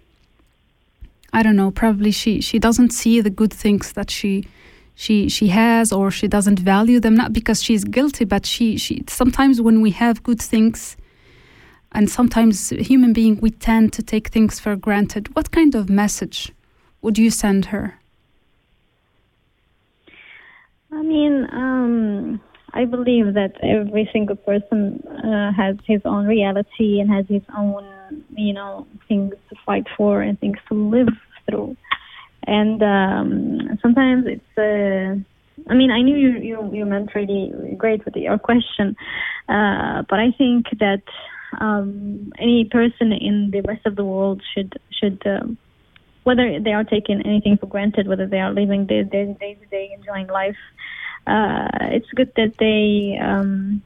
I 1.33 1.43
don't 1.43 1.57
know, 1.57 1.71
probably 1.71 2.13
she 2.13 2.41
she 2.41 2.59
doesn't 2.59 2.91
see 2.91 3.21
the 3.21 3.31
good 3.31 3.53
things 3.53 3.93
that 3.93 4.11
she 4.11 4.49
she 4.95 5.29
she 5.29 5.49
has 5.49 5.93
or 5.93 6.11
she 6.11 6.27
doesn't 6.27 6.59
value 6.61 6.99
them 6.99 7.15
not 7.15 7.33
because 7.35 7.63
she's 7.63 7.85
guilty 7.85 8.25
but 8.25 8.47
she 8.47 8.79
she 8.79 9.05
sometimes 9.07 9.61
when 9.61 9.83
we 9.83 9.91
have 9.91 10.23
good 10.23 10.41
things 10.41 10.97
and 11.97 12.09
sometimes 12.09 12.71
human 12.71 13.13
being 13.13 13.41
we 13.41 13.51
tend 13.51 13.93
to 13.93 14.03
take 14.03 14.29
things 14.29 14.61
for 14.61 14.77
granted 14.77 15.35
what 15.35 15.51
kind 15.51 15.75
of 15.75 15.89
message 15.89 16.53
would 17.03 17.19
you 17.19 17.31
send 17.31 17.67
her 17.67 17.99
I 20.93 21.03
mean, 21.03 21.47
um, 21.53 22.41
I 22.73 22.85
believe 22.85 23.35
that 23.35 23.53
every 23.63 24.09
single 24.13 24.37
person 24.37 25.03
uh, 25.07 25.53
has 25.53 25.77
his 25.87 26.01
own 26.05 26.27
reality 26.27 27.01
and 27.01 27.11
has 27.11 27.27
his 27.29 27.43
own, 27.57 27.85
you 28.35 28.53
know, 28.53 28.87
things 29.09 29.35
to 29.51 29.57
fight 29.65 29.87
for 29.97 30.23
and 30.23 30.39
things 30.41 30.59
to 30.69 30.75
live 30.75 31.09
through. 31.49 31.77
And 32.47 32.83
um, 32.83 33.79
sometimes 33.83 34.27
it's. 34.27 34.59
Uh, 34.59 35.21
I 35.69 35.75
mean, 35.75 35.91
I 35.91 36.03
knew 36.03 36.17
you 36.17 36.39
you 36.39 36.71
you 36.73 36.85
meant 36.85 37.15
really 37.15 37.51
great 37.77 38.05
with 38.05 38.15
your 38.15 38.39
question, 38.39 38.95
uh, 39.49 40.03
but 40.09 40.21
I 40.21 40.31
think 40.37 40.67
that 40.79 41.03
um, 41.61 42.33
any 42.39 42.65
person 42.65 43.13
in 43.13 43.51
the 43.51 43.61
rest 43.63 43.87
of 43.87 43.97
the 43.97 44.05
world 44.05 44.43
should 44.55 44.75
should. 44.91 45.23
Um, 45.27 45.59
whether 46.25 46.59
they 46.59 46.73
are 46.73 46.83
taking 46.83 47.23
anything 47.25 47.57
for 47.57 47.67
granted, 47.67 48.09
whether 48.09 48.27
they 48.27 48.41
are 48.41 48.53
living 48.53 48.87
their 48.87 49.05
day 49.05 49.27
to 49.55 49.67
day, 49.71 49.95
enjoying 49.97 50.27
life, 50.27 50.57
uh, 51.27 51.69
it's 51.93 52.11
good 52.15 52.33
that 52.37 52.55
they. 52.59 53.19
Um, 53.23 53.83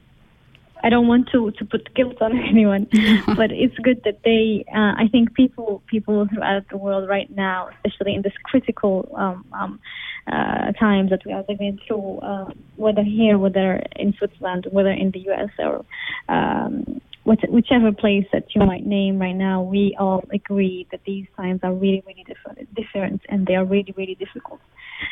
I 0.83 0.89
don't 0.89 1.07
want 1.07 1.29
to, 1.31 1.51
to 1.51 1.65
put 1.65 1.93
guilt 1.93 2.19
on 2.21 2.35
anyone, 2.49 2.87
but 3.35 3.51
it's 3.51 3.77
good 3.77 4.01
that 4.05 4.23
they. 4.23 4.65
Uh, 4.73 4.93
I 4.97 5.07
think 5.11 5.33
people 5.33 5.81
people 5.87 6.27
throughout 6.27 6.67
the 6.69 6.77
world 6.77 7.07
right 7.07 7.29
now, 7.29 7.69
especially 7.85 8.15
in 8.15 8.21
this 8.21 8.33
critical 8.43 9.11
um, 9.15 9.45
um, 9.53 9.79
uh, 10.27 10.71
times 10.73 11.09
that 11.11 11.23
we 11.25 11.33
are 11.33 11.45
living 11.47 11.79
through, 11.85 12.19
uh, 12.19 12.51
whether 12.75 13.03
here, 13.03 13.37
whether 13.37 13.83
in 13.95 14.13
Switzerland, 14.13 14.67
whether 14.71 14.91
in 14.91 15.11
the 15.11 15.19
U.S. 15.19 15.49
or 15.59 15.85
um, 16.29 17.01
whichever 17.23 17.91
place 17.91 18.25
that 18.33 18.45
you 18.55 18.61
might 18.65 18.85
name 18.85 19.19
right 19.19 19.35
now, 19.35 19.61
we 19.61 19.95
all 19.99 20.23
agree 20.33 20.87
that 20.91 21.01
these 21.05 21.27
times 21.37 21.59
are 21.63 21.73
really, 21.73 22.03
really 22.05 22.23
different, 22.23 22.73
different 22.73 23.21
and 23.29 23.45
they 23.45 23.55
are 23.55 23.65
really, 23.65 23.93
really 23.95 24.15
difficult. 24.15 24.59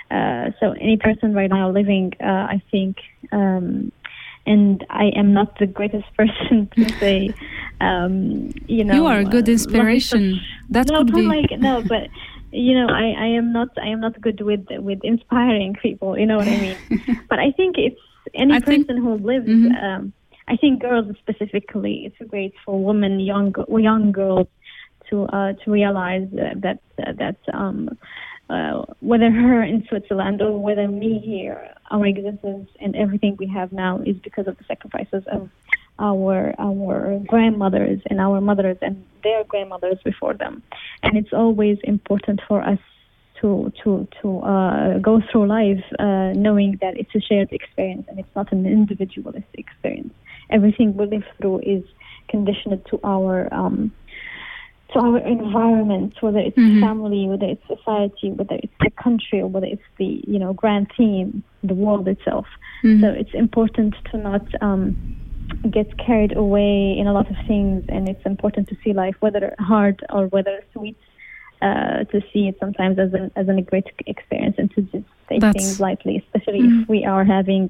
Uh, 0.09 0.51
so 0.59 0.71
any 0.73 0.97
person 0.97 1.33
right 1.33 1.49
now 1.49 1.69
living, 1.69 2.13
uh, 2.21 2.25
I 2.25 2.61
think, 2.71 2.97
um, 3.31 3.91
and 4.45 4.83
I 4.89 5.11
am 5.15 5.33
not 5.33 5.59
the 5.59 5.67
greatest 5.67 6.05
person 6.17 6.69
to 6.75 6.89
say, 6.99 7.33
um, 7.81 8.51
you 8.67 8.83
know, 8.83 8.95
you 8.95 9.05
are 9.05 9.19
a 9.19 9.25
good 9.25 9.47
uh, 9.47 9.51
inspiration 9.51 10.33
lots 10.33 10.43
that 10.71 10.87
no, 10.87 10.99
could 10.99 11.13
be 11.13 11.21
like 11.21 11.51
no, 11.59 11.83
but 11.87 12.07
you 12.51 12.73
know, 12.73 12.87
I, 12.91 13.13
I 13.17 13.27
am 13.27 13.53
not 13.53 13.69
I 13.77 13.87
am 13.87 13.99
not 13.99 14.19
good 14.19 14.41
with 14.41 14.65
with 14.71 14.99
inspiring 15.03 15.75
people. 15.81 16.17
You 16.17 16.25
know 16.25 16.37
what 16.37 16.47
I 16.47 16.57
mean? 16.57 16.77
but 17.29 17.37
I 17.39 17.51
think 17.51 17.77
it's 17.77 18.01
any 18.33 18.55
I 18.55 18.59
think- 18.59 18.87
person 18.87 19.01
who 19.03 19.15
lives. 19.17 19.47
Mhm. 19.47 19.83
Um, 19.83 20.13
I 20.49 20.57
think 20.57 20.81
girls 20.81 21.05
specifically, 21.19 22.05
it's 22.05 22.29
great 22.29 22.53
for 22.65 22.83
women, 22.83 23.19
young 23.19 23.53
young 23.69 24.11
girls, 24.11 24.47
to 25.09 25.23
uh, 25.25 25.53
to 25.53 25.71
realize 25.71 26.27
that 26.33 26.79
that, 26.97 27.37
um, 27.53 27.97
uh, 28.49 28.83
whether 28.99 29.29
her 29.29 29.63
in 29.63 29.85
Switzerland 29.87 30.41
or 30.41 30.57
whether 30.57 30.87
me 30.87 31.19
here, 31.23 31.69
our 31.91 32.05
existence 32.07 32.67
and 32.81 32.95
everything 32.95 33.35
we 33.37 33.47
have 33.47 33.71
now 33.71 33.99
is 33.99 34.15
because 34.17 34.47
of 34.47 34.57
the 34.57 34.63
sacrifices 34.63 35.23
of 35.31 35.49
our 35.99 36.55
our 36.57 37.19
grandmothers 37.27 38.01
and 38.09 38.19
our 38.19 38.41
mothers 38.41 38.77
and 38.81 39.05
their 39.23 39.43
grandmothers 39.43 39.99
before 40.03 40.33
them, 40.33 40.63
and 41.03 41.15
it's 41.15 41.33
always 41.33 41.77
important 41.83 42.41
for 42.47 42.61
us 42.63 42.79
to 43.41 43.71
to 43.83 44.07
to 44.21 44.39
uh, 44.39 44.97
go 44.97 45.21
through 45.31 45.45
life 45.45 45.83
uh, 45.99 46.31
knowing 46.33 46.79
that 46.81 46.97
it's 46.97 47.13
a 47.13 47.21
shared 47.21 47.51
experience 47.51 48.05
and 48.09 48.17
it's 48.17 48.35
not 48.35 48.51
an 48.51 48.65
individualistic 48.65 49.59
experience. 49.59 50.13
Everything 50.49 50.95
we 50.97 51.05
live 51.05 51.23
through 51.37 51.59
is 51.59 51.83
conditioned 52.27 52.81
to 52.89 52.99
our 53.03 53.51
um, 53.53 53.91
to 54.93 54.99
our 54.99 55.19
environment, 55.19 56.15
whether 56.21 56.39
it's 56.39 56.57
Mhm. 56.57 56.79
family, 56.81 57.27
whether 57.27 57.45
it's 57.45 57.65
society, 57.67 58.31
whether 58.31 58.55
it's 58.55 58.73
the 58.79 58.89
country, 58.91 59.39
or 59.41 59.47
whether 59.47 59.67
it's 59.67 59.89
the 59.97 60.23
you 60.27 60.39
know 60.39 60.53
grand 60.53 60.87
theme, 60.97 61.43
the 61.63 61.75
world 61.75 62.07
itself. 62.07 62.47
Mhm. 62.83 63.01
So 63.01 63.07
it's 63.21 63.33
important 63.33 63.93
to 64.11 64.17
not 64.17 64.45
um, 64.61 64.95
get 65.69 65.97
carried 65.97 66.35
away 66.35 66.97
in 66.97 67.05
a 67.05 67.13
lot 67.13 67.29
of 67.29 67.37
things, 67.47 67.83
and 67.89 68.09
it's 68.09 68.25
important 68.25 68.67
to 68.69 68.75
see 68.83 68.93
life, 68.93 69.15
whether 69.19 69.53
hard 69.59 70.03
or 70.09 70.25
whether 70.27 70.63
sweet, 70.73 70.97
uh, 71.61 72.05
to 72.05 72.21
see 72.33 72.47
it 72.47 72.55
sometimes 72.59 72.97
as 72.97 73.13
an 73.13 73.29
as 73.35 73.47
a 73.47 73.61
great 73.61 73.85
experience, 74.07 74.55
and 74.57 74.71
to 74.75 74.81
just 74.93 75.05
take 75.29 75.41
That's- 75.41 75.53
things 75.53 75.79
lightly, 75.79 76.17
especially 76.23 76.61
Mhm. 76.61 76.81
if 76.81 76.89
we 76.89 77.05
are 77.05 77.23
having, 77.23 77.69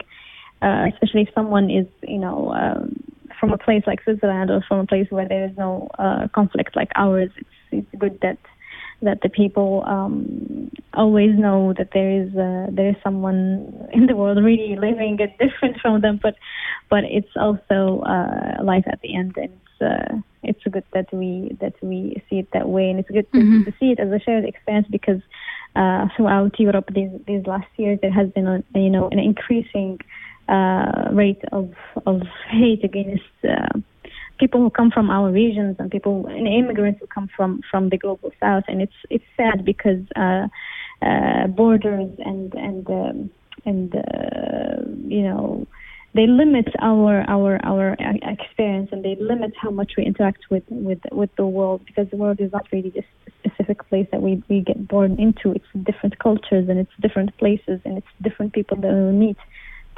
uh, 0.61 0.85
especially 0.93 1.21
if 1.23 1.29
someone 1.33 1.69
is 1.69 1.87
you 2.03 2.19
know. 2.19 2.53
Um, 2.53 2.95
from 3.39 3.53
a 3.53 3.57
place 3.57 3.83
like 3.87 4.03
Switzerland 4.03 4.51
or 4.51 4.61
from 4.67 4.79
a 4.79 4.85
place 4.85 5.07
where 5.09 5.25
there 5.25 5.45
is 5.45 5.55
no 5.57 5.87
uh, 5.97 6.27
conflict 6.35 6.75
like 6.75 6.89
ours, 6.97 7.29
it's, 7.37 7.47
it's 7.71 7.87
good 7.97 8.19
that 8.21 8.37
that 9.01 9.21
the 9.21 9.29
people 9.29 9.83
um, 9.87 10.69
always 10.93 11.31
know 11.37 11.73
that 11.77 11.89
there 11.93 12.11
is 12.21 12.29
uh, 12.35 12.67
there 12.71 12.89
is 12.89 12.95
someone 13.03 13.87
in 13.93 14.07
the 14.07 14.15
world 14.15 14.43
really 14.43 14.75
living 14.75 15.17
it 15.19 15.37
different 15.39 15.79
from 15.81 16.01
them, 16.01 16.19
but 16.21 16.35
but 16.89 17.03
it's 17.05 17.31
also 17.35 18.01
uh, 18.01 18.61
life 18.63 18.83
at 18.87 18.99
the 19.01 19.15
end, 19.15 19.37
and 19.37 19.51
it's 19.53 19.81
uh, 19.81 20.17
it's 20.43 20.63
good 20.69 20.83
that 20.93 21.11
we 21.13 21.55
that 21.61 21.73
we 21.81 22.21
see 22.29 22.39
it 22.39 22.49
that 22.51 22.67
way, 22.67 22.89
and 22.89 22.99
it's 22.99 23.09
good 23.09 23.31
to, 23.31 23.39
Mhm. 23.39 23.65
to 23.65 23.71
see 23.79 23.91
it 23.91 23.99
as 23.99 24.11
a 24.11 24.19
shared 24.19 24.43
experience 24.43 24.87
because 24.89 25.21
uh, 25.75 26.07
throughout 26.15 26.59
Europe 26.59 26.89
these 26.93 27.11
these 27.25 27.45
last 27.47 27.67
years 27.77 27.99
there 28.01 28.11
has 28.11 28.29
been 28.31 28.47
a, 28.47 28.63
you 28.75 28.89
know 28.89 29.07
an 29.11 29.19
increasing 29.19 29.99
uh, 30.49 31.09
rate 31.11 31.41
of 31.51 31.71
of 32.05 32.21
hate 32.49 32.83
against 32.83 33.23
uh, 33.47 33.79
people 34.39 34.61
who 34.61 34.69
come 34.69 34.89
from 34.89 35.09
our 35.09 35.31
regions 35.31 35.75
and 35.79 35.91
people 35.91 36.25
and 36.27 36.47
immigrants 36.47 36.99
who 36.99 37.07
come 37.07 37.29
from 37.35 37.61
from 37.69 37.89
the 37.89 37.97
global 37.97 38.31
south. 38.39 38.63
And 38.67 38.81
it's 38.81 38.99
it's 39.09 39.25
sad 39.37 39.63
because 39.65 40.03
uh, 40.15 40.47
uh, 41.01 41.47
borders 41.47 42.11
and 42.19 42.53
and 42.55 42.89
um, 42.89 43.29
and 43.65 43.95
uh, 43.95 44.81
you 45.07 45.21
know 45.21 45.67
they 46.15 46.25
limit 46.25 46.67
our 46.81 47.23
our 47.29 47.59
our 47.63 47.95
experience 48.23 48.89
and 48.91 49.03
they 49.05 49.15
limit 49.19 49.53
how 49.61 49.69
much 49.69 49.91
we 49.97 50.05
interact 50.05 50.49
with 50.49 50.63
with 50.69 50.99
with 51.11 51.29
the 51.35 51.45
world 51.45 51.81
because 51.85 52.09
the 52.09 52.17
world 52.17 52.39
is 52.39 52.51
not 52.51 52.65
really 52.71 52.91
just 52.91 53.07
a 53.27 53.31
specific 53.39 53.87
place 53.89 54.07
that 54.11 54.21
we 54.21 54.41
we 54.49 54.61
get 54.61 54.87
born 54.87 55.19
into. 55.19 55.51
It's 55.51 55.71
different 55.83 56.17
cultures 56.17 56.67
and 56.69 56.79
it's 56.79 56.95
different 56.99 57.37
places 57.37 57.79
and 57.85 57.97
it's 57.99 58.13
different 58.21 58.53
people 58.53 58.77
that 58.77 58.91
we 58.91 59.11
meet 59.27 59.37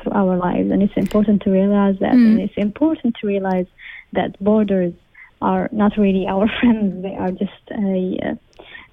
through 0.01 0.13
our 0.13 0.37
lives. 0.37 0.71
And 0.71 0.81
it's 0.81 0.97
important 0.97 1.41
to 1.43 1.51
realize 1.51 1.95
that. 1.99 2.13
Mm. 2.13 2.25
and 2.27 2.41
it's 2.41 2.57
important 2.57 3.15
to 3.21 3.27
realize 3.27 3.67
that 4.13 4.41
borders 4.43 4.93
are 5.41 5.69
not 5.71 5.97
really 5.97 6.27
our 6.27 6.47
friends. 6.59 7.01
They 7.01 7.15
are 7.15 7.31
just 7.31 7.65
a 7.71 8.37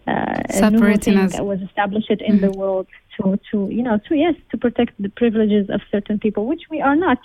uh, 0.06 0.42
a 0.48 0.52
Separating 0.52 1.14
thing 1.14 1.18
us. 1.18 1.32
that 1.32 1.44
was 1.44 1.60
established 1.60 2.10
in 2.10 2.40
the 2.40 2.50
world 2.50 2.86
to 3.16 3.38
to 3.50 3.68
you 3.70 3.82
know 3.82 3.98
to 4.08 4.14
yes 4.14 4.34
to 4.50 4.56
protect 4.56 4.92
the 5.02 5.10
privileges 5.10 5.68
of 5.68 5.80
certain 5.90 6.18
people 6.18 6.46
which 6.46 6.62
we 6.70 6.80
are 6.80 6.96
not. 6.96 7.18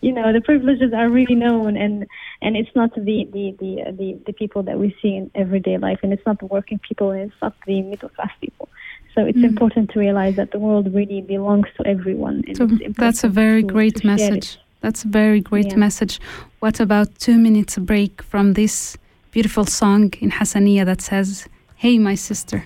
You 0.00 0.12
know 0.12 0.32
the 0.32 0.40
privileges 0.40 0.92
are 0.92 1.08
really 1.08 1.36
known 1.36 1.76
and 1.76 2.06
and 2.42 2.56
it's 2.56 2.74
not 2.74 2.94
the 2.94 3.28
the 3.32 3.54
the 3.60 3.82
uh, 3.86 3.92
the, 3.92 4.18
the 4.26 4.32
people 4.32 4.62
that 4.64 4.78
we 4.78 4.96
see 5.00 5.14
in 5.16 5.30
everyday 5.34 5.78
life. 5.78 6.00
And 6.02 6.12
it's 6.12 6.26
not 6.26 6.40
the 6.40 6.46
working 6.46 6.80
people 6.80 7.10
and 7.12 7.22
it's 7.22 7.40
not 7.40 7.54
the 7.66 7.82
middle 7.82 8.08
class 8.08 8.32
people 8.40 8.68
so 9.16 9.24
it's 9.24 9.38
Mm. 9.38 9.48
important 9.52 9.90
to 9.92 9.98
realize 9.98 10.36
that 10.36 10.50
the 10.52 10.58
world 10.58 10.86
really 10.94 11.22
belongs 11.22 11.66
to 11.76 11.86
everyone 11.86 12.36
and 12.46 12.56
So 12.56 12.66
that's 13.02 13.24
a 13.24 13.28
very 13.28 13.62
to- 13.62 13.72
great 13.74 13.94
to 13.96 14.06
message. 14.06 14.58
That's 14.82 15.04
a 15.04 15.08
very 15.08 15.40
great 15.40 15.70
Yeah. 15.72 15.76
message. 15.84 16.20
What 16.60 16.78
about 16.80 17.08
two 17.18 17.38
minutes 17.38 17.78
break 17.78 18.22
from 18.22 18.52
this 18.52 18.96
beautiful 19.32 19.64
song 19.64 20.12
in 20.20 20.30
Hassaniya 20.30 20.84
that 20.84 21.00
says, 21.00 21.48
Hey, 21.76 21.98
my 21.98 22.14
sister? 22.14 22.58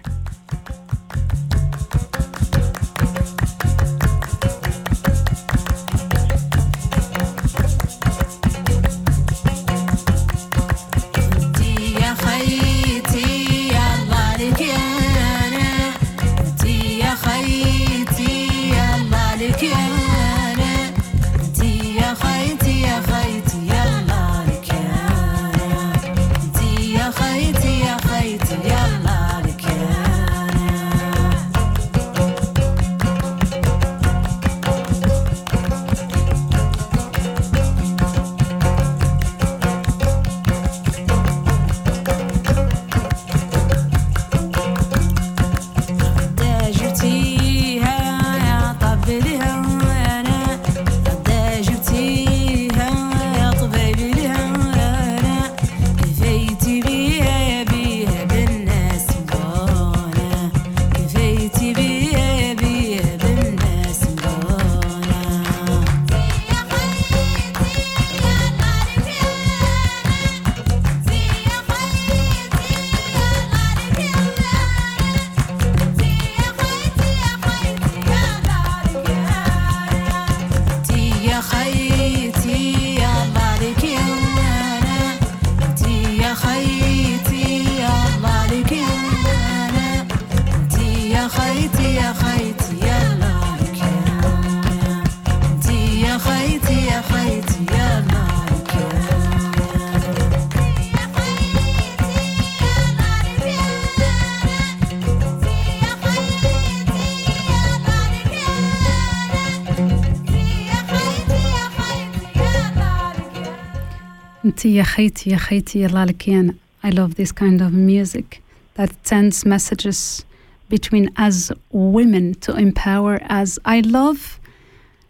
خيتي 114.59 114.75
يا 114.75 114.83
خيتي 114.83 115.29
يا 115.29 115.37
خيتي 115.37 115.79
يلا 115.79 116.05
لك 116.05 116.29
أنا 116.29 116.53
I 116.83 116.89
love 116.89 117.15
this 117.15 117.31
kind 117.31 117.61
of 117.61 117.73
music 117.73 118.43
that 118.75 118.91
sends 119.03 119.45
messages 119.45 120.23
between 120.69 121.09
us 121.17 121.51
women 121.71 122.35
to 122.45 122.55
empower 122.55 123.19
us. 123.29 123.57
I 123.65 123.79
love, 123.81 124.39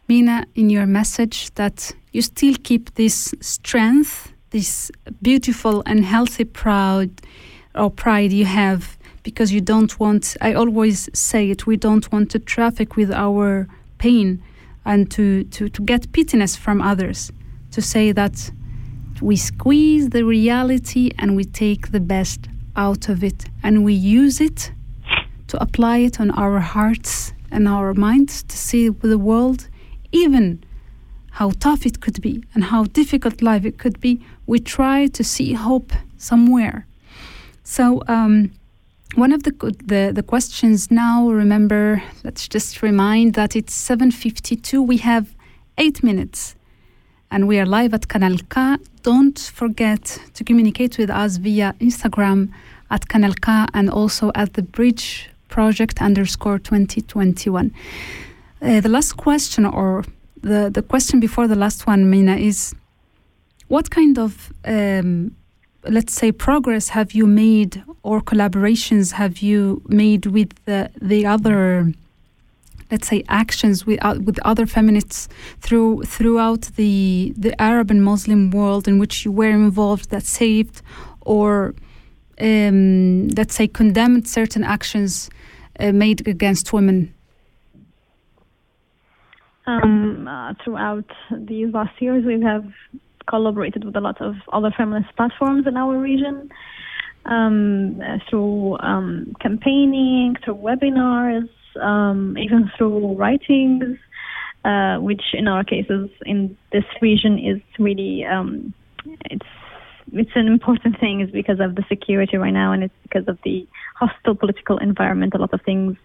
Mina, 0.07 0.45
in 0.55 0.69
your 0.69 0.85
message 0.85 1.53
that 1.55 1.91
you 2.13 2.21
still 2.21 2.55
keep 2.63 2.93
this 2.95 3.33
strength, 3.41 4.31
this 4.51 4.89
beautiful 5.21 5.83
and 5.85 6.05
healthy 6.05 6.45
proud 6.45 7.09
or 7.73 7.91
pride 7.91 8.31
you 8.31 8.45
have 8.45 8.97
because 9.23 9.51
you 9.51 9.59
don't 9.59 9.99
want, 9.99 10.37
I 10.39 10.53
always 10.53 11.09
say 11.13 11.49
it, 11.49 11.67
we 11.67 11.75
don't 11.75 12.09
want 12.11 12.31
to 12.31 12.39
traffic 12.39 12.95
with 12.95 13.11
our 13.11 13.67
pain 13.97 14.41
and 14.85 15.11
to, 15.11 15.43
to, 15.45 15.67
to 15.67 15.81
get 15.81 16.09
pitiness 16.13 16.55
from 16.57 16.81
others. 16.81 17.31
To 17.71 17.81
say 17.81 18.13
that 18.13 18.51
we 19.20 19.36
squeeze 19.36 20.10
the 20.10 20.24
reality 20.24 21.10
and 21.18 21.36
we 21.36 21.44
take 21.44 21.92
the 21.92 22.00
best 22.00 22.48
out 22.76 23.08
of 23.08 23.22
it 23.22 23.46
and 23.62 23.84
we 23.84 23.92
use 23.92 24.40
it 24.40 24.72
to 25.48 25.60
apply 25.62 25.98
it 25.98 26.20
on 26.20 26.30
our 26.32 26.60
hearts 26.60 27.32
and 27.50 27.66
our 27.66 27.94
minds 27.94 28.42
to 28.44 28.56
see 28.56 28.88
the 28.88 29.18
world, 29.18 29.68
even 30.12 30.62
how 31.32 31.50
tough 31.50 31.84
it 31.86 32.00
could 32.00 32.20
be 32.20 32.44
and 32.54 32.64
how 32.64 32.84
difficult 32.84 33.42
life 33.42 33.64
it 33.64 33.78
could 33.78 34.00
be. 34.00 34.24
We 34.46 34.58
try 34.60 35.08
to 35.08 35.24
see 35.24 35.52
hope 35.54 35.92
somewhere. 36.16 36.86
So, 37.64 38.02
um, 38.08 38.52
one 39.16 39.32
of 39.32 39.42
the, 39.42 39.50
the 39.84 40.12
the 40.14 40.22
questions 40.22 40.90
now. 40.90 41.28
Remember, 41.30 42.00
let's 42.22 42.46
just 42.46 42.80
remind 42.80 43.34
that 43.34 43.56
it's 43.56 43.74
seven 43.74 44.12
fifty-two. 44.12 44.80
We 44.80 44.98
have 44.98 45.34
eight 45.78 46.04
minutes, 46.04 46.54
and 47.30 47.46
we 47.46 47.58
are 47.58 47.66
live 47.66 47.94
at 47.94 48.08
Kanal 48.08 48.38
K. 48.48 48.76
Don't 49.02 49.38
forget 49.38 50.18
to 50.34 50.44
communicate 50.44 50.98
with 50.98 51.10
us 51.10 51.36
via 51.36 51.74
Instagram 51.80 52.50
at 52.90 53.08
Kanal 53.08 53.40
K 53.40 53.66
and 53.72 53.88
also 53.88 54.32
at 54.34 54.54
the 54.54 54.62
Bridge 54.62 55.30
project 55.48 56.02
underscore 56.02 56.58
2021. 56.58 57.72
Uh, 58.62 58.80
the 58.80 58.88
last 58.88 59.16
question, 59.16 59.64
or 59.64 60.04
the, 60.42 60.70
the 60.72 60.82
question 60.82 61.20
before 61.20 61.46
the 61.46 61.54
last 61.54 61.86
one, 61.86 62.10
Mina, 62.10 62.36
is 62.36 62.74
what 63.68 63.90
kind 63.90 64.18
of, 64.18 64.52
um, 64.64 65.34
let's 65.84 66.12
say, 66.12 66.32
progress 66.32 66.88
have 66.88 67.12
you 67.12 67.26
made 67.26 67.82
or 68.02 68.20
collaborations 68.20 69.12
have 69.12 69.38
you 69.38 69.82
made 69.86 70.26
with 70.26 70.52
the, 70.64 70.90
the 71.00 71.26
other? 71.26 71.92
Let's 72.90 73.08
say 73.08 73.22
actions 73.28 73.86
with 73.86 73.98
uh, 74.02 74.18
with 74.24 74.38
other 74.44 74.66
feminists 74.66 75.28
through 75.60 76.02
throughout 76.04 76.62
the 76.76 77.32
the 77.36 77.60
Arab 77.60 77.90
and 77.90 78.02
Muslim 78.04 78.50
world 78.50 78.88
in 78.88 78.98
which 78.98 79.24
you 79.24 79.32
were 79.32 79.50
involved 79.50 80.10
that 80.10 80.24
saved 80.24 80.82
or 81.20 81.74
um, 82.40 83.28
let's 83.28 83.54
say 83.54 83.68
condemned 83.68 84.26
certain 84.28 84.64
actions 84.64 85.30
uh, 85.78 85.92
made 85.92 86.26
against 86.26 86.72
women? 86.72 87.14
Um, 89.66 90.26
uh, 90.26 90.54
throughout 90.64 91.10
these 91.30 91.72
last 91.72 92.00
years, 92.00 92.24
we 92.24 92.42
have 92.42 92.64
collaborated 93.28 93.84
with 93.84 93.94
a 93.94 94.00
lot 94.00 94.20
of 94.20 94.34
other 94.52 94.72
feminist 94.76 95.14
platforms 95.16 95.66
in 95.66 95.76
our 95.76 95.96
region 95.96 96.50
um, 97.26 98.00
through 98.28 98.78
um, 98.80 99.36
campaigning, 99.40 100.36
through 100.44 100.56
webinars, 100.56 101.48
um, 101.80 102.36
even 102.38 102.70
through 102.76 103.14
writings, 103.14 103.98
uh, 104.64 104.96
which 104.96 105.22
in 105.32 105.48
our 105.48 105.64
cases 105.64 106.10
in 106.26 106.56
this 106.72 106.84
region 107.00 107.38
is 107.38 107.60
really 107.78 108.24
um, 108.24 108.74
it's 109.24 109.46
it's 110.12 110.30
an 110.34 110.48
important 110.48 110.98
thing 110.98 111.20
is 111.20 111.30
because 111.30 111.60
of 111.60 111.76
the 111.76 111.84
security 111.88 112.36
right 112.36 112.52
now 112.52 112.72
and 112.72 112.82
it's 112.82 112.94
because 113.02 113.28
of 113.28 113.38
the 113.44 113.66
hostile 113.94 114.34
political 114.34 114.78
environment. 114.78 115.34
A 115.34 115.38
lot 115.38 115.54
of 115.54 115.60
things 115.62 115.96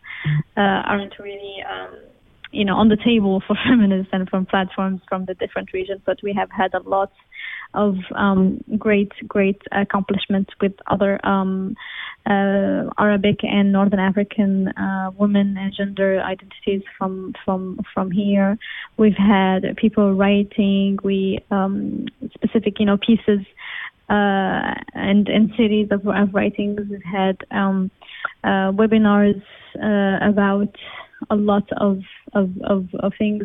uh, 0.56 0.62
aren't 0.62 1.18
really 1.20 1.64
um, 1.70 1.98
you 2.52 2.64
know 2.64 2.76
on 2.76 2.90
the 2.90 2.98
table 2.98 3.44
for 3.46 3.56
feminists 3.68 4.10
and 4.12 4.30
from 4.30 4.46
platforms 4.46 5.02
from 5.08 5.26
the 5.26 5.34
different 5.36 5.74
regions 5.74 6.02
but 6.06 6.18
we 6.24 6.34
have 6.34 6.50
had 6.52 6.74
a 6.74 6.80
lot 6.80 7.12
of 7.76 7.96
um, 8.16 8.64
great 8.78 9.12
great 9.28 9.62
accomplishments 9.72 10.52
with 10.62 10.74
other 10.88 11.24
um, 11.26 11.76
uh, 12.26 12.90
Arabic 12.98 13.44
and 13.44 13.72
Northern 13.72 14.00
African 14.00 14.70
uh, 14.70 15.12
women 15.18 15.58
and 15.58 15.74
gender 15.74 16.22
identities 16.22 16.82
from 16.98 17.34
from 17.44 17.80
from 17.94 18.12
here. 18.12 18.58
We've 18.98 19.18
had 19.18 19.76
people 19.78 20.14
writing, 20.14 20.98
we 21.04 21.40
um, 21.52 22.08
specific 22.34 22.80
you 22.80 22.86
know 22.86 22.98
pieces 22.98 23.42
uh, 24.10 24.74
and 24.94 25.28
and 25.28 25.52
series 25.58 25.90
of, 25.92 26.08
of 26.08 26.34
writings. 26.34 26.80
We've 26.90 27.04
had 27.04 27.38
um, 27.52 27.92
uh, 28.44 28.72
webinars 28.72 29.42
uh, 29.82 30.28
about 30.28 30.76
a 31.30 31.36
lot 31.36 31.68
of, 31.78 32.00
of, 32.34 32.50
of, 32.64 32.88
of, 33.00 33.14
things. 33.18 33.44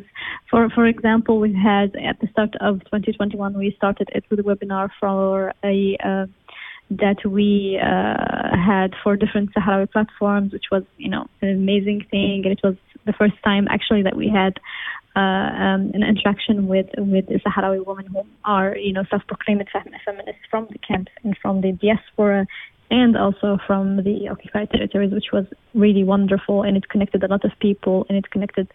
For 0.51 0.68
for 0.71 0.87
example, 0.87 1.39
we 1.39 1.53
had 1.55 1.95
at 1.97 2.21
the 2.21 2.29
start 2.33 2.55
of 2.61 2.81
2021, 2.85 3.57
we 3.57 3.75
started 3.77 4.09
it 4.12 4.25
with 4.31 4.41
a 4.41 4.43
webinar 4.43 4.91
for 4.99 5.53
a 5.64 5.97
uh, 6.05 6.27
that 6.91 7.25
we 7.25 7.79
uh, 7.81 8.57
had 8.57 8.95
for 9.03 9.16
different 9.16 9.55
Sahrawi 9.55 9.91
platforms, 9.91 10.53
which 10.53 10.66
was 10.73 10.83
you 10.97 11.09
know 11.09 11.27
an 11.41 11.51
amazing 11.51 12.07
thing, 12.11 12.43
and 12.45 12.53
it 12.53 12.61
was 12.64 12.77
the 13.07 13.12
first 13.12 13.35
time 13.45 13.66
actually 13.71 14.03
that 14.03 14.16
we 14.16 14.29
had 14.29 14.59
uh, 15.16 15.21
um, 15.21 15.91
an 15.95 16.03
interaction 16.03 16.66
with 16.66 16.87
with 16.99 17.27
Sahrawi 17.29 17.85
women 17.87 18.07
who 18.07 18.23
are 18.45 18.77
you 18.77 18.93
know 18.93 19.05
self-proclaimed 19.11 19.68
feminists 19.73 20.43
from 20.51 20.66
the 20.71 20.79
camps 20.79 21.12
and 21.23 21.37
from 21.41 21.61
the 21.61 21.73
diaspora 21.73 22.47
and 22.91 23.16
also 23.16 23.59
from 23.66 24.03
the 24.03 24.28
occupied 24.28 24.70
territories, 24.70 25.12
which 25.12 25.32
was 25.32 25.47
really 25.74 26.05
wonderful. 26.05 26.62
And 26.62 26.76
it 26.76 26.88
connected 26.88 27.22
a 27.22 27.28
lot 27.28 27.45
of 27.45 27.53
people 27.61 28.05
and 28.09 28.18
it 28.18 28.30
connected 28.30 28.68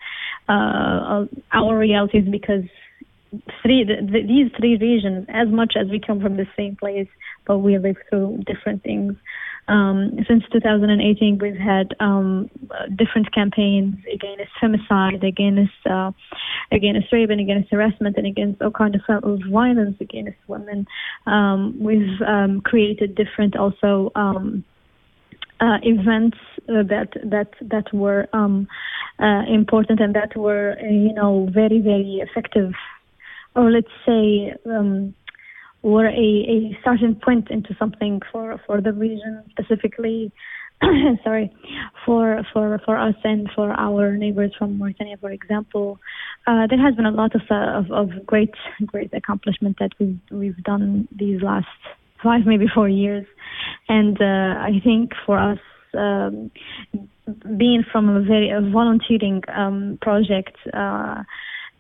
uh, 0.47 1.26
our 1.51 1.78
realities 1.78 2.26
because 2.30 2.63
three 3.61 3.84
the, 3.84 3.95
the, 4.01 4.26
these 4.26 4.51
three 4.57 4.78
regions, 4.78 5.26
as 5.30 5.49
much 5.49 5.74
as 5.80 5.88
we 5.89 5.99
come 5.99 6.22
from 6.22 6.38
the 6.38 6.47
same 6.55 6.76
place, 6.76 7.07
but 7.45 7.59
we 7.59 7.78
live 7.78 7.97
through 8.09 8.43
different 8.45 8.84
things. 8.84 9.16
Um, 9.68 10.20
since 10.28 10.43
2018, 10.51 11.39
we've 11.39 11.55
had 11.55 11.95
um, 11.99 12.49
different 12.95 13.34
campaigns 13.34 13.95
against 14.13 14.51
femicide, 14.61 15.24
against 15.26 15.74
uh, 15.89 16.11
against 16.72 17.11
rape, 17.11 17.32
and 17.32 17.41
against 17.41 17.72
harassment, 17.72 18.18
and 18.18 18.28
against 18.28 18.61
all 18.61 18.72
kinds 18.72 18.95
of, 18.95 19.24
of 19.24 19.39
violence 19.51 19.97
against 19.99 20.38
women. 20.47 20.86
Um, 21.26 21.78
we've 21.80 22.22
um, 22.22 22.61
created 22.61 23.16
different 23.16 23.55
also. 23.55 24.11
Um, 24.16 24.63
uh, 25.61 25.78
events 25.84 26.38
uh, 26.68 26.84
that 26.84 27.07
that 27.24 27.47
that 27.61 27.86
were 27.93 28.28
um, 28.34 28.68
uh, 29.20 29.43
important 29.47 30.01
and 30.01 30.13
that 30.13 30.36
were 30.36 30.78
you 30.82 31.13
know 31.13 31.47
very 31.53 31.80
very 31.80 32.22
effective, 32.22 32.74
or 33.55 33.72
let's 33.72 33.88
say 34.05 34.53
were 35.86 36.08
a, 36.08 36.10
a 36.56 36.78
starting 36.82 37.16
point 37.24 37.52
into 37.52 37.76
something 37.78 38.20
for, 38.32 38.60
for 38.66 38.82
the 38.82 38.92
region 38.92 39.44
specifically. 39.52 40.32
sorry, 41.24 41.56
for 42.06 42.42
for 42.52 42.82
for 42.84 42.98
us 42.98 43.16
and 43.24 43.50
for 43.56 43.72
our 43.72 44.18
neighbors 44.18 44.52
from 44.58 44.78
Mauritania, 44.78 45.16
for 45.22 45.30
example, 45.32 46.00
uh, 46.48 46.68
there 46.70 46.82
has 46.82 46.96
been 46.96 47.06
a 47.06 47.12
lot 47.12 47.34
of, 47.34 47.44
uh, 47.50 47.80
of, 47.80 47.92
of 47.92 48.26
great 48.26 48.54
great 48.86 49.14
accomplishment 49.14 49.78
that 49.80 49.92
we've 50.00 50.20
we've 50.32 50.62
done 50.64 51.08
these 51.18 51.42
last 51.42 51.68
five 52.22 52.42
maybe 52.46 52.66
four 52.74 52.90
years, 52.90 53.26
and 53.88 54.20
uh, 54.20 54.60
I 54.60 54.82
think 54.84 55.12
for 55.26 55.38
us. 55.40 55.60
Um, 55.98 56.52
being 57.58 57.84
from 57.92 58.10
a 58.10 58.22
very 58.22 58.50
a 58.50 58.62
volunteering 58.62 59.42
um, 59.56 59.98
project, 60.02 60.58
uh, 60.74 61.24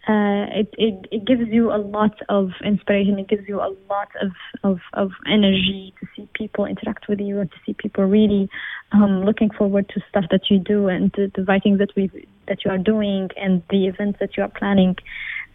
uh, 0.07 0.45
it, 0.53 0.69
it, 0.77 1.07
it 1.11 1.25
gives 1.25 1.49
you 1.49 1.71
a 1.71 1.77
lot 1.77 2.15
of 2.29 2.51
inspiration. 2.63 3.17
It 3.17 3.27
gives 3.27 3.47
you 3.47 3.59
a 3.59 3.73
lot 3.89 4.09
of, 4.21 4.31
of, 4.63 4.79
of 4.93 5.11
energy 5.25 5.95
to 5.99 6.07
see 6.15 6.29
people 6.35 6.65
interact 6.65 7.07
with 7.07 7.19
you 7.19 7.39
and 7.39 7.49
to 7.49 7.57
see 7.65 7.73
people 7.73 8.03
really 8.05 8.47
um, 8.91 9.23
looking 9.25 9.49
forward 9.49 9.89
to 9.89 10.01
stuff 10.07 10.25
that 10.29 10.51
you 10.51 10.59
do 10.59 10.87
and 10.89 11.11
to 11.15 11.31
the 11.33 11.43
writings 11.45 11.79
that 11.79 11.89
we 11.95 12.11
that 12.47 12.63
you 12.63 12.69
are 12.69 12.77
doing 12.77 13.29
and 13.35 13.63
the 13.71 13.87
events 13.87 14.19
that 14.19 14.37
you 14.37 14.43
are 14.43 14.49
planning. 14.49 14.95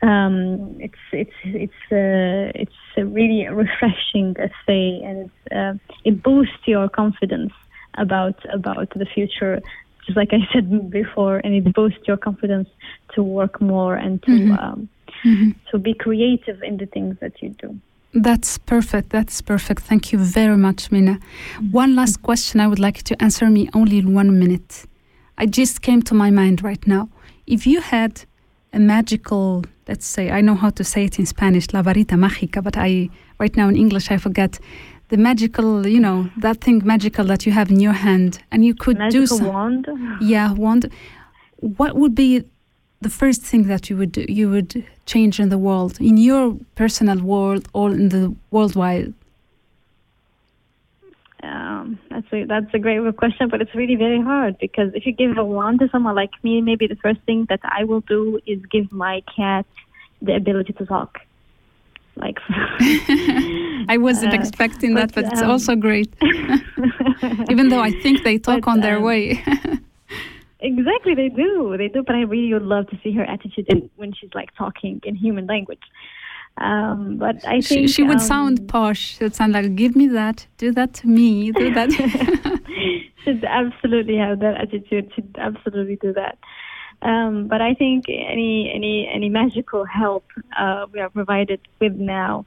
Um, 0.03 0.77
it's 0.81 0.95
it's 1.13 1.31
it's 1.45 1.93
uh, 1.93 2.51
it's 2.61 2.73
really 2.97 3.47
refreshing, 3.53 4.35
I 4.37 4.51
say, 4.67 5.01
and 5.05 5.31
uh, 5.55 5.79
it 6.05 6.25
boosts 6.25 6.67
your 6.67 6.89
confidence 6.89 7.53
about 7.95 8.45
about 8.53 8.91
the 8.97 9.07
future 9.07 9.61
just 10.07 10.17
like 10.17 10.31
I 10.33 10.39
said 10.53 10.91
before, 10.91 11.39
and 11.39 11.55
it 11.55 11.73
boosts 11.75 12.07
your 12.07 12.17
confidence 12.17 12.69
to 13.15 13.23
work 13.23 13.61
more 13.61 13.95
and 13.97 14.23
to 14.25 14.31
mm-hmm. 14.31 14.53
Um, 14.53 14.89
mm-hmm. 15.25 15.51
to 15.71 15.79
be 15.79 15.95
creative 15.95 16.63
in 16.63 16.77
the 16.77 16.87
things 16.87 17.17
that 17.21 17.43
you 17.43 17.51
do. 17.51 17.79
That's 18.13 18.59
perfect. 18.59 19.11
That's 19.11 19.41
perfect. 19.41 19.83
Thank 19.83 20.13
you 20.13 20.19
very 20.19 20.57
much, 20.57 20.91
Mina. 20.91 21.19
Mm-hmm. 21.19 21.71
One 21.71 21.95
last 21.95 22.23
question 22.23 22.61
I 22.61 22.67
would 22.67 22.81
like 22.81 22.99
you 22.99 23.03
to 23.05 23.23
answer 23.23 23.49
me 23.49 23.69
only 23.73 23.99
in 23.99 24.15
one 24.15 24.39
minute. 24.39 24.87
I 25.39 25.47
just 25.47 25.81
came 25.81 26.03
to 26.03 26.15
my 26.15 26.31
mind 26.31 26.63
right 26.63 26.85
now. 26.87 27.09
If 27.47 27.67
you 27.67 27.81
had 27.81 28.25
a 28.73 28.79
magical, 28.79 29.65
let's 29.89 30.07
say, 30.07 30.31
I 30.31 30.41
know 30.41 30.55
how 30.55 30.71
to 30.71 30.85
say 30.85 31.05
it 31.05 31.19
in 31.19 31.27
Spanish, 31.27 31.73
la 31.73 31.83
varita 31.83 32.17
mágica, 32.17 32.63
but 32.63 32.77
I 32.77 33.11
right 33.39 33.57
now 33.57 33.69
in 33.69 33.77
English 33.77 34.11
I 34.11 34.19
forget 34.19 34.59
the 35.11 35.17
magical, 35.17 35.87
you 35.87 36.01
know, 36.01 36.31
that 36.39 36.61
thing 36.61 36.83
magical 36.85 37.25
that 37.27 37.45
you 37.47 37.53
have 37.53 37.71
in 37.71 37.81
your 37.81 37.93
hand, 37.93 38.43
and 38.51 38.65
you 38.65 38.75
could 38.75 38.97
Magical 38.99 39.21
do 39.21 39.27
some, 39.27 39.47
wand. 39.47 39.89
yeah, 40.21 40.53
wand. 40.53 40.91
What 41.57 41.97
would 41.97 42.15
be 42.15 42.45
the 43.01 43.11
first 43.11 43.43
thing 43.43 43.65
that 43.65 43.91
you 43.91 43.97
would 43.97 44.13
do, 44.13 44.25
you 44.29 44.49
would 44.51 44.85
change 45.07 45.41
in 45.41 45.49
the 45.49 45.59
world, 45.59 46.01
in 46.01 46.17
your 46.17 46.57
personal 46.77 47.21
world 47.21 47.69
or 47.73 47.91
in 47.91 48.11
the 48.11 48.35
worldwide? 48.51 49.13
Um, 51.43 51.99
that's 52.11 52.27
a, 52.33 52.45
that's 52.45 52.73
a 52.75 52.79
great 52.79 53.17
question, 53.17 53.49
but 53.49 53.61
it's 53.63 53.75
really 53.75 53.97
very 53.97 54.21
hard 54.21 54.59
because 54.59 54.93
if 54.95 55.07
you 55.07 55.13
give 55.13 55.39
a 55.39 55.45
wand 55.45 55.81
to 55.81 55.89
someone 55.89 56.15
like 56.15 56.33
me, 56.45 56.61
maybe 56.61 56.87
the 56.87 56.97
first 56.97 57.21
thing 57.23 57.47
that 57.49 57.61
I 57.65 57.85
will 57.85 58.01
do 58.03 58.39
is 58.47 58.59
give 58.67 58.93
my 58.93 59.23
cat 59.35 59.67
the 60.21 60.35
ability 60.37 60.75
to 60.75 60.85
talk. 60.87 61.19
Like, 62.21 62.39
I 63.89 63.97
wasn't 63.99 64.35
Uh, 64.35 64.41
expecting 64.41 64.95
that, 64.95 65.15
but, 65.15 65.25
it's 65.25 65.43
um, 65.43 65.51
also 65.51 65.75
great. 65.75 66.13
Even 67.51 67.69
though 67.71 67.81
I 67.81 67.93
think 68.03 68.23
they 68.25 68.39
talk 68.39 68.63
But, 68.65 68.71
on 68.71 68.81
their 68.81 68.99
um, 68.99 69.05
way. 69.05 69.43
exactly, 70.61 71.15
they 71.15 71.29
do, 71.29 71.75
they 71.77 71.89
do. 71.89 72.03
But 72.07 72.17
I 72.17 72.23
really 72.23 72.53
would 72.53 72.63
love 72.63 72.89
to 72.91 72.99
see 73.03 73.13
her 73.13 73.25
attitude 73.25 73.67
in, 73.69 73.91
when 73.97 74.13
she's 74.13 74.31
like 74.35 74.55
talking 74.55 75.01
in 75.05 75.15
human 75.15 75.47
language. 75.47 75.83
Um, 76.59 77.17
but 77.17 77.37
I 77.47 77.61
she, 77.61 77.75
think 77.75 77.89
she 77.89 78.03
would 78.03 78.19
um, 78.25 78.33
sound 78.35 78.69
posh. 78.69 79.17
She 79.17 79.25
would 79.25 79.35
sound 79.35 79.53
like, 79.55 79.75
"Give 79.77 79.97
me 79.97 80.09
that, 80.09 80.47
do 80.59 80.73
that 80.73 80.93
to 80.95 81.07
me, 81.07 81.53
do 81.53 81.73
that." 81.73 81.91
should 83.25 83.45
absolutely 83.45 84.17
have 84.17 84.41
that 84.41 84.57
attitude. 84.61 85.11
Should 85.15 85.37
absolutely 85.39 85.97
do 85.97 86.13
that. 86.15 86.37
Um, 87.03 87.49
but 87.49 87.61
I 87.61 87.75
think 87.75 88.07
any 88.09 88.71
any 88.75 89.09
any 89.13 89.29
magical 89.29 89.85
help 89.85 90.25
uh, 90.59 90.87
we 90.93 91.01
are 91.01 91.11
provided 91.11 91.61
with 91.81 91.95
now. 91.95 92.47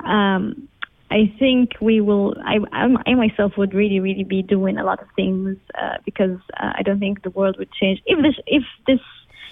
Um, 0.00 0.68
I 1.10 1.32
think 1.38 1.72
we 1.80 2.00
will. 2.00 2.34
I, 2.44 2.58
I 2.72 3.14
myself 3.14 3.56
would 3.56 3.72
really, 3.72 3.98
really 3.98 4.24
be 4.24 4.42
doing 4.42 4.76
a 4.76 4.84
lot 4.84 5.00
of 5.00 5.08
things 5.16 5.56
uh, 5.74 5.96
because 6.04 6.38
uh, 6.60 6.72
I 6.76 6.82
don't 6.82 7.00
think 7.00 7.22
the 7.22 7.30
world 7.30 7.56
would 7.58 7.72
change 7.72 8.02
if 8.04 8.22
this 8.22 8.36
if 8.46 8.62
this 8.86 9.00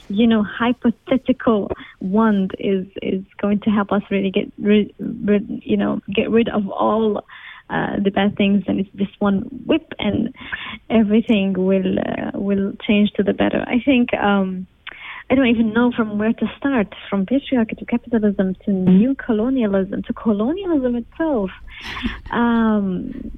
you 0.08 0.26
know 0.26 0.42
hypothetical 0.42 1.70
wand 2.00 2.52
is 2.58 2.86
is 3.00 3.24
going 3.40 3.60
to 3.60 3.70
help 3.70 3.90
us 3.90 4.02
really 4.10 4.30
get 4.30 4.52
rid, 4.58 4.94
rid 4.98 5.62
you 5.64 5.78
know 5.78 6.00
get 6.14 6.30
rid 6.30 6.48
of 6.50 6.68
all 6.68 7.24
uh, 7.70 7.96
the 8.02 8.10
bad 8.10 8.36
things 8.36 8.64
and 8.68 8.80
it's 8.80 8.90
just 8.96 9.20
one 9.20 9.40
whip 9.66 9.92
and 9.98 10.32
everything 10.90 11.52
will 11.54 11.98
uh, 11.98 12.30
will 12.38 12.72
change 12.86 13.10
to 13.12 13.22
the 13.22 13.32
better. 13.32 13.64
I 13.66 13.80
think 13.84 14.14
um, 14.14 14.66
I 15.28 15.34
don't 15.34 15.48
even 15.48 15.72
know 15.72 15.90
from 15.90 16.18
where 16.18 16.32
to 16.32 16.46
start 16.58 16.94
from 17.10 17.26
patriarchy 17.26 17.76
to 17.78 17.84
capitalism 17.84 18.54
to 18.64 18.70
new 18.70 19.14
colonialism 19.16 20.02
to 20.04 20.12
colonialism 20.12 20.96
itself. 20.96 21.50
Um, 22.30 23.30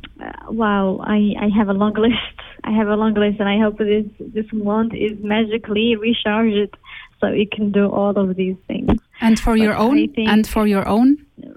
wow, 0.48 1.00
I, 1.02 1.34
I 1.40 1.48
have 1.56 1.68
a 1.68 1.72
long 1.72 1.94
list. 2.06 2.36
I 2.64 2.70
have 2.72 2.88
a 2.88 2.96
long 2.96 3.14
list, 3.14 3.40
and 3.40 3.48
I 3.48 3.58
hope 3.58 3.78
this 3.78 4.06
this 4.20 4.46
wand 4.52 4.92
is 4.94 5.12
magically 5.22 5.96
recharged 5.96 6.76
so 7.20 7.26
it 7.26 7.50
can 7.50 7.72
do 7.72 7.88
all 7.90 8.16
of 8.16 8.36
these 8.36 8.56
things. 8.66 8.90
and 9.20 9.38
for 9.40 9.56
your 9.56 9.74
But 9.74 9.80
I 9.82 9.84
own, 9.86 10.14
and 10.34 10.46
for 10.46 10.66
your 10.66 10.86
own, 10.88 11.08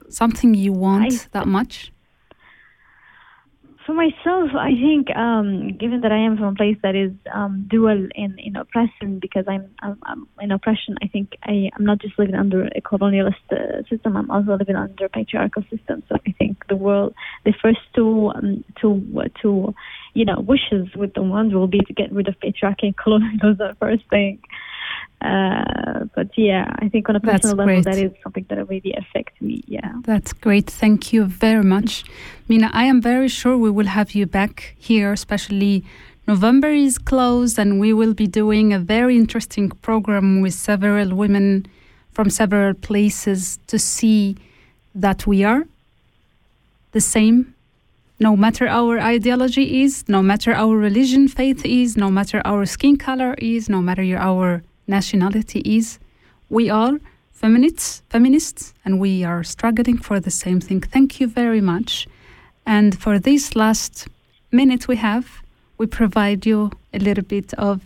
something 0.09 0.53
you 0.55 0.73
want 0.73 1.13
I- 1.13 1.27
that 1.33 1.47
much. 1.47 1.91
For 3.85 3.93
myself, 3.93 4.51
I 4.57 4.71
think, 4.71 5.09
um, 5.15 5.75
given 5.77 6.01
that 6.01 6.11
I 6.11 6.17
am 6.17 6.37
from 6.37 6.53
a 6.53 6.55
place 6.55 6.77
that 6.83 6.95
is 6.95 7.11
um, 7.33 7.67
dual 7.69 8.07
in, 8.13 8.37
in 8.37 8.55
oppression, 8.55 9.19
because 9.19 9.45
I'm, 9.47 9.71
I'm, 9.79 9.97
I'm 10.03 10.27
in 10.39 10.51
oppression, 10.51 10.97
I 11.01 11.07
think 11.07 11.35
I, 11.43 11.71
I'm 11.75 11.85
not 11.85 11.99
just 11.99 12.19
living 12.19 12.35
under 12.35 12.65
a 12.65 12.81
colonialist 12.81 13.41
uh, 13.51 13.81
system. 13.89 14.17
I'm 14.17 14.29
also 14.29 14.55
living 14.55 14.75
under 14.75 15.05
a 15.05 15.09
patriarchal 15.09 15.63
system. 15.63 16.03
So 16.09 16.15
I 16.27 16.31
think 16.37 16.67
the 16.69 16.75
world, 16.75 17.15
the 17.43 17.53
first 17.59 17.79
two, 17.95 18.31
um, 18.35 18.63
two, 18.79 19.01
two, 19.41 19.73
you 20.13 20.25
know, 20.25 20.39
wishes 20.39 20.93
with 20.95 21.13
the 21.13 21.21
ones 21.21 21.53
will 21.53 21.67
be 21.67 21.79
to 21.79 21.93
get 21.93 22.11
rid 22.11 22.27
of 22.27 22.39
patriarchy 22.39 22.83
and 22.83 22.97
colonialism 22.97 23.75
first 23.79 24.03
thing. 24.09 24.39
Uh, 25.21 26.05
but 26.15 26.35
yeah, 26.35 26.65
I 26.79 26.89
think 26.89 27.07
on 27.07 27.15
a 27.15 27.19
That's 27.19 27.43
personal 27.43 27.57
level, 27.57 27.83
that 27.83 27.97
is 27.97 28.11
something 28.23 28.45
that 28.49 28.67
really 28.67 28.93
affects 28.97 29.39
me. 29.39 29.63
Yeah. 29.67 29.93
That's 30.03 30.33
great. 30.33 30.67
Thank 30.67 31.13
you 31.13 31.25
very 31.25 31.63
much. 31.63 32.03
Mina, 32.47 32.71
I 32.73 32.85
am 32.85 33.01
very 33.01 33.27
sure 33.27 33.55
we 33.55 33.69
will 33.69 33.85
have 33.85 34.13
you 34.13 34.25
back 34.25 34.75
here, 34.79 35.13
especially 35.13 35.85
November 36.27 36.71
is 36.71 36.97
close 36.97 37.57
and 37.57 37.79
we 37.79 37.93
will 37.93 38.13
be 38.13 38.25
doing 38.25 38.73
a 38.73 38.79
very 38.79 39.15
interesting 39.15 39.69
program 39.69 40.41
with 40.41 40.53
several 40.53 41.15
women 41.15 41.67
from 42.11 42.29
several 42.29 42.73
places 42.73 43.59
to 43.67 43.77
see 43.77 44.37
that 44.95 45.27
we 45.27 45.43
are 45.43 45.65
the 46.91 47.01
same 47.01 47.53
no 48.21 48.37
matter 48.37 48.67
our 48.67 48.99
ideology 48.99 49.81
is, 49.81 50.07
no 50.07 50.21
matter 50.21 50.53
our 50.53 50.77
religion, 50.77 51.27
faith 51.27 51.65
is, 51.65 51.97
no 51.97 52.11
matter 52.11 52.39
our 52.45 52.67
skin 52.67 52.95
color 52.95 53.33
is, 53.39 53.67
no 53.67 53.81
matter 53.81 54.03
your, 54.03 54.19
our 54.19 54.61
nationality 54.87 55.59
is, 55.61 55.97
we 56.47 56.69
are 56.69 56.99
feminists, 57.31 58.03
feminists, 58.09 58.75
and 58.85 58.99
we 58.99 59.23
are 59.23 59.43
struggling 59.43 59.97
for 59.97 60.19
the 60.19 60.29
same 60.29 60.61
thing. 60.61 60.81
Thank 60.81 61.19
you 61.19 61.25
very 61.25 61.61
much. 61.61 62.07
And 62.63 62.95
for 62.95 63.17
this 63.17 63.55
last 63.55 64.07
minute 64.51 64.87
we 64.87 64.97
have, 64.97 65.41
we 65.79 65.87
provide 65.87 66.45
you 66.45 66.69
a 66.93 66.99
little 66.99 67.23
bit 67.23 67.55
of 67.55 67.81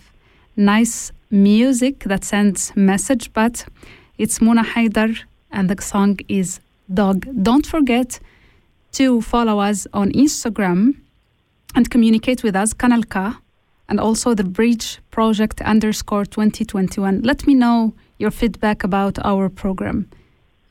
nice 0.57 1.13
music 1.31 1.99
that 1.99 2.25
sends 2.25 2.75
message, 2.75 3.31
but 3.31 3.65
it's 4.17 4.41
Mona 4.41 4.65
Haydar 4.65 5.17
and 5.49 5.69
the 5.69 5.81
song 5.81 6.19
is 6.27 6.59
Dog. 6.93 7.25
Don't 7.41 7.65
forget 7.65 8.19
to 8.95 9.21
follow 9.21 9.59
us 9.59 9.87
on 9.93 10.11
Instagram 10.13 10.95
and 11.75 11.89
communicate 11.89 12.43
with 12.43 12.55
us, 12.55 12.73
Kanal 12.73 13.03
K, 13.09 13.37
and 13.89 13.99
also 13.99 14.33
the 14.33 14.43
Bridge 14.43 14.99
Project 15.11 15.61
underscore 15.61 16.25
2021. 16.25 17.21
Let 17.21 17.45
me 17.45 17.53
know 17.53 17.93
your 18.17 18.31
feedback 18.31 18.85
about 18.85 19.19
our 19.25 19.49
program. 19.49 20.09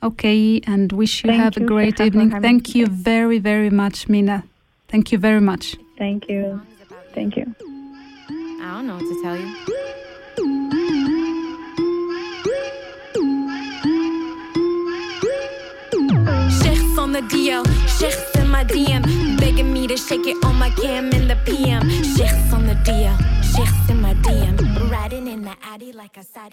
Okay, 0.03 0.61
and 0.67 0.91
wish 0.93 1.23
you 1.25 1.31
Thank 1.31 1.43
have 1.43 1.57
a 1.59 1.67
great 1.67 2.01
evening. 2.01 2.31
having 2.31 2.43
Thank 2.43 2.75
me. 2.75 2.81
you 2.81 2.87
very, 2.87 3.39
very 3.39 3.71
much, 3.71 4.09
Mina. 4.09 4.45
Thank 4.89 5.13
you 5.13 5.19
very 5.19 5.41
much. 5.41 5.77
Thank 5.99 6.29
you. 6.29 6.63
Thank 7.15 7.37
you. 7.37 7.55
I 7.61 8.73
don't 8.73 8.87
know 8.87 8.97
what 8.97 9.01
to 9.01 9.23
tell 9.23 9.37
you. 9.37 10.14
The 17.15 17.21
DL, 17.21 17.65
checks 17.97 18.35
in 18.41 18.49
my 18.49 18.65
DM, 18.65 19.39
begging 19.39 19.73
me 19.73 19.87
to 19.87 19.97
shake 19.97 20.27
it 20.27 20.45
on 20.45 20.57
my 20.57 20.71
cam 20.71 21.13
in 21.13 21.29
the 21.29 21.37
PM. 21.47 21.89
Checks 22.17 22.53
on 22.53 22.67
the 22.67 22.75
DL, 22.83 23.17
checks 23.55 23.89
in 23.89 24.01
my 24.01 24.15
DM, 24.15 24.91
riding 24.91 25.29
in 25.29 25.43
the 25.43 25.55
Addy 25.63 25.93
like 25.93 26.19
I 26.19 26.23
said. 26.23 26.53